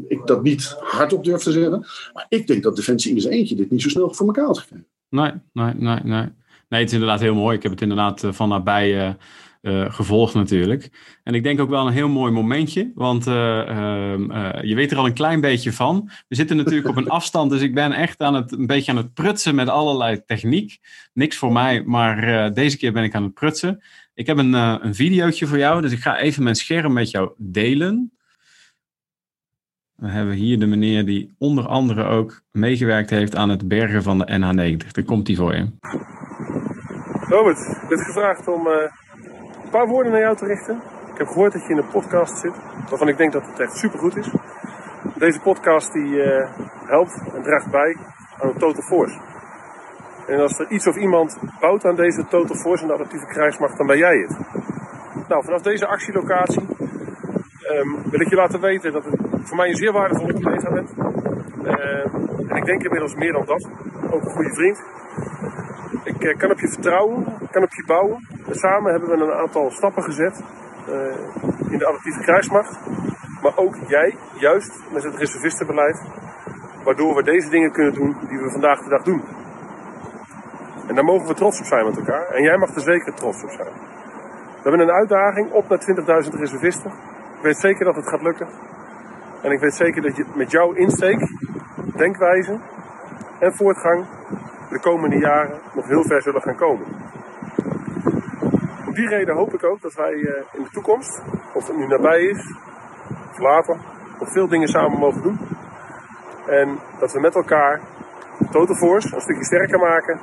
ik 0.08 0.20
dat 0.26 0.42
niet 0.42 0.76
hardop 0.78 1.24
durf 1.24 1.42
te 1.42 1.52
zeggen. 1.52 1.86
Maar 2.12 2.26
ik 2.28 2.46
denk 2.46 2.62
dat 2.62 2.76
Defensie 2.76 3.14
in 3.14 3.20
zijn 3.20 3.34
eentje 3.34 3.54
dit 3.54 3.70
niet 3.70 3.82
zo 3.82 3.88
snel 3.88 4.14
voor 4.14 4.26
elkaar 4.26 4.46
had 4.46 4.58
gekregen. 4.58 4.86
Nee, 5.10 5.32
nee, 5.52 5.74
nee, 5.74 5.98
nee. 6.02 6.28
Nee, 6.68 6.80
het 6.80 6.88
is 6.88 6.92
inderdaad 6.92 7.20
heel 7.20 7.34
mooi. 7.34 7.56
Ik 7.56 7.62
heb 7.62 7.72
het 7.72 7.80
inderdaad 7.80 8.22
uh, 8.22 8.32
van 8.32 8.48
nabij 8.48 9.16
uh, 9.62 9.92
gevolgd 9.92 10.34
natuurlijk. 10.34 10.90
En 11.24 11.34
ik 11.34 11.42
denk 11.42 11.60
ook 11.60 11.68
wel 11.68 11.86
een 11.86 11.92
heel 11.92 12.08
mooi 12.08 12.32
momentje. 12.32 12.92
Want 12.94 13.26
ehm, 13.26 14.22
je 14.66 14.74
weet 14.74 14.90
er 14.90 14.98
al 14.98 15.06
een 15.06 15.12
klein 15.12 15.40
beetje 15.40 15.72
van. 15.72 16.10
We 16.28 16.34
zitten 16.34 16.56
natuurlijk 16.56 16.88
op 16.88 16.96
een 16.96 17.08
afstand. 17.18 17.50
Dus 17.50 17.60
ik 17.60 17.74
ben 17.74 17.92
echt 17.92 18.20
aan 18.22 18.34
het, 18.34 18.52
een 18.52 18.66
beetje 18.66 18.90
aan 18.90 18.96
het 18.96 19.14
prutsen 19.14 19.54
met 19.54 19.68
allerlei 19.68 20.24
techniek. 20.24 20.78
Niks 21.12 21.36
voor 21.36 21.52
mij, 21.52 21.82
maar 21.82 22.54
deze 22.54 22.76
keer 22.76 22.92
ben 22.92 23.04
ik 23.04 23.14
aan 23.14 23.22
het 23.22 23.34
prutsen. 23.34 23.82
Ik 24.14 24.26
heb 24.26 24.38
een, 24.38 24.52
een 24.52 24.94
videootje 24.94 25.46
voor 25.46 25.58
jou, 25.58 25.82
dus 25.82 25.92
ik 25.92 26.00
ga 26.00 26.18
even 26.18 26.42
mijn 26.42 26.56
scherm 26.56 26.92
met 26.92 27.10
jou 27.10 27.30
delen. 27.36 28.17
We 30.02 30.08
hebben 30.08 30.34
hier 30.34 30.58
de 30.58 30.66
meneer 30.66 31.04
die 31.04 31.34
onder 31.38 31.66
andere 31.66 32.04
ook 32.04 32.40
meegewerkt 32.52 33.10
heeft 33.10 33.36
aan 33.36 33.48
het 33.48 33.68
bergen 33.68 34.02
van 34.02 34.18
de 34.18 34.26
NH90. 34.26 34.90
Daar 34.90 35.04
komt 35.04 35.26
hij 35.26 35.36
voor 35.36 35.54
je. 35.54 35.70
Robert, 37.20 37.58
ik 37.82 37.88
ben 37.88 37.98
gevraagd 37.98 38.48
om 38.48 38.66
uh, 38.66 38.72
een 39.64 39.70
paar 39.70 39.86
woorden 39.86 40.12
naar 40.12 40.20
jou 40.20 40.36
te 40.36 40.46
richten. 40.46 40.76
Ik 41.12 41.18
heb 41.18 41.26
gehoord 41.26 41.52
dat 41.52 41.62
je 41.62 41.68
in 41.68 41.76
een 41.76 41.88
podcast 41.88 42.38
zit, 42.38 42.52
waarvan 42.88 43.08
ik 43.08 43.16
denk 43.16 43.32
dat 43.32 43.46
het 43.46 43.60
echt 43.60 43.76
supergoed 43.76 44.16
is. 44.16 44.30
Deze 45.14 45.40
podcast 45.40 45.92
die 45.92 46.08
uh, 46.08 46.50
helpt 46.86 47.22
en 47.34 47.42
draagt 47.42 47.70
bij 47.70 47.96
aan 48.40 48.52
de 48.52 48.58
Total 48.58 48.82
Force. 48.82 49.20
En 50.26 50.40
als 50.40 50.58
er 50.58 50.70
iets 50.70 50.86
of 50.86 50.96
iemand 50.96 51.38
bouwt 51.60 51.84
aan 51.84 51.96
deze 51.96 52.26
Total 52.28 52.56
Force 52.56 52.82
en 52.82 52.88
de 52.88 52.94
adaptieve 52.94 53.26
krijgsmacht, 53.26 53.76
dan 53.76 53.86
ben 53.86 53.98
jij 53.98 54.16
het. 54.16 54.38
Nou, 55.28 55.44
vanaf 55.44 55.62
deze 55.62 55.86
actielocatie 55.86 56.62
um, 57.70 58.10
wil 58.10 58.20
ik 58.20 58.28
je 58.28 58.36
laten 58.36 58.60
weten 58.60 58.92
dat 58.92 59.04
het 59.04 59.27
voor 59.48 59.56
mij 59.56 59.68
een 59.68 59.76
zeer 59.76 59.92
waardevolle 59.92 60.32
collega 60.32 60.70
bent. 60.72 60.90
Uh, 61.62 62.50
en 62.50 62.56
ik 62.56 62.64
denk 62.64 62.82
inmiddels 62.82 63.14
meer 63.14 63.32
dan 63.32 63.44
dat. 63.44 63.68
Ook 64.10 64.22
een 64.24 64.30
goede 64.30 64.54
vriend. 64.54 64.82
Ik 66.04 66.24
uh, 66.24 66.36
kan 66.36 66.50
op 66.50 66.60
je 66.60 66.68
vertrouwen, 66.68 67.24
kan 67.50 67.62
op 67.62 67.72
je 67.72 67.84
bouwen. 67.86 68.26
En 68.46 68.54
samen 68.54 68.90
hebben 68.90 69.08
we 69.08 69.24
een 69.24 69.32
aantal 69.32 69.70
stappen 69.70 70.02
gezet 70.02 70.42
uh, 70.88 71.72
in 71.72 71.78
de 71.78 71.86
adaptieve 71.86 72.20
krijgsmacht. 72.20 72.78
Maar 73.42 73.56
ook 73.56 73.76
jij, 73.86 74.14
juist 74.34 74.80
met 74.92 75.02
het 75.02 75.16
reservistenbeleid, 75.16 76.02
waardoor 76.84 77.14
we 77.14 77.22
deze 77.22 77.48
dingen 77.48 77.72
kunnen 77.72 77.94
doen 77.94 78.16
die 78.28 78.38
we 78.38 78.50
vandaag 78.50 78.82
de 78.82 78.88
dag 78.88 79.02
doen. 79.02 79.22
En 80.88 80.94
daar 80.94 81.04
mogen 81.04 81.28
we 81.28 81.34
trots 81.34 81.60
op 81.60 81.66
zijn 81.66 81.84
met 81.84 81.96
elkaar. 81.96 82.26
En 82.26 82.42
jij 82.42 82.56
mag 82.56 82.74
er 82.74 82.80
zeker 82.80 83.14
trots 83.14 83.42
op 83.42 83.50
zijn. 83.50 83.72
We 84.62 84.68
hebben 84.68 84.80
een 84.80 84.94
uitdaging 84.94 85.52
op 85.52 85.68
naar 85.68 86.24
20.000 86.24 86.38
reservisten. 86.38 86.90
Ik 87.36 87.42
weet 87.42 87.56
zeker 87.56 87.84
dat 87.84 87.96
het 87.96 88.08
gaat 88.08 88.22
lukken. 88.22 88.48
En 89.42 89.52
ik 89.52 89.60
weet 89.60 89.74
zeker 89.74 90.02
dat 90.02 90.16
je 90.16 90.24
met 90.34 90.50
jouw 90.50 90.72
insteek, 90.72 91.18
denkwijze 91.96 92.60
en 93.38 93.54
voortgang 93.54 94.06
de 94.70 94.80
komende 94.80 95.18
jaren 95.18 95.60
nog 95.74 95.86
heel 95.86 96.04
ver 96.04 96.22
zullen 96.22 96.42
gaan 96.42 96.56
komen. 96.56 96.86
Om 98.86 98.94
die 98.94 99.08
reden 99.08 99.34
hoop 99.34 99.54
ik 99.54 99.64
ook 99.64 99.80
dat 99.80 99.94
wij 99.94 100.12
eh, 100.12 100.44
in 100.52 100.62
de 100.62 100.70
toekomst, 100.70 101.22
of 101.54 101.66
het 101.66 101.76
nu 101.76 101.86
nabij 101.86 102.20
is, 102.20 102.54
of 103.30 103.38
later, 103.38 103.76
nog 104.18 104.32
veel 104.32 104.48
dingen 104.48 104.68
samen 104.68 104.98
mogen 104.98 105.22
doen. 105.22 105.38
En 106.46 106.78
dat 106.98 107.12
we 107.12 107.20
met 107.20 107.34
elkaar 107.34 107.80
Total 108.50 108.76
Force 108.76 109.14
een 109.14 109.20
stukje 109.20 109.44
sterker 109.44 109.78
maken 109.78 110.20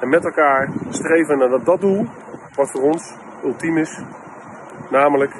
en 0.00 0.08
met 0.08 0.24
elkaar 0.24 0.68
streven 0.88 1.38
naar 1.38 1.64
dat 1.64 1.80
doel, 1.80 2.06
wat 2.54 2.70
voor 2.70 2.82
ons 2.82 3.14
ultiem 3.44 3.76
is, 3.76 4.02
namelijk 4.90 5.32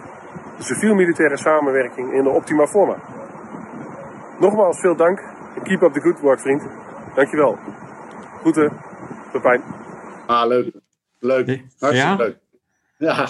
civiel-militaire 0.59 1.37
samenwerking 1.37 2.13
in 2.13 2.23
de 2.23 2.29
optima 2.29 2.67
forma. 2.67 2.97
Nogmaals 4.41 4.81
veel 4.81 4.97
dank 4.97 5.19
en 5.57 5.63
keep 5.63 5.83
up 5.83 5.93
the 5.93 6.01
good 6.01 6.21
work, 6.21 6.41
vriend. 6.41 6.63
Dankjewel. 7.15 7.59
Groeten, 8.41 8.73
Pepijn. 9.33 9.63
Ah, 10.27 10.47
leuk. 10.47 10.71
Leuk. 11.19 11.47
Hartstikke 11.79 11.97
ja? 11.97 12.17
leuk. 12.17 12.39
Ja. 12.99 13.29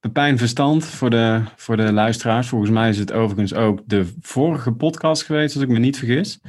Pepijn 0.00 0.38
Verstand 0.38 0.84
voor 0.84 1.10
de, 1.10 1.42
voor 1.56 1.76
de 1.76 1.92
luisteraars. 1.92 2.48
Volgens 2.48 2.70
mij 2.70 2.88
is 2.88 2.98
het 2.98 3.12
overigens 3.12 3.54
ook 3.54 3.80
de 3.84 4.12
vorige 4.20 4.72
podcast 4.72 5.22
geweest, 5.22 5.54
als 5.54 5.64
ik 5.64 5.70
me 5.70 5.78
niet 5.78 5.98
vergis. 5.98 6.40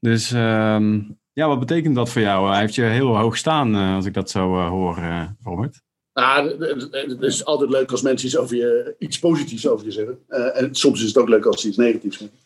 Dus 0.00 0.30
um, 0.30 1.18
ja, 1.32 1.48
wat 1.48 1.58
betekent 1.58 1.94
dat 1.94 2.10
voor 2.10 2.22
jou? 2.22 2.48
Hij 2.50 2.60
heeft 2.60 2.74
je 2.74 2.82
heel 2.82 3.16
hoog 3.16 3.36
staan, 3.36 3.74
uh, 3.74 3.94
als 3.94 4.06
ik 4.06 4.14
dat 4.14 4.30
zo 4.30 4.58
uh, 4.58 4.68
hoor, 4.68 4.98
uh, 4.98 5.24
Robert. 5.42 5.82
Nou, 6.16 6.64
het 6.90 7.22
is 7.22 7.44
altijd 7.44 7.70
leuk 7.70 7.90
als 7.90 8.02
mensen 8.02 8.26
iets, 8.26 8.36
over 8.36 8.56
je, 8.56 8.94
iets 8.98 9.18
positiefs 9.18 9.68
over 9.68 9.86
je 9.86 9.92
zeggen. 9.92 10.18
en 10.54 10.74
soms 10.74 11.00
is 11.00 11.08
het 11.08 11.16
ook 11.16 11.28
leuk 11.28 11.44
als 11.44 11.60
ze 11.60 11.68
iets 11.68 11.76
negatiefs 11.76 12.18
zeggen. 12.18 12.38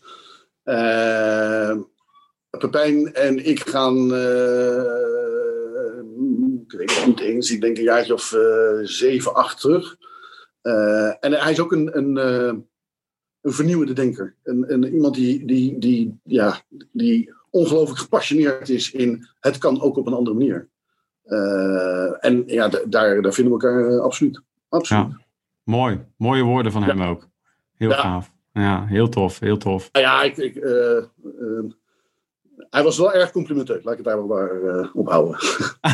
Pepijn 2.58 3.14
en 3.14 3.46
ik 3.46 3.68
gaan, 3.68 4.04
ik 6.66 6.72
weet 6.72 6.96
het 6.96 7.06
niet 7.06 7.20
eens, 7.20 7.50
ik 7.50 7.60
denk 7.60 7.76
een 7.76 7.82
jaartje 7.82 8.12
of 8.12 8.36
zeven, 8.82 9.34
acht 9.34 9.60
terug. 9.60 9.96
en 11.20 11.32
hij 11.32 11.52
is 11.52 11.60
ook 11.60 11.72
een, 11.72 11.96
een, 11.96 12.16
een 13.40 13.52
vernieuwende 13.52 13.92
denker. 13.92 14.34
Een, 14.42 14.72
een, 14.72 14.94
iemand 14.94 15.14
die, 15.14 15.46
die, 15.46 15.78
die, 15.78 16.20
ja, 16.24 16.62
die 16.92 17.34
ongelooflijk 17.50 18.00
gepassioneerd 18.00 18.68
is 18.68 18.90
in 18.90 19.26
het 19.40 19.58
kan 19.58 19.80
ook 19.80 19.96
op 19.96 20.06
een 20.06 20.14
andere 20.14 20.36
manier. 20.36 20.68
Uh, 21.30 22.24
en 22.24 22.42
ja, 22.46 22.68
daar, 22.68 23.22
daar 23.22 23.32
vinden 23.32 23.58
we 23.58 23.64
elkaar 23.64 23.90
uh, 23.90 24.00
absoluut. 24.00 24.42
absoluut. 24.68 25.06
Ja, 25.10 25.18
mooi. 25.64 26.00
Mooie 26.16 26.42
woorden 26.42 26.72
van 26.72 26.82
hem 26.82 27.02
ook. 27.02 27.28
Heel 27.76 27.90
gaaf. 27.90 28.32
Ja, 28.52 28.86
heel 28.86 29.08
tof, 29.08 29.38
heel 29.38 29.56
tof. 29.56 29.88
Ja, 29.92 30.22
ik, 30.22 30.36
ik 30.36 30.54
uh, 30.54 31.02
Hij 32.70 32.82
was 32.82 32.98
wel 32.98 33.12
erg 33.12 33.30
complimenteus, 33.30 33.84
laat 33.84 33.98
ik 33.98 34.04
het 34.04 34.06
daar 34.06 34.24
maar 34.24 34.62
uh, 34.62 34.86
op 34.94 35.08
houden. 35.08 35.38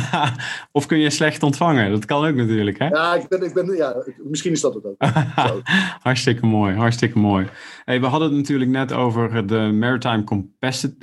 of 0.72 0.86
kun 0.86 0.98
je 0.98 1.10
slecht 1.10 1.42
ontvangen? 1.42 1.90
Dat 1.90 2.04
kan 2.04 2.26
ook 2.26 2.34
natuurlijk, 2.34 2.78
hè? 2.78 2.86
Ja, 2.86 3.14
ik 3.14 3.28
ben, 3.28 3.42
ik 3.42 3.54
ben, 3.54 3.76
ja 3.76 4.04
misschien 4.22 4.52
is 4.52 4.60
dat 4.60 4.74
het 4.74 4.84
ook. 4.84 4.96
hartstikke 6.08 6.46
mooi, 6.46 6.74
hartstikke 6.74 7.18
mooi. 7.18 7.46
Hey, 7.84 8.00
we 8.00 8.06
hadden 8.06 8.28
het 8.28 8.36
natuurlijk 8.36 8.70
net 8.70 8.92
over 8.92 9.46
de 9.46 9.58
Maritime 9.58 10.24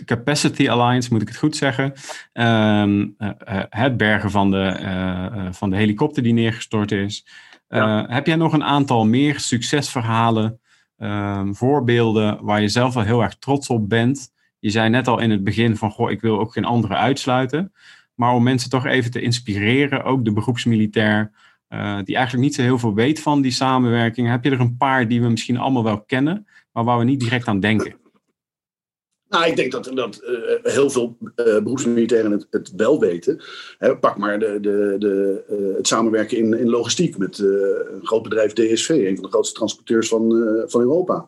Capacity 0.05 0.69
Alliance, 0.69 1.09
moet 1.11 1.21
ik 1.21 1.27
het 1.27 1.37
goed 1.37 1.55
zeggen. 1.55 1.93
Uh, 2.33 3.05
het 3.69 3.97
bergen 3.97 4.31
van 4.31 4.51
de, 4.51 5.49
van 5.51 5.69
de 5.69 5.75
helikopter 5.75 6.23
die 6.23 6.33
neergestort 6.33 6.91
is. 6.91 7.25
Ja. 7.67 8.05
Heb 8.07 8.27
jij 8.27 8.35
nog 8.35 8.53
een 8.53 8.63
aantal 8.63 9.05
meer 9.05 9.39
succesverhalen, 9.39 10.59
ehm, 10.97 11.53
voorbeelden 11.53 12.43
waar 12.43 12.61
je 12.61 12.67
zelf 12.67 12.93
wel 12.93 13.03
heel 13.03 13.21
erg 13.21 13.35
trots 13.35 13.67
op 13.67 13.89
bent? 13.89 14.32
Je 14.63 14.69
zei 14.69 14.89
net 14.89 15.07
al 15.07 15.19
in 15.19 15.31
het 15.31 15.43
begin 15.43 15.75
van, 15.75 15.91
goh, 15.91 16.11
ik 16.11 16.21
wil 16.21 16.39
ook 16.39 16.53
geen 16.53 16.65
anderen 16.65 16.97
uitsluiten. 16.97 17.73
Maar 18.15 18.33
om 18.33 18.43
mensen 18.43 18.69
toch 18.69 18.85
even 18.85 19.11
te 19.11 19.21
inspireren, 19.21 20.03
ook 20.03 20.25
de 20.25 20.33
beroepsmilitair, 20.33 21.31
uh, 21.69 21.99
die 22.03 22.15
eigenlijk 22.15 22.45
niet 22.45 22.55
zo 22.55 22.61
heel 22.61 22.79
veel 22.79 22.93
weet 22.93 23.21
van 23.21 23.41
die 23.41 23.51
samenwerking, 23.51 24.27
heb 24.27 24.43
je 24.43 24.49
er 24.49 24.59
een 24.59 24.77
paar 24.77 25.07
die 25.07 25.21
we 25.21 25.29
misschien 25.29 25.57
allemaal 25.57 25.83
wel 25.83 26.01
kennen, 26.01 26.47
maar 26.71 26.83
waar 26.83 26.97
we 26.97 27.03
niet 27.03 27.19
direct 27.19 27.47
aan 27.47 27.59
denken? 27.59 27.95
Nou, 29.33 29.45
ik 29.45 29.55
denk 29.55 29.71
dat, 29.71 29.91
dat 29.93 30.21
uh, 30.23 30.73
heel 30.73 30.89
veel 30.89 31.17
uh, 31.21 31.25
beroepsmilitairen 31.35 32.31
het, 32.31 32.47
het, 32.49 32.71
wel 32.75 32.99
weten. 32.99 33.41
Hè, 33.77 33.97
pak 33.97 34.17
maar 34.17 34.39
de, 34.39 34.57
de, 34.61 34.95
de, 34.99 35.43
uh, 35.49 35.75
het 35.75 35.87
samenwerken 35.87 36.37
in, 36.37 36.53
in 36.53 36.69
logistiek 36.69 37.17
met 37.17 37.39
een 37.39 38.05
groot 38.05 38.23
bedrijf 38.23 38.53
DSV, 38.53 38.89
een 38.89 39.15
van 39.15 39.23
de 39.23 39.31
grootste 39.31 39.55
transporteurs 39.55 40.07
van, 40.07 40.29
van 40.67 40.81
Europa. 40.81 41.27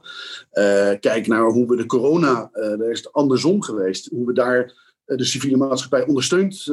kijk 0.99 1.27
naar 1.27 1.45
hoe 1.45 1.67
we 1.67 1.75
de 1.75 1.85
corona, 1.85 2.49
daar 2.53 2.89
is 2.89 2.97
het 2.97 3.13
andersom 3.13 3.61
geweest, 3.61 4.09
hoe 4.09 4.25
we 4.25 4.33
daar 4.33 4.73
de 5.05 5.23
civiele 5.23 5.57
maatschappij 5.57 6.07
ondersteund 6.07 6.65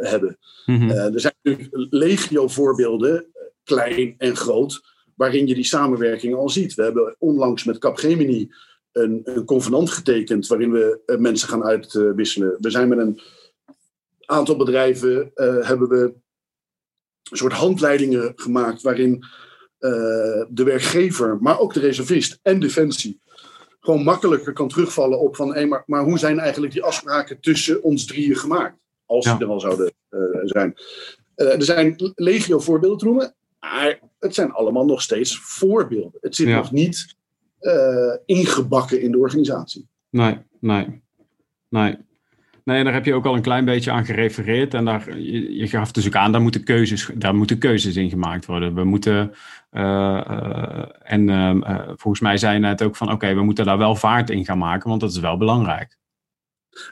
hebben. 0.00 0.38
Mm-hmm. 0.66 0.90
er 0.90 1.20
zijn 1.20 1.34
natuurlijk 1.42 1.86
legio 1.90 2.48
voorbeelden, 2.48 3.26
klein 3.64 4.14
en 4.18 4.36
groot, 4.36 4.80
waarin 5.14 5.46
je 5.46 5.54
die 5.54 5.64
samenwerking 5.64 6.34
al 6.34 6.48
ziet. 6.48 6.74
We 6.74 6.82
hebben 6.82 7.16
onlangs 7.18 7.64
met 7.64 7.78
Capgemini 7.78 8.50
een, 8.96 9.20
een 9.24 9.44
convenant 9.44 9.90
getekend 9.90 10.46
waarin 10.46 10.72
we 10.72 11.00
uh, 11.06 11.16
mensen 11.16 11.48
gaan 11.48 11.64
uitwisselen. 11.64 12.56
we 12.60 12.70
zijn 12.70 12.88
met 12.88 12.98
een 12.98 13.20
aantal 14.24 14.56
bedrijven 14.56 15.30
uh, 15.34 15.66
hebben 15.66 15.88
we 15.88 16.14
een 17.30 17.36
soort 17.36 17.52
handleidingen 17.52 18.32
gemaakt 18.36 18.82
waarin 18.82 19.14
uh, 19.80 20.44
de 20.48 20.62
werkgever, 20.64 21.38
maar 21.40 21.58
ook 21.58 21.74
de 21.74 21.80
reservist 21.80 22.38
en 22.42 22.60
defensie 22.60 23.20
gewoon 23.80 24.02
makkelijker 24.02 24.52
kan 24.52 24.68
terugvallen 24.68 25.20
op 25.20 25.36
van 25.36 25.54
hey, 25.54 25.66
maar, 25.66 25.82
maar 25.86 26.04
hoe 26.04 26.18
zijn 26.18 26.38
eigenlijk 26.38 26.72
die 26.72 26.82
afspraken 26.82 27.40
tussen 27.40 27.82
ons 27.82 28.04
drieën 28.04 28.36
gemaakt? 28.36 28.78
Als 29.04 29.24
ja. 29.24 29.36
die 29.36 29.46
er 29.46 29.52
al 29.52 29.60
zouden 29.60 29.92
zijn. 30.44 30.74
er 31.34 31.62
zijn 31.62 32.12
legio 32.14 32.58
voorbeelden 32.58 32.98
te 32.98 33.04
noemen, 33.04 33.34
maar 33.60 34.00
het 34.18 34.34
zijn 34.34 34.52
allemaal 34.52 34.84
nog 34.84 35.02
steeds 35.02 35.38
voorbeelden. 35.38 36.18
Het 36.20 36.34
zit 36.34 36.48
ja. 36.48 36.56
nog 36.56 36.72
niet 36.72 37.16
uh, 37.66 38.36
ingebakken 38.36 39.00
in 39.00 39.10
de 39.10 39.18
organisatie. 39.18 39.88
Nee, 40.10 40.38
nee, 40.60 41.02
nee. 41.68 41.96
Nee, 42.64 42.84
daar 42.84 42.92
heb 42.92 43.04
je 43.04 43.14
ook 43.14 43.26
al 43.26 43.34
een 43.34 43.42
klein 43.42 43.64
beetje 43.64 43.90
aan 43.90 44.04
gerefereerd. 44.04 44.74
En 44.74 44.84
daar, 44.84 45.18
je, 45.18 45.56
je 45.56 45.68
gaf 45.68 45.92
dus 45.92 46.06
ook 46.06 46.14
aan, 46.14 46.32
daar 46.32 46.40
moeten 46.40 46.64
keuzes, 46.64 47.10
daar 47.14 47.34
moeten 47.34 47.58
keuzes 47.58 47.96
in 47.96 48.10
gemaakt 48.10 48.46
worden. 48.46 48.74
We 48.74 48.84
moeten, 48.84 49.34
uh, 49.72 49.82
uh, 50.30 50.84
en 51.02 51.28
volgens 51.96 52.20
mij 52.20 52.36
zei 52.36 52.54
je 52.54 52.60
net 52.60 52.82
ook 52.82 52.96
van, 52.96 53.12
oké, 53.12 53.34
we 53.34 53.42
moeten 53.42 53.64
daar 53.64 53.78
wel 53.78 53.94
vaart 53.94 54.30
in 54.30 54.44
gaan 54.44 54.58
maken, 54.58 54.88
want 54.88 55.00
dat 55.00 55.10
is 55.10 55.18
wel 55.18 55.36
belangrijk. 55.36 55.98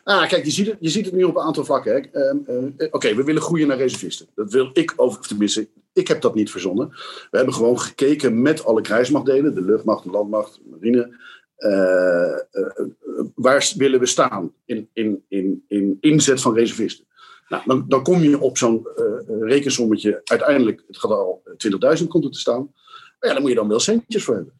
Ah, 0.04 0.28
kijk, 0.28 0.44
je 0.44 0.50
ziet 0.50 0.66
het, 0.66 0.76
je 0.80 0.88
ziet 0.88 1.04
het 1.04 1.14
nu 1.14 1.22
op 1.22 1.36
een 1.36 1.42
aantal 1.42 1.64
vlakken. 1.64 2.08
Uh, 2.12 2.88
Oké, 2.90 3.14
we 3.14 3.24
willen 3.24 3.42
groeien 3.42 3.68
naar 3.68 3.76
reservisten. 3.76 4.26
Dat 4.34 4.52
wil 4.52 4.70
ik, 4.72 4.92
of 4.96 5.26
tenminste, 5.26 5.68
ik 5.94 6.08
heb 6.08 6.20
dat 6.20 6.34
niet 6.34 6.50
verzonnen. 6.50 6.88
We 7.30 7.36
hebben 7.36 7.54
gewoon 7.54 7.80
gekeken 7.80 8.42
met 8.42 8.64
alle 8.64 8.80
krijgsmachtdelen, 8.80 9.54
de 9.54 9.62
luchtmacht, 9.62 10.04
de 10.04 10.10
landmacht, 10.10 10.54
de 10.54 10.70
marine. 10.70 11.32
Uh, 11.58 12.38
waar 13.34 13.72
willen 13.76 14.00
we 14.00 14.06
staan 14.06 14.52
in, 14.64 14.88
in, 14.92 15.24
in, 15.28 15.64
in 15.68 15.96
inzet 16.00 16.40
van 16.40 16.54
reservisten? 16.54 17.06
Nou, 17.48 17.62
dan, 17.66 17.84
dan 17.88 18.02
kom 18.02 18.22
je 18.22 18.40
op 18.40 18.58
zo'n 18.58 18.86
rekensommetje. 19.26 20.20
Uiteindelijk, 20.24 20.84
het 20.86 20.98
gaat 20.98 21.10
al 21.10 21.42
20.000 22.00 22.06
komt 22.06 22.24
er 22.24 22.30
te 22.30 22.38
staan. 22.38 22.70
Maar 23.18 23.28
ja, 23.28 23.32
daar 23.32 23.40
moet 23.40 23.50
je 23.50 23.56
dan 23.56 23.68
wel 23.68 23.80
centjes 23.80 24.24
voor 24.24 24.34
hebben. 24.34 24.52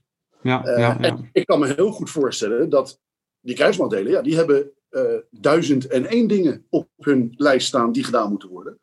Ja, 0.43 0.62
ja, 0.64 0.78
ja. 0.78 1.01
En 1.01 1.28
ik 1.32 1.47
kan 1.47 1.59
me 1.59 1.74
heel 1.74 1.91
goed 1.91 2.11
voorstellen 2.11 2.70
dat 2.70 3.01
die 3.41 3.55
krijgsmachtdelen, 3.55 4.12
ja, 4.12 4.22
die 4.22 4.37
hebben 4.37 4.70
duizend 5.30 5.87
en 5.87 6.07
één 6.07 6.26
dingen 6.28 6.66
op 6.68 6.89
hun 6.97 7.35
lijst 7.37 7.66
staan 7.66 7.93
die 7.93 8.05
gedaan 8.05 8.30
moeten 8.30 8.49
worden. 8.49 8.78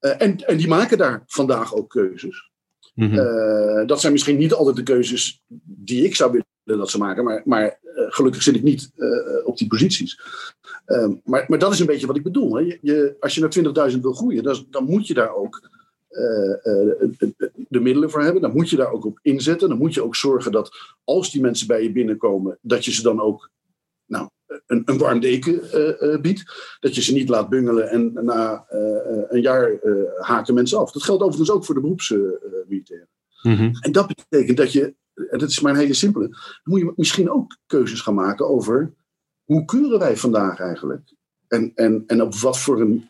Uh, 0.00 0.22
en, 0.22 0.36
en 0.46 0.56
die 0.56 0.68
maken 0.68 0.98
daar 0.98 1.22
vandaag 1.26 1.74
ook 1.74 1.88
keuzes. 1.88 2.50
Mm 2.94 3.08
-hmm. 3.08 3.18
uh, 3.18 3.86
dat 3.86 4.00
zijn 4.00 4.12
misschien 4.12 4.38
niet 4.38 4.52
altijd 4.52 4.76
de 4.76 4.82
keuzes 4.82 5.42
die 5.64 6.04
ik 6.04 6.14
zou 6.14 6.30
willen 6.64 6.80
dat 6.80 6.90
ze 6.90 6.98
maken, 6.98 7.24
maar, 7.24 7.42
maar 7.44 7.64
uh, 7.64 8.04
gelukkig 8.08 8.42
zit 8.42 8.54
ik 8.54 8.62
niet 8.62 8.90
op 9.44 9.58
die 9.58 9.68
posities. 9.68 10.20
Ehm, 10.84 11.14
maar, 11.24 11.44
maar 11.48 11.58
dat 11.58 11.72
is 11.72 11.80
een 11.80 11.86
beetje 11.86 12.06
wat 12.06 12.16
ik 12.16 12.22
bedoel. 12.22 12.54
Hè. 12.54 12.60
Je, 12.60 12.78
je, 12.82 13.16
als 13.20 13.34
je 13.34 13.40
naar 13.40 13.90
20.000 13.92 14.00
wil 14.00 14.12
groeien, 14.12 14.42
dan, 14.42 14.66
dan, 14.70 14.84
moet 14.84 15.06
je 15.06 15.14
daar 15.14 15.34
ook 15.34 15.70
de 17.68 17.80
middelen 17.80 18.10
voor 18.10 18.22
hebben. 18.22 18.42
Dan 18.42 18.52
moet 18.52 18.70
je 18.70 18.76
daar 18.76 18.92
ook 18.92 19.04
op 19.04 19.18
inzetten. 19.22 19.68
Dan 19.68 19.78
moet 19.78 19.94
je 19.94 20.04
ook 20.04 20.16
zorgen 20.16 20.52
dat 20.52 20.70
als 21.04 21.30
die 21.30 21.40
mensen 21.40 21.66
bij 21.66 21.82
je 21.82 21.92
binnenkomen, 21.92 22.58
dat 22.60 22.84
je 22.84 22.92
ze 22.92 23.02
dan 23.02 23.20
ook 23.20 23.50
nou, 24.06 24.28
een, 24.66 24.82
een 24.84 24.98
warm 24.98 25.20
deken 25.20 25.60
uh, 25.74 26.12
uh, 26.12 26.20
biedt. 26.20 26.76
Dat 26.80 26.94
je 26.94 27.02
ze 27.02 27.12
niet 27.12 27.28
laat 27.28 27.48
bungelen 27.48 27.90
en 27.90 28.12
na 28.12 28.66
uh, 28.72 29.22
een 29.28 29.40
jaar 29.40 29.78
haken 30.18 30.54
mensen 30.54 30.78
af. 30.78 30.92
Dat 30.92 31.02
geldt 31.02 31.22
overigens 31.22 31.50
ook 31.50 31.64
voor 31.64 31.74
de 31.74 31.80
beroepsmilitairen. 31.80 33.08
Mm 33.42 33.54
-hmm. 33.54 33.72
En 33.80 33.92
dat 33.92 34.06
betekent 34.06 34.56
dat 34.56 34.72
je, 34.72 34.94
en 35.14 35.38
dat 35.38 35.48
is 35.48 35.60
maar 35.60 35.72
een 35.72 35.78
hele 35.78 35.94
simpele, 35.94 36.28
dan 36.28 36.60
moet 36.62 36.80
je 36.80 36.92
misschien 36.96 37.30
ook 37.30 37.58
keuzes 37.66 38.00
gaan 38.00 38.14
maken 38.14 38.48
over 38.48 38.94
hoe 39.44 39.64
keuren 39.64 39.98
wij 39.98 40.16
vandaag 40.16 40.60
eigenlijk? 40.60 41.14
En, 41.48 41.72
en, 41.74 42.04
en 42.06 42.22
op 42.22 42.34
wat 42.34 42.58
voor, 42.58 42.80
een, 42.80 43.08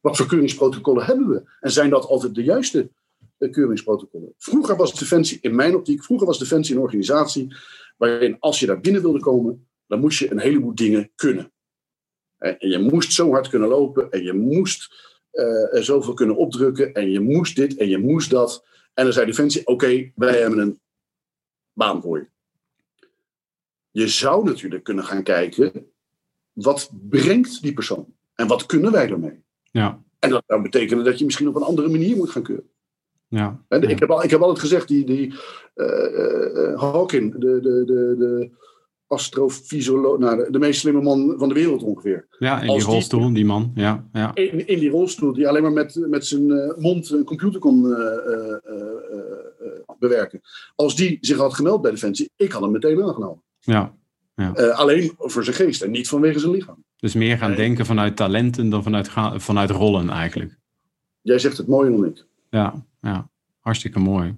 wat 0.00 0.16
voor 0.16 0.26
keuringsprotocollen 0.26 1.04
hebben 1.04 1.28
we? 1.28 1.42
En 1.60 1.70
zijn 1.70 1.90
dat 1.90 2.06
altijd 2.06 2.34
de 2.34 2.42
juiste 2.42 2.90
keuringsprotocollen? 3.50 4.34
Vroeger 4.38 4.76
was 4.76 4.98
Defensie, 4.98 5.38
in 5.40 5.54
mijn 5.54 5.74
optiek, 5.74 6.04
vroeger 6.04 6.26
was 6.26 6.38
Defensie 6.38 6.74
een 6.74 6.82
organisatie 6.82 7.54
waarin 7.96 8.36
als 8.38 8.60
je 8.60 8.66
daar 8.66 8.80
binnen 8.80 9.02
wilde 9.02 9.20
komen, 9.20 9.66
dan 9.86 10.00
moest 10.00 10.18
je 10.18 10.30
een 10.30 10.38
heleboel 10.38 10.74
dingen 10.74 11.10
kunnen. 11.14 11.52
En 12.38 12.56
je 12.58 12.78
moest 12.78 13.12
zo 13.12 13.30
hard 13.30 13.48
kunnen 13.48 13.68
lopen 13.68 14.10
en 14.10 14.22
je 14.22 14.32
moest 14.32 14.94
uh, 15.32 15.82
zoveel 15.82 16.14
kunnen 16.14 16.36
opdrukken 16.36 16.94
en 16.94 17.10
je 17.10 17.20
moest 17.20 17.56
dit 17.56 17.76
en 17.76 17.88
je 17.88 17.98
moest 17.98 18.30
dat. 18.30 18.64
En 18.94 19.04
dan 19.04 19.12
zei 19.12 19.26
Defensie, 19.26 19.60
oké, 19.60 19.72
okay, 19.72 20.12
wij 20.14 20.40
hebben 20.40 20.58
een 20.58 20.80
baan 21.72 22.02
voor 22.02 22.18
je. 22.18 22.26
Je 23.90 24.08
zou 24.08 24.44
natuurlijk 24.44 24.84
kunnen 24.84 25.04
gaan 25.04 25.22
kijken, 25.22 25.90
wat 26.52 26.90
brengt 26.92 27.62
die 27.62 27.72
persoon? 27.72 28.14
En 28.34 28.46
wat 28.46 28.66
kunnen 28.66 28.92
wij 28.92 29.10
ermee? 29.10 29.42
Ja. 29.62 30.02
En 30.18 30.30
dat 30.30 30.42
zou 30.46 30.62
betekenen 30.62 31.04
dat 31.04 31.18
je 31.18 31.24
misschien 31.24 31.48
op 31.48 31.56
een 31.56 31.62
andere 31.62 31.88
manier 31.88 32.16
moet 32.16 32.30
gaan 32.30 32.42
keuren. 32.42 32.70
Ja. 33.28 33.64
En 33.68 33.82
ik, 33.82 33.98
heb 33.98 34.10
al, 34.10 34.24
ik 34.24 34.30
heb 34.30 34.40
altijd 34.40 34.58
gezegd, 34.58 34.88
die, 34.88 35.04
die 35.04 35.34
uh, 35.74 35.86
uh, 36.12 36.80
Hawking, 36.80 37.32
de, 37.32 37.60
de, 37.60 37.84
de, 37.84 38.14
de 38.18 38.50
astrofysioloog, 39.06 40.18
nou, 40.18 40.36
de, 40.36 40.50
de, 40.50 40.58
meest 40.58 40.80
slimme 40.80 41.02
man 41.02 41.34
van 41.38 41.48
de 41.48 41.54
wereld 41.54 41.82
ongeveer. 41.82 42.26
Ja, 42.38 42.60
in 42.60 42.72
die 42.72 42.82
rolstoel, 42.82 43.20
die, 43.20 43.34
die, 43.34 43.44
man. 43.44 43.72
Ja, 43.74 44.08
ja. 44.12 44.34
In, 44.34 44.66
in, 44.66 44.78
die 44.78 44.90
rolstoel, 44.90 45.32
die 45.32 45.48
alleen 45.48 45.62
maar 45.62 45.72
met, 45.72 46.06
met 46.08 46.26
zijn 46.26 46.48
uh, 46.48 46.76
mond 46.76 47.10
een 47.10 47.24
computer 47.24 47.60
kon 47.60 47.84
uh, 47.84 47.96
uh, 47.96 48.76
bewerken. 49.98 50.40
Als 50.74 50.96
die 50.96 51.18
zich 51.20 51.36
had 51.36 51.54
gemeld 51.54 51.82
bij 51.82 51.90
Defensie, 51.90 52.30
ik 52.36 52.52
had 52.52 52.62
hem 52.62 52.70
meteen 52.70 53.02
aangenomen. 53.02 53.42
Ja. 53.60 53.94
ja. 54.34 54.50
alleen 54.52 55.12
voor 55.18 55.44
zijn 55.44 55.56
geest 55.56 55.82
en 55.82 55.90
niet 55.90 56.08
vanwege 56.08 56.38
zijn 56.38 56.52
lichaam. 56.52 56.84
Dus 56.96 57.14
meer 57.14 57.38
gaan 57.38 57.54
denken 57.54 57.86
vanuit 57.86 58.16
talenten 58.16 58.68
dan 58.68 58.82
vanuit, 58.82 59.08
vanuit 59.36 59.70
rollen 59.70 60.10
eigenlijk. 60.10 60.58
Jij 61.20 61.38
zegt 61.38 61.56
het 61.56 61.66
mooier 61.66 61.92
dan 61.92 62.04
ik. 62.04 62.26
Ja, 62.50 62.86
ja. 63.00 63.28
hartstikke 63.60 63.98
mooi. 63.98 64.36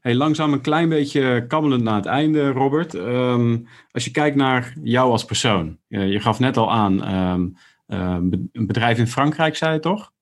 Hey, 0.00 0.14
langzaam 0.14 0.52
een 0.52 0.60
klein 0.60 0.88
beetje 0.88 1.44
kabbelend 1.48 1.82
naar 1.82 1.94
het 1.94 2.06
einde, 2.06 2.50
Robert. 2.50 2.94
Um, 2.94 3.68
als 3.92 4.04
je 4.04 4.10
kijkt 4.10 4.36
naar 4.36 4.72
jou 4.82 5.10
als 5.10 5.24
persoon. 5.24 5.78
Je, 5.88 6.00
je 6.00 6.20
gaf 6.20 6.38
net 6.38 6.56
al 6.56 6.72
aan, 6.72 7.14
um, 7.14 7.56
um, 7.86 8.48
een 8.52 8.66
bedrijf 8.66 8.98
in 8.98 9.06
Frankrijk, 9.06 9.56
zei 9.56 9.74
je 9.74 9.80
toch? 9.80 10.12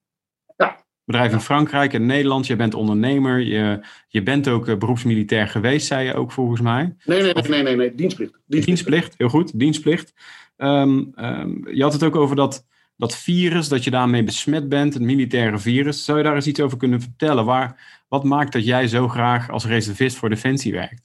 Ja. 0.57 0.85
Bedrijf 1.05 1.31
in 1.31 1.39
Frankrijk 1.39 1.93
en 1.93 2.05
Nederland. 2.05 2.47
Je 2.47 2.55
bent 2.55 2.73
ondernemer. 2.73 3.39
Je, 3.39 3.85
je 4.07 4.23
bent 4.23 4.47
ook 4.47 4.67
uh, 4.67 4.77
beroepsmilitair 4.77 5.47
geweest, 5.47 5.87
zei 5.87 6.05
je 6.05 6.13
ook 6.13 6.31
volgens 6.31 6.61
mij. 6.61 6.95
Nee, 7.05 7.21
nee, 7.21 7.33
nee, 7.33 7.49
nee, 7.49 7.63
nee, 7.63 7.75
nee. 7.75 7.95
Dienstplicht. 7.95 8.31
Dienstplicht. 8.31 8.65
Dienstplicht, 8.65 9.15
heel 9.17 9.29
goed. 9.29 9.59
Dienstplicht. 9.59 10.13
je 10.55 11.79
had 11.79 11.93
het 11.93 12.03
ook 12.03 12.15
over 12.15 12.35
dat 12.35 12.65
dat 12.99 13.15
virus, 13.15 13.67
dat 13.67 13.83
je 13.83 13.91
daarmee 13.91 14.23
besmet 14.23 14.69
bent, 14.69 14.93
het 14.93 15.03
militaire 15.03 15.59
virus. 15.59 16.05
Zou 16.05 16.17
je 16.17 16.23
daar 16.23 16.35
eens 16.35 16.47
iets 16.47 16.59
over 16.59 16.77
kunnen 16.77 17.01
vertellen? 17.01 17.45
Waar, 17.45 18.03
wat 18.07 18.23
maakt 18.23 18.53
dat 18.53 18.65
jij 18.65 18.87
zo 18.87 19.07
graag 19.07 19.49
als 19.49 19.65
reservist 19.65 20.17
voor 20.17 20.29
Defensie 20.29 20.71
werkt? 20.71 21.01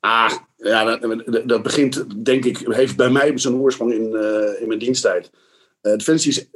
Ah, 0.00 0.32
ja, 0.56 0.96
dat, 0.96 1.48
dat, 1.48 1.62
begint, 1.62 2.24
denk 2.24 2.44
ik, 2.44 2.58
heeft 2.58 2.96
bij 2.96 3.10
mij 3.10 3.38
zijn 3.38 3.54
oorsprong 3.54 3.92
in, 3.92 4.10
uh, 4.12 4.60
in 4.60 4.68
mijn 4.68 4.78
diensttijd. 4.78 5.30
Uh, 5.82 5.92
Defensie 5.92 6.30
is 6.30 6.48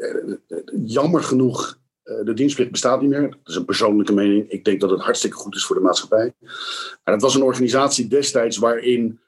jammer 0.84 1.22
genoeg, 1.22 1.78
de 2.02 2.34
dienstplicht 2.34 2.70
bestaat 2.70 3.00
niet 3.00 3.10
meer. 3.10 3.30
Dat 3.30 3.38
is 3.44 3.54
een 3.54 3.64
persoonlijke 3.64 4.12
mening. 4.12 4.50
Ik 4.50 4.64
denk 4.64 4.80
dat 4.80 4.90
het 4.90 5.00
hartstikke 5.00 5.36
goed 5.36 5.54
is 5.54 5.64
voor 5.64 5.76
de 5.76 5.82
maatschappij. 5.82 6.34
Maar 7.04 7.14
het 7.14 7.22
was 7.22 7.34
een 7.34 7.42
organisatie 7.42 8.08
destijds 8.08 8.56
waarin 8.56 9.20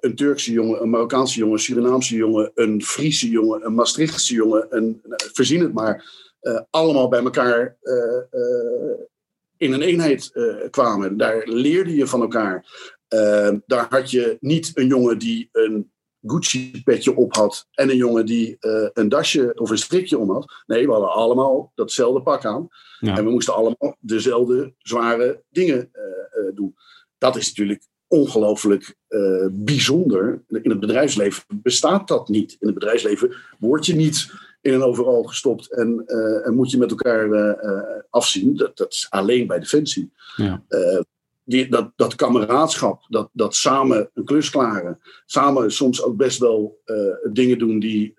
een 0.00 0.14
Turkse 0.14 0.52
jongen, 0.52 0.82
een 0.82 0.90
Marokkaanse 0.90 1.38
jongen, 1.38 1.54
een 1.54 1.60
Surinaamse 1.60 2.16
jongen, 2.16 2.50
een 2.54 2.82
Friese 2.82 3.28
jongen, 3.28 3.66
een 3.66 3.74
Maastrichtse 3.74 4.34
jongen, 4.34 4.66
een, 4.70 5.00
verzin 5.32 5.60
het 5.60 5.72
maar, 5.72 6.10
allemaal 6.70 7.08
bij 7.08 7.22
elkaar 7.22 7.76
in 9.56 9.72
een 9.72 9.82
eenheid 9.82 10.32
kwamen. 10.70 11.16
Daar 11.16 11.42
leerde 11.46 11.94
je 11.94 12.06
van 12.06 12.20
elkaar. 12.20 12.66
Daar 13.66 13.86
had 13.88 14.10
je 14.10 14.36
niet 14.40 14.70
een 14.74 14.86
jongen 14.86 15.18
die 15.18 15.48
een 15.52 15.90
Gucci-petje 16.26 17.16
op 17.16 17.34
had 17.34 17.66
en 17.70 17.90
een 17.90 17.96
jongen 17.96 18.26
die 18.26 18.56
een 18.92 19.08
dasje 19.08 19.52
of 19.54 19.70
een 19.70 19.78
strikje 19.78 20.18
om 20.18 20.30
had. 20.30 20.52
Nee, 20.66 20.86
we 20.86 20.92
hadden 20.92 21.12
allemaal 21.12 21.72
datzelfde 21.74 22.22
pak 22.22 22.44
aan. 22.44 22.68
En 23.00 23.24
we 23.24 23.30
moesten 23.30 23.54
allemaal 23.54 23.96
dezelfde 24.00 24.74
zware 24.78 25.42
dingen 25.48 25.90
doen. 26.54 26.74
Dat 27.18 27.36
is 27.36 27.48
natuurlijk 27.48 27.82
ongelooflijk 28.12 28.96
bijzonder. 29.50 30.42
In 30.48 30.70
het 30.70 30.80
bedrijfsleven 30.80 31.44
bestaat 31.48 32.08
dat 32.08 32.28
niet. 32.28 32.56
In 32.60 32.66
het 32.66 32.74
bedrijfsleven 32.74 33.34
word 33.58 33.86
je 33.86 33.94
niet 33.94 34.30
in 34.60 34.72
een 34.72 34.82
overal 34.82 35.22
gestopt 35.22 35.72
en, 35.72 36.06
en 36.44 36.54
moet 36.54 36.70
je 36.70 36.78
met 36.78 36.90
elkaar 36.90 37.56
afzien. 38.10 38.56
Dat, 38.56 38.76
dat, 38.76 38.92
is 38.92 39.06
alleen 39.10 39.46
bij 39.46 39.58
Defensie. 39.58 40.12
Ja 40.36 40.62
die, 41.44 41.68
dat, 41.68 41.92
dat 41.96 42.14
kameraadschap, 42.14 43.06
dat, 43.08 43.28
dat 43.32 43.54
samen 43.54 44.10
een 44.14 44.24
klus 44.24 44.50
klaren, 44.50 45.00
samen 45.26 45.72
soms 45.72 46.02
ook 46.02 46.16
best 46.16 46.38
wel 46.38 46.80
dingen 47.32 47.58
doen 47.58 47.78
die 47.78 48.14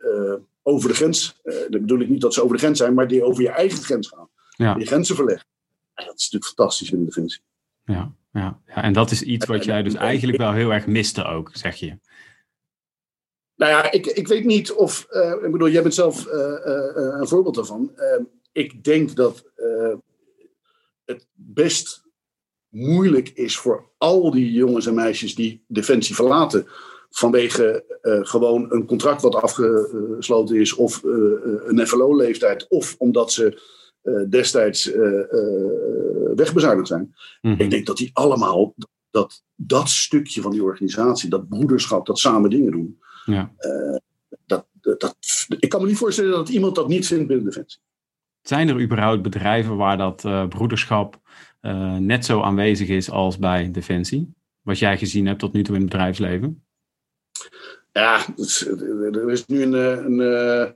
over 0.63 0.89
de 0.89 0.95
grens, 0.95 1.39
dat 1.43 1.69
bedoel 1.69 1.99
ik 1.99 2.09
niet 2.09 2.21
dat 2.21 2.33
ze 2.33 2.41
over 2.43 2.55
de 2.55 2.61
grens 2.61 2.77
zijn, 2.77 2.93
maar 2.93 3.07
die 3.07 3.23
over 3.23 3.43
je 3.43 3.49
eigen 3.49 3.83
grens 3.83 4.07
gaan. 4.07 4.29
Ja. 4.55 4.73
Die 4.73 4.85
grenzen 4.85 5.15
verleggen. 5.15 5.47
En 5.93 6.05
dat 6.05 6.15
is 6.15 6.23
natuurlijk 6.23 6.55
fantastisch 6.55 6.91
in 6.91 6.99
de 6.99 7.05
Defensie. 7.05 7.41
Ja, 7.85 8.15
ja, 8.31 8.61
ja, 8.65 8.83
en 8.83 8.93
dat 8.93 9.11
is 9.11 9.21
iets 9.21 9.45
wat 9.45 9.63
jij 9.63 9.83
dus 9.83 9.93
eigenlijk 9.93 10.37
wel 10.37 10.51
heel 10.51 10.73
erg 10.73 10.87
miste 10.87 11.23
ook, 11.23 11.49
zeg 11.53 11.75
je. 11.75 11.97
Nou 13.55 13.71
ja, 13.71 13.91
ik, 13.91 14.05
ik 14.05 14.27
weet 14.27 14.45
niet 14.45 14.71
of. 14.71 15.07
ik 15.43 15.51
bedoel, 15.51 15.69
jij 15.69 15.81
bent 15.81 15.93
zelf 15.93 16.25
een 17.19 17.27
voorbeeld 17.27 17.55
daarvan. 17.55 17.91
ik 18.51 18.83
denk 18.83 19.15
dat 19.15 19.45
het 21.05 21.27
best 21.33 22.03
moeilijk 22.69 23.29
is 23.29 23.57
voor 23.57 23.91
al 23.97 24.31
die 24.31 24.51
jongens 24.51 24.85
en 24.85 24.93
meisjes 24.93 25.35
die 25.35 25.63
Defensie 25.67 26.15
verlaten. 26.15 26.67
Vanwege 27.09 27.83
gewoon 28.21 28.71
een 28.71 28.85
contract 28.85 29.21
wat 29.21 29.35
afgesloten 29.35 30.55
is, 30.55 30.73
of 30.73 31.03
een 31.03 31.87
FLO-leeftijd, 31.87 32.67
of 32.67 32.95
omdat 32.97 33.31
ze 33.31 33.61
destijds 34.29 34.91
wegbezuinigd 36.35 36.87
zijn. 36.87 37.15
Mm 37.41 37.51
-hmm. 37.51 37.59
Ik 37.61 37.69
denk 37.69 37.85
dat 37.85 37.97
die 37.97 38.09
allemaal 38.13 38.75
dat, 39.11 39.43
dat 39.55 39.89
stukje 39.89 40.41
van 40.41 40.51
die 40.51 40.63
organisatie, 40.63 41.29
dat 41.29 41.49
broederschap, 41.49 42.05
dat 42.05 42.19
samen 42.19 42.49
dingen 42.49 42.71
doen. 42.71 42.99
Ja. 43.25 43.51
dat, 44.45 44.65
dat, 44.81 45.15
ik 45.59 45.69
kan 45.69 45.81
me 45.81 45.87
niet 45.87 45.97
voorstellen 45.97 46.31
dat 46.31 46.49
iemand 46.49 46.75
dat 46.75 46.87
niet 46.87 47.07
vindt 47.07 47.27
binnen 47.27 47.45
Defensie. 47.45 47.79
Zijn 48.41 48.69
er 48.69 48.81
überhaupt 48.81 49.21
bedrijven 49.21 49.75
waar 49.75 49.97
dat 49.97 50.49
broederschap 50.49 51.21
uh, 51.61 51.97
net 51.97 52.25
zo 52.25 52.41
aanwezig 52.41 52.87
is 52.87 53.09
als 53.09 53.37
bij 53.37 53.71
Defensie? 53.71 54.33
Wat 54.61 54.79
jij 54.79 54.97
gezien 54.97 55.25
hebt 55.25 55.39
tot 55.39 55.53
nu 55.53 55.63
toe 55.63 55.75
in 55.75 55.81
het 55.81 55.89
bedrijfsleven? 55.89 56.63
Ja, 57.91 58.25
er 58.35 59.31
is 59.31 59.45
nu 59.45 59.61
een, 59.61 59.73
eh, 59.73 60.05
een, 60.05 60.75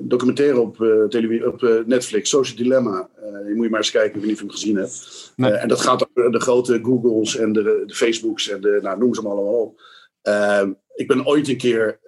documentaire 0.00 0.60
op, 0.60 0.80
uh, 0.80 1.04
televisie, 1.04 1.46
op 1.46 1.84
Netflix, 1.86 2.28
Social 2.28 2.56
Dilemma. 2.56 3.10
die 3.46 3.54
moet 3.54 3.64
je 3.64 3.70
maar 3.70 3.80
eens 3.80 3.90
kijken, 3.90 4.16
of 4.16 4.22
je 4.22 4.28
niet 4.28 4.38
van 4.38 4.50
gezien 4.50 4.76
hebt. 4.76 5.32
Nee. 5.36 5.52
en 5.52 5.68
dat 5.68 5.80
gaat 5.80 6.08
over 6.10 6.32
de 6.32 6.40
grote 6.40 6.78
Googles 6.82 7.36
en 7.36 7.52
de, 7.52 7.82
de 7.86 7.94
Facebooks 7.94 8.48
en 8.48 8.60
de, 8.60 8.78
nou, 8.82 8.98
noem 8.98 9.14
ze 9.14 9.22
maar 9.22 9.32
allemaal 9.32 9.60
op. 9.60 9.80
Ehm, 10.22 10.72
ik 10.94 11.06
ben 11.06 11.26
ooit 11.26 11.48
een 11.48 11.56
keer 11.56 12.00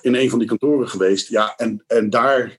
in 0.00 0.14
een 0.14 0.30
van 0.30 0.38
die 0.38 0.48
kantoren 0.48 0.88
geweest. 0.88 1.28
Ja, 1.28 1.54
en, 1.56 1.84
en 1.86 2.10
daar 2.10 2.58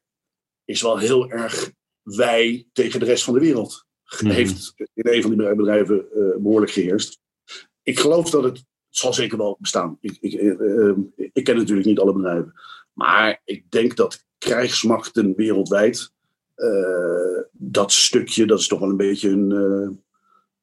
is 0.66 0.82
wel 0.82 0.98
heel 0.98 1.30
erg 1.30 1.72
wij 2.04 2.68
tegen 2.74 3.00
de 3.00 3.06
rest 3.06 3.24
van 3.24 3.34
de 3.34 3.40
wereld. 3.40 3.88
Mhm. 4.20 4.30
heeft 4.30 4.74
in 4.94 5.08
een 5.08 5.22
van 5.22 5.38
die 5.38 5.56
bedrijven 5.56 6.06
uh, 6.16 6.36
behoorlijk 6.38 6.72
geheerst. 6.72 7.20
Ik 7.84 8.00
geloof 8.00 8.30
dat 8.30 8.44
het, 8.44 8.66
zal 8.90 9.14
zeker 9.14 9.38
wel 9.38 9.58
bestaan. 9.60 9.98
Ik, 10.02 10.18
ik, 10.20 10.34
uh, 10.34 10.94
ik 11.16 11.44
ken 11.44 11.56
natuurlijk 11.56 11.88
niet 11.88 12.00
alle 12.00 12.14
bedrijven. 12.14 12.54
Maar 13.00 13.42
ik 13.46 13.72
denk 13.72 13.96
dat 13.96 14.26
krijgsmachten 14.38 15.36
wereldwijd, 15.36 16.12
dat 17.52 17.92
stukje, 17.92 18.46
dat 18.46 18.60
is 18.60 18.68
toch 18.68 18.80
wel 18.80 18.90
een 18.90 18.98
beetje 18.98 19.30
een. 19.30 19.50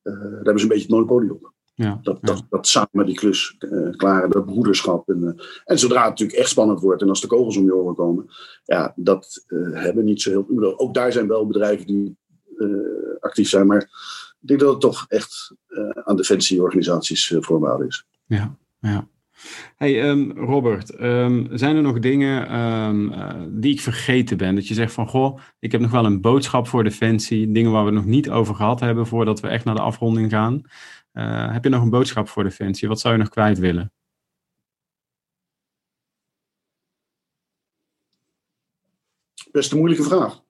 daar 0.02 0.14
hebben 0.14 0.58
ze 0.58 0.62
een 0.62 0.68
beetje 0.68 0.82
het 0.82 0.88
monopolie 0.88 1.32
op. 1.32 1.54
Ja, 1.76 1.98
dat, 2.02 2.18
ja. 2.20 2.26
Dat, 2.32 2.44
dat, 2.48 2.66
samen 2.66 3.06
die 3.06 3.14
klus 3.14 3.56
uh, 3.58 3.96
klaren, 3.96 4.30
dat 4.30 4.46
broederschap. 4.46 5.08
En, 5.08 5.20
uh, 5.22 5.44
en 5.64 5.78
zodra 5.78 6.00
het 6.00 6.08
natuurlijk 6.08 6.38
echt 6.38 6.48
spannend 6.48 6.80
wordt 6.80 7.02
en 7.02 7.08
als 7.08 7.20
de 7.20 7.26
kogels 7.26 7.56
om 7.56 7.64
je 7.64 7.74
oren 7.74 7.94
komen, 7.94 8.26
ja, 8.64 8.92
dat 8.96 9.44
uh, 9.48 9.82
hebben 9.82 10.04
niet 10.04 10.22
zo 10.22 10.30
heel. 10.30 10.78
Ook 10.78 10.94
daar 10.94 11.12
zijn 11.12 11.28
wel 11.28 11.46
bedrijven 11.46 11.86
die 11.86 12.16
eh, 12.58 12.68
actief 13.20 13.48
zijn. 13.48 13.66
Maar 13.66 13.80
ik 14.40 14.48
denk 14.48 14.60
dat 14.60 14.70
het 14.70 14.80
toch 14.80 15.04
echt 15.08 15.54
aan 16.04 16.16
defensieorganisaties 16.16 17.34
voorbehouden 17.40 17.86
is. 17.86 18.06
Ja, 18.26 18.56
ja. 18.80 19.08
Hey 19.76 20.08
um, 20.08 20.32
Robert, 20.32 21.00
um, 21.00 21.48
zijn 21.58 21.76
er 21.76 21.82
nog 21.82 21.98
dingen 21.98 22.58
um, 22.60 23.12
uh, 23.12 23.34
die 23.48 23.72
ik 23.72 23.80
vergeten 23.80 24.36
ben? 24.36 24.54
Dat 24.54 24.68
je 24.68 24.74
zegt 24.74 24.92
van, 24.92 25.08
goh, 25.08 25.40
ik 25.58 25.72
heb 25.72 25.80
nog 25.80 25.90
wel 25.90 26.04
een 26.04 26.20
boodschap 26.20 26.68
voor 26.68 26.84
Defensie. 26.84 27.52
Dingen 27.52 27.72
waar 27.72 27.84
we 27.84 27.90
nog 27.90 28.04
niet 28.04 28.30
over 28.30 28.54
gehad 28.54 28.80
hebben 28.80 29.06
voordat 29.06 29.40
we 29.40 29.48
echt 29.48 29.64
naar 29.64 29.74
de 29.74 29.80
afronding 29.80 30.30
gaan. 30.30 30.62
Uh, 31.12 31.52
heb 31.52 31.64
je 31.64 31.70
nog 31.70 31.82
een 31.82 31.90
boodschap 31.90 32.28
voor 32.28 32.42
Defensie? 32.42 32.88
Wat 32.88 33.00
zou 33.00 33.14
je 33.14 33.20
nog 33.20 33.28
kwijt 33.28 33.58
willen? 33.58 33.92
Best 39.52 39.72
een 39.72 39.78
moeilijke 39.78 40.04
vraag. 40.04 40.44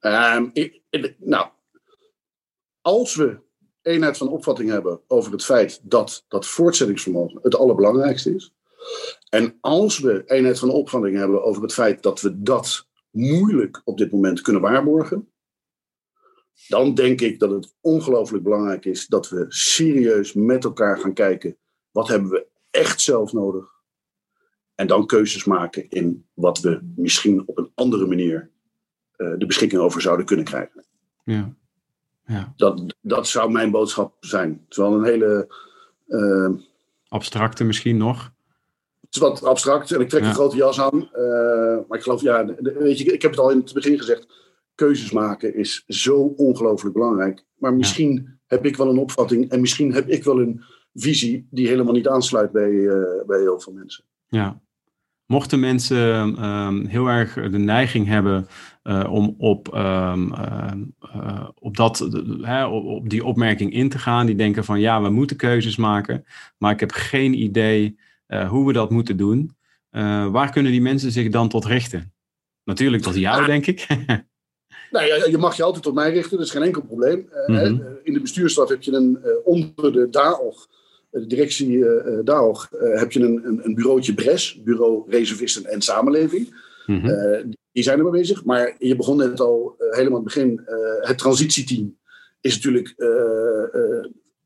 Um, 0.00 0.52
nou, 1.18 1.48
als 2.80 3.14
we 3.14 3.45
eenheid 3.86 4.16
van 4.16 4.28
opvatting 4.28 4.70
hebben 4.70 5.00
over 5.06 5.32
het 5.32 5.44
feit 5.44 5.80
dat 5.82 6.24
dat 6.28 6.46
voortzettingsvermogen 6.46 7.38
het 7.42 7.56
allerbelangrijkste 7.56 8.34
is. 8.34 8.54
En 9.28 9.56
als 9.60 9.98
we 9.98 10.22
eenheid 10.26 10.58
van 10.58 10.70
opvatting 10.70 11.16
hebben 11.16 11.44
over 11.44 11.62
het 11.62 11.72
feit 11.72 12.02
dat 12.02 12.20
we 12.20 12.42
dat 12.42 12.86
moeilijk 13.10 13.82
op 13.84 13.98
dit 13.98 14.12
moment 14.12 14.40
kunnen 14.40 14.62
waarborgen. 14.62 15.30
Dan 16.68 16.94
denk 16.94 17.20
ik 17.20 17.38
dat 17.38 17.50
het 17.50 17.74
ongelooflijk 17.80 18.44
belangrijk 18.44 18.84
is 18.84 19.06
dat 19.06 19.28
we 19.28 19.44
serieus 19.48 20.32
met 20.32 20.64
elkaar 20.64 20.98
gaan 20.98 21.12
kijken. 21.14 21.56
Wat 21.90 22.08
hebben 22.08 22.30
we 22.30 22.46
echt 22.70 23.00
zelf 23.00 23.32
nodig? 23.32 23.74
En 24.74 24.86
dan 24.86 25.06
keuzes 25.06 25.44
maken 25.44 25.88
in 25.88 26.26
wat 26.34 26.60
we 26.60 26.80
misschien 26.96 27.42
op 27.46 27.58
een 27.58 27.70
andere 27.74 28.06
manier 28.06 28.50
eh, 29.16 29.32
de 29.38 29.46
beschikking 29.46 29.82
over 29.82 30.00
zouden 30.00 30.26
kunnen 30.26 30.44
krijgen. 30.44 30.84
Ja. 31.24 31.54
Ja. 32.26 32.52
Dat, 32.56 32.94
dat 33.00 33.28
zou 33.28 33.50
mijn 33.50 33.70
boodschap 33.70 34.16
zijn. 34.20 34.50
Het 34.50 34.70
is 34.70 34.76
wel 34.76 34.94
een 34.94 35.04
hele. 35.04 35.54
Uh, 36.06 36.50
Abstracte 37.08 37.64
misschien 37.64 37.96
nog. 37.96 38.32
Het 39.00 39.14
is 39.14 39.20
wat 39.20 39.44
abstract 39.44 39.90
en 39.90 40.00
ik 40.00 40.08
trek 40.08 40.22
ja. 40.22 40.28
een 40.28 40.34
grote 40.34 40.56
jas 40.56 40.80
aan. 40.80 40.94
Uh, 40.94 41.78
maar 41.88 41.98
ik 41.98 42.02
geloof, 42.02 42.22
ja, 42.22 42.54
weet 42.62 42.98
je, 42.98 43.12
ik 43.12 43.22
heb 43.22 43.30
het 43.30 43.40
al 43.40 43.50
in 43.50 43.58
het 43.58 43.72
begin 43.72 43.98
gezegd. 43.98 44.26
Keuzes 44.74 45.10
maken 45.10 45.54
is 45.54 45.84
zo 45.86 46.16
ongelooflijk 46.36 46.94
belangrijk. 46.94 47.44
Maar 47.56 47.74
misschien 47.74 48.12
ja. 48.12 48.38
heb 48.46 48.66
ik 48.66 48.76
wel 48.76 48.90
een 48.90 48.98
opvatting 48.98 49.50
en 49.50 49.60
misschien 49.60 49.92
heb 49.92 50.08
ik 50.08 50.24
wel 50.24 50.40
een 50.40 50.64
visie 50.94 51.48
die 51.50 51.68
helemaal 51.68 51.92
niet 51.92 52.08
aansluit 52.08 52.52
bij, 52.52 52.70
uh, 52.70 53.24
bij 53.26 53.40
heel 53.40 53.60
veel 53.60 53.72
mensen. 53.72 54.04
Ja, 54.26 54.60
Mochten 55.26 55.60
mensen 55.60 56.44
um, 56.44 56.86
heel 56.86 57.06
erg 57.06 57.34
de 57.34 57.58
neiging 57.58 58.06
hebben 58.06 58.46
uh, 58.84 59.12
om 59.12 59.34
op, 59.38 59.74
um, 59.74 60.32
uh, 60.34 61.45
op, 61.66 61.76
dat, 61.76 62.08
uh, 62.40 62.72
op 62.84 63.10
die 63.10 63.24
opmerking 63.24 63.72
in 63.72 63.88
te 63.88 63.98
gaan, 63.98 64.26
die 64.26 64.34
denken 64.34 64.64
van 64.64 64.80
ja, 64.80 65.02
we 65.02 65.10
moeten 65.10 65.36
keuzes 65.36 65.76
maken, 65.76 66.24
maar 66.58 66.72
ik 66.72 66.80
heb 66.80 66.92
geen 66.92 67.34
idee 67.34 67.98
hoe 68.48 68.66
we 68.66 68.72
dat 68.72 68.90
moeten 68.90 69.16
doen. 69.16 69.56
waar 70.30 70.50
kunnen 70.50 70.72
die 70.72 70.80
mensen 70.80 71.12
zich 71.12 71.28
dan 71.28 71.48
tot 71.48 71.64
richten? 71.64 72.12
Natuurlijk 72.64 73.02
tot 73.02 73.14
jou, 73.14 73.40
ah. 73.40 73.46
denk 73.46 73.66
ik. 73.66 73.86
Nou 74.90 75.06
ja, 75.06 75.26
je 75.26 75.38
mag 75.38 75.56
je 75.56 75.62
altijd 75.62 75.82
tot 75.82 75.94
mij 75.94 76.12
richten, 76.12 76.36
dat 76.36 76.46
is 76.46 76.52
geen 76.52 76.62
enkel 76.62 76.82
probleem. 76.82 77.28
Mm 77.46 77.56
-hmm. 77.56 77.82
In 78.02 78.12
de 78.12 78.20
bestuursstaf 78.20 78.68
heb 78.68 78.82
je 78.82 78.92
een 78.92 79.18
onder 79.44 79.92
de 79.92 80.08
DAOG 80.10 80.66
de 81.10 81.26
directie 81.26 81.84
DAOG, 82.24 82.68
heb 82.78 83.12
je 83.12 83.20
een, 83.20 83.40
een, 83.44 83.60
een, 83.64 83.74
bureautje 83.74 84.14
BRES, 84.14 84.60
Bureau 84.64 85.04
Reservisten 85.08 85.64
en 85.64 85.82
Samenleving. 85.82 86.54
Mm 86.86 87.00
-hmm. 87.00 87.54
Die 87.76 87.84
zijn 87.84 87.98
er 87.98 88.04
mee 88.04 88.20
bezig. 88.20 88.44
Maar 88.44 88.74
je 88.78 88.96
begon 88.96 89.16
net 89.16 89.40
al 89.40 89.74
helemaal 89.78 90.18
aan 90.18 90.24
het 90.24 90.34
begin. 90.34 90.62
het 91.00 91.18
transitieteam 91.18 91.98
is 92.40 92.54
natuurlijk 92.54 92.94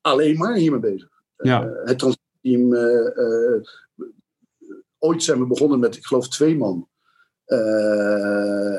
alleen 0.01 0.37
maar 0.37 0.55
hiermee 0.55 0.81
bezig. 0.81 1.09
Ja. 1.37 1.73
Het 1.85 1.99
transiteam, 1.99 2.73
uh, 2.73 3.63
ooit 4.99 5.23
zijn 5.23 5.39
we 5.39 5.47
begonnen 5.47 5.79
met, 5.79 5.97
ik 5.97 6.05
geloof, 6.05 6.29
twee 6.29 6.57
man. 6.57 6.89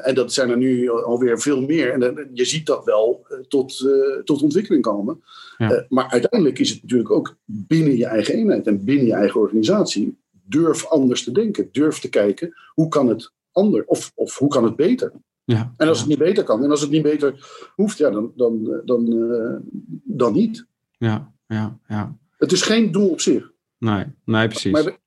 en 0.04 0.16
dat 0.16 0.34
zijn 0.34 0.50
er 0.50 0.58
nu 0.58 0.90
alweer 0.90 1.40
veel 1.40 1.62
meer. 1.62 1.92
En 1.92 2.30
je 2.34 2.46
ziet 2.46 2.66
dat 2.66 2.86
wel 2.86 3.28
tot, 3.48 3.90
tot 4.24 4.42
ontwikkeling 4.42 4.84
komen. 4.84 5.24
Ja. 5.58 5.86
maar 5.90 6.10
uiteindelijk 6.10 6.60
is 6.60 6.70
het 6.70 6.82
natuurlijk 6.82 7.12
ook 7.12 7.36
binnen 7.46 7.98
je 7.98 8.06
eigen 8.06 8.34
eenheid 8.34 8.68
en 8.68 8.84
binnen 8.84 9.06
je 9.06 9.14
eigen 9.14 9.40
organisatie. 9.40 10.20
Durf 10.32 10.86
anders 10.86 11.24
te 11.24 11.32
denken. 11.32 11.70
Durf 11.72 12.00
te 12.00 12.10
kijken, 12.10 12.54
hoe 12.74 12.88
kan 12.88 13.08
het 13.08 13.32
ander? 13.52 13.86
Of, 13.86 14.12
of 14.16 14.38
hoe 14.38 14.50
kan 14.50 14.64
het 14.64 14.76
beter? 14.76 15.12
Ja, 15.44 15.74
en 15.78 15.88
als 15.88 16.00
het 16.00 16.08
niet 16.08 16.18
beter 16.18 16.44
kan, 16.44 16.64
en 16.64 16.70
als 16.70 16.82
het 16.82 16.90
niet 16.90 17.02
beter 17.02 17.48
hoeft, 17.76 17.98
ja, 17.98 18.10
dan, 18.10 18.32
dan, 18.36 18.82
dan, 18.86 19.12
uh, 19.12 19.56
dan 20.04 20.34
niet. 20.34 20.66
Ja, 20.98 21.34
ja, 21.48 21.80
ja. 21.88 22.18
Het 22.38 22.52
is 22.52 22.62
geen 22.62 22.92
doel 22.92 23.10
op 23.10 23.22
zich. 23.22 23.52
Nee, 23.78 24.06
nee 24.26 24.48
precies. 24.48 24.72
Maar, 24.72 24.98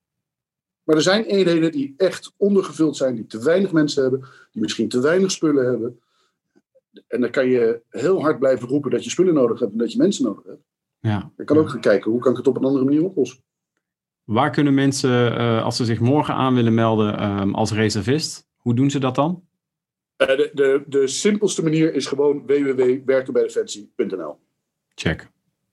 maar 0.82 0.96
er 0.96 1.02
zijn 1.02 1.24
eenheden 1.24 1.72
die 1.72 1.94
echt 1.96 2.32
ondergevuld 2.36 2.96
zijn, 2.96 3.14
die 3.14 3.26
te 3.26 3.44
weinig 3.44 3.72
mensen 3.72 4.02
hebben, 4.02 4.20
die 4.50 4.62
misschien 4.62 4.88
te 4.88 5.00
weinig 5.00 5.30
spullen 5.30 5.64
hebben. 5.66 5.98
En 7.06 7.20
dan 7.20 7.30
kan 7.30 7.46
je 7.46 7.80
heel 7.88 8.20
hard 8.20 8.38
blijven 8.38 8.68
roepen 8.68 8.90
dat 8.90 9.04
je 9.04 9.10
spullen 9.10 9.34
nodig 9.34 9.60
hebt 9.60 9.72
en 9.72 9.78
dat 9.78 9.92
je 9.92 9.98
mensen 9.98 10.24
nodig 10.24 10.44
hebt. 10.44 10.62
Ja, 11.00 11.32
je 11.36 11.44
kan 11.44 11.56
ja. 11.56 11.62
ook 11.62 11.70
gaan 11.70 11.80
kijken, 11.80 12.10
hoe 12.10 12.20
kan 12.20 12.30
ik 12.30 12.36
het 12.36 12.46
op 12.46 12.56
een 12.56 12.64
andere 12.64 12.84
manier 12.84 13.04
oplossen? 13.04 13.42
Waar 14.24 14.50
kunnen 14.50 14.74
mensen, 14.74 15.40
uh, 15.40 15.62
als 15.64 15.76
ze 15.76 15.84
zich 15.84 16.00
morgen 16.00 16.34
aan 16.34 16.54
willen 16.54 16.74
melden 16.74 17.40
um, 17.40 17.54
als 17.54 17.72
reservist, 17.72 18.48
hoe 18.56 18.74
doen 18.74 18.90
ze 18.90 18.98
dat 18.98 19.14
dan? 19.14 19.44
Uh, 20.18 20.28
de, 20.28 20.50
de, 20.52 20.84
de 20.86 21.06
simpelste 21.06 21.62
manier 21.62 21.94
is 21.94 22.06
gewoon 22.06 22.46
www.werkenbijdefensie.nl. 22.46 24.38
Check. 24.94 25.30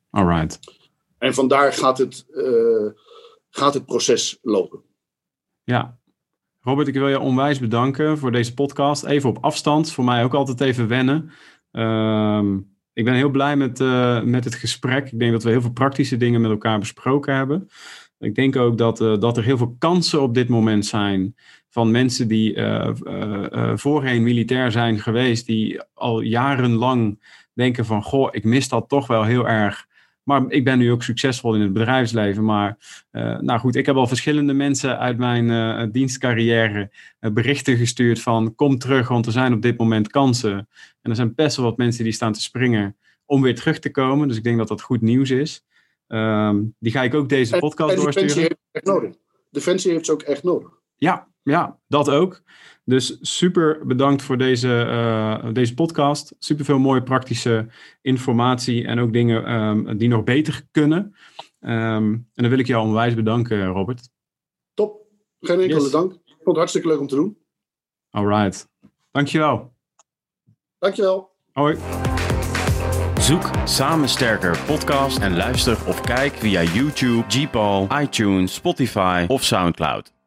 Alright. 0.10 0.60
En 1.18 1.34
vandaar 1.34 1.74
gaat 1.74 1.98
het, 1.98 2.26
uh, 2.32 2.90
gaat 3.50 3.74
het 3.74 3.86
proces 3.86 4.40
lopen. 4.42 4.82
Ja. 5.64 6.00
Robert, 6.62 6.88
ik 6.88 6.94
wil 6.94 7.08
je 7.08 7.20
onwijs 7.20 7.60
bedanken 7.60 8.18
voor 8.18 8.32
deze 8.32 8.54
podcast. 8.54 9.04
Even 9.04 9.30
op 9.30 9.38
afstand, 9.42 9.92
voor 9.92 10.04
mij 10.04 10.24
ook 10.24 10.34
altijd 10.34 10.62
even 10.62 10.88
wennen. 10.88 11.32
Uh, 11.72 12.44
ik 12.94 13.06
ben 13.06 13.14
heel 13.14 13.30
blij 13.30 13.56
met, 13.56 13.80
uh, 13.80 14.22
met 14.24 14.44
het 14.44 14.56
gesprek. 14.56 15.12
Ik 15.12 15.20
denk 15.20 15.32
dat 15.32 15.44
we 15.44 15.50
heel 15.50 15.62
veel 15.62 15.72
praktische 15.72 16.18
dingen 16.18 16.42
met 16.42 16.52
elkaar 16.52 16.80
besproken 16.80 17.36
hebben. 17.36 17.70
Ik 18.22 18.36
denk 18.36 18.56
ook 18.56 18.78
dat, 18.78 19.02
uh, 19.02 19.20
dat 19.20 19.38
er 19.38 19.44
heel 19.44 19.58
veel 19.58 19.76
kansen 19.80 20.22
op 20.22 20.34
dit 20.34 20.48
moment 20.48 20.86
zijn 20.86 21.36
van 21.70 21.92
mensen 21.92 22.28
die 22.28 22.56
uh, 22.56 22.90
uh, 23.04 23.72
voorheen 23.76 24.24
militair 24.24 24.72
zijn 24.72 25.00
geweest, 25.00 25.46
die 25.46 25.82
al 25.94 26.22
jarenlang 26.22 27.20
denken 27.54 27.86
van, 27.86 28.04
goh, 28.04 28.30
ik 28.32 28.44
mis 28.44 28.70
dat 28.70 28.90
toch 28.90 29.08
wel 29.08 29.24
heel 29.24 29.48
erg. 29.48 29.88
Maar 30.24 30.44
ik 30.48 30.64
ben 30.64 30.78
nu 30.78 30.92
ook 30.92 31.04
succesvol 31.04 31.56
in 31.56 31.62
het 31.62 31.74
bedrijfsleven. 31.74 32.46
Maar 32.46 32.78
nou 33.40 33.60
goed, 33.60 33.76
ik 33.76 33.86
heb 33.86 33.96
al 33.96 34.08
verschillende 34.08 34.54
mensen 34.54 35.00
uit 35.00 35.18
mijn 35.18 35.92
dienstcarrière 35.92 36.92
berichten 37.20 37.78
gestuurd 37.78 38.22
van, 38.22 38.56
kom 38.56 38.78
terug, 38.78 39.08
want 39.08 39.26
er 39.26 39.32
zijn 39.32 39.54
op 39.54 39.62
dit 39.62 39.78
moment 39.78 40.10
kansen. 40.10 40.68
En 41.02 41.10
er 41.10 41.16
zijn 41.16 41.36
best 41.36 41.56
wel 41.56 41.66
wat 41.66 41.78
mensen 41.78 42.04
die 42.04 42.14
staan 42.14 42.34
te 42.34 42.42
springen 42.42 42.96
om 43.26 43.42
weer 43.42 43.56
terug 43.56 43.80
te 43.80 43.92
komen. 43.92 44.28
Dus 44.28 44.38
ik 44.38 44.44
denk 44.44 44.58
dat 44.58 44.68
dat 44.68 44.82
goed 44.82 45.02
nieuws 45.02 45.30
is. 45.30 45.66
Um, 46.14 46.76
die 46.80 46.92
ga 46.92 47.02
ik 47.02 47.14
ook 47.14 47.30
deze 47.30 47.58
podcast 47.58 47.90
en, 47.92 47.98
en 47.98 48.02
doorsturen. 48.02 48.28
Defensie 48.28 48.42
heeft 48.42 48.60
het 48.72 48.84
echt 48.84 48.86
nodig. 48.86 49.16
Defensie 49.50 49.92
heeft 49.92 50.06
ze 50.06 50.12
ook 50.12 50.22
echt 50.22 50.44
nodig. 50.44 50.70
Ja, 50.96 51.28
ja, 51.44 51.80
dat 51.88 52.10
ook. 52.10 52.42
Dus 52.84 53.18
super 53.22 53.88
bedankt 53.88 54.22
voor 54.22 54.38
deze, 54.38 54.86
uh, 54.88 55.54
deze 55.54 55.74
podcast. 55.74 56.36
Super 56.40 56.66
veel 56.66 56.80
mooie 56.80 57.04
praktische 57.04 57.68
informatie 58.02 58.86
en 58.86 59.00
ook 59.00 59.14
dingen 59.14 59.54
um, 59.54 59.98
die 59.98 60.08
nog 60.08 60.24
beter 60.24 60.62
kunnen. 60.72 61.16
Um, 61.60 62.14
en 62.14 62.28
dan 62.34 62.50
wil 62.50 62.60
ik 62.60 62.68
jou 62.68 62.86
onwijs 62.86 63.14
bedanken, 63.14 63.66
Robert. 63.66 64.10
Top. 64.74 65.06
Geen 65.40 65.60
enkele 65.60 65.82
Yes. 65.82 65.92
dank. 65.92 66.12
Ik 66.14 66.22
vond 66.26 66.46
het 66.46 66.56
hartstikke 66.56 66.88
leuk 66.88 67.00
om 67.00 67.08
te 67.08 67.16
doen. 67.16 67.38
Alright. 68.10 68.70
Dankjewel. 69.12 69.74
Dankjewel. 70.80 71.32
Hoi. 71.52 71.78
Zoek 73.22 73.52
Samen 73.64 74.10
Sterker 74.10 74.60
podcast 74.66 75.20
en 75.20 75.36
luister 75.36 75.78
of 75.88 76.02
kijk 76.02 76.34
via 76.34 76.64
YouTube, 76.64 77.24
Gpal, 77.28 77.88
iTunes, 78.02 78.54
Spotify 78.54 79.26
of 79.28 79.44
Soundcloud. 79.44 80.21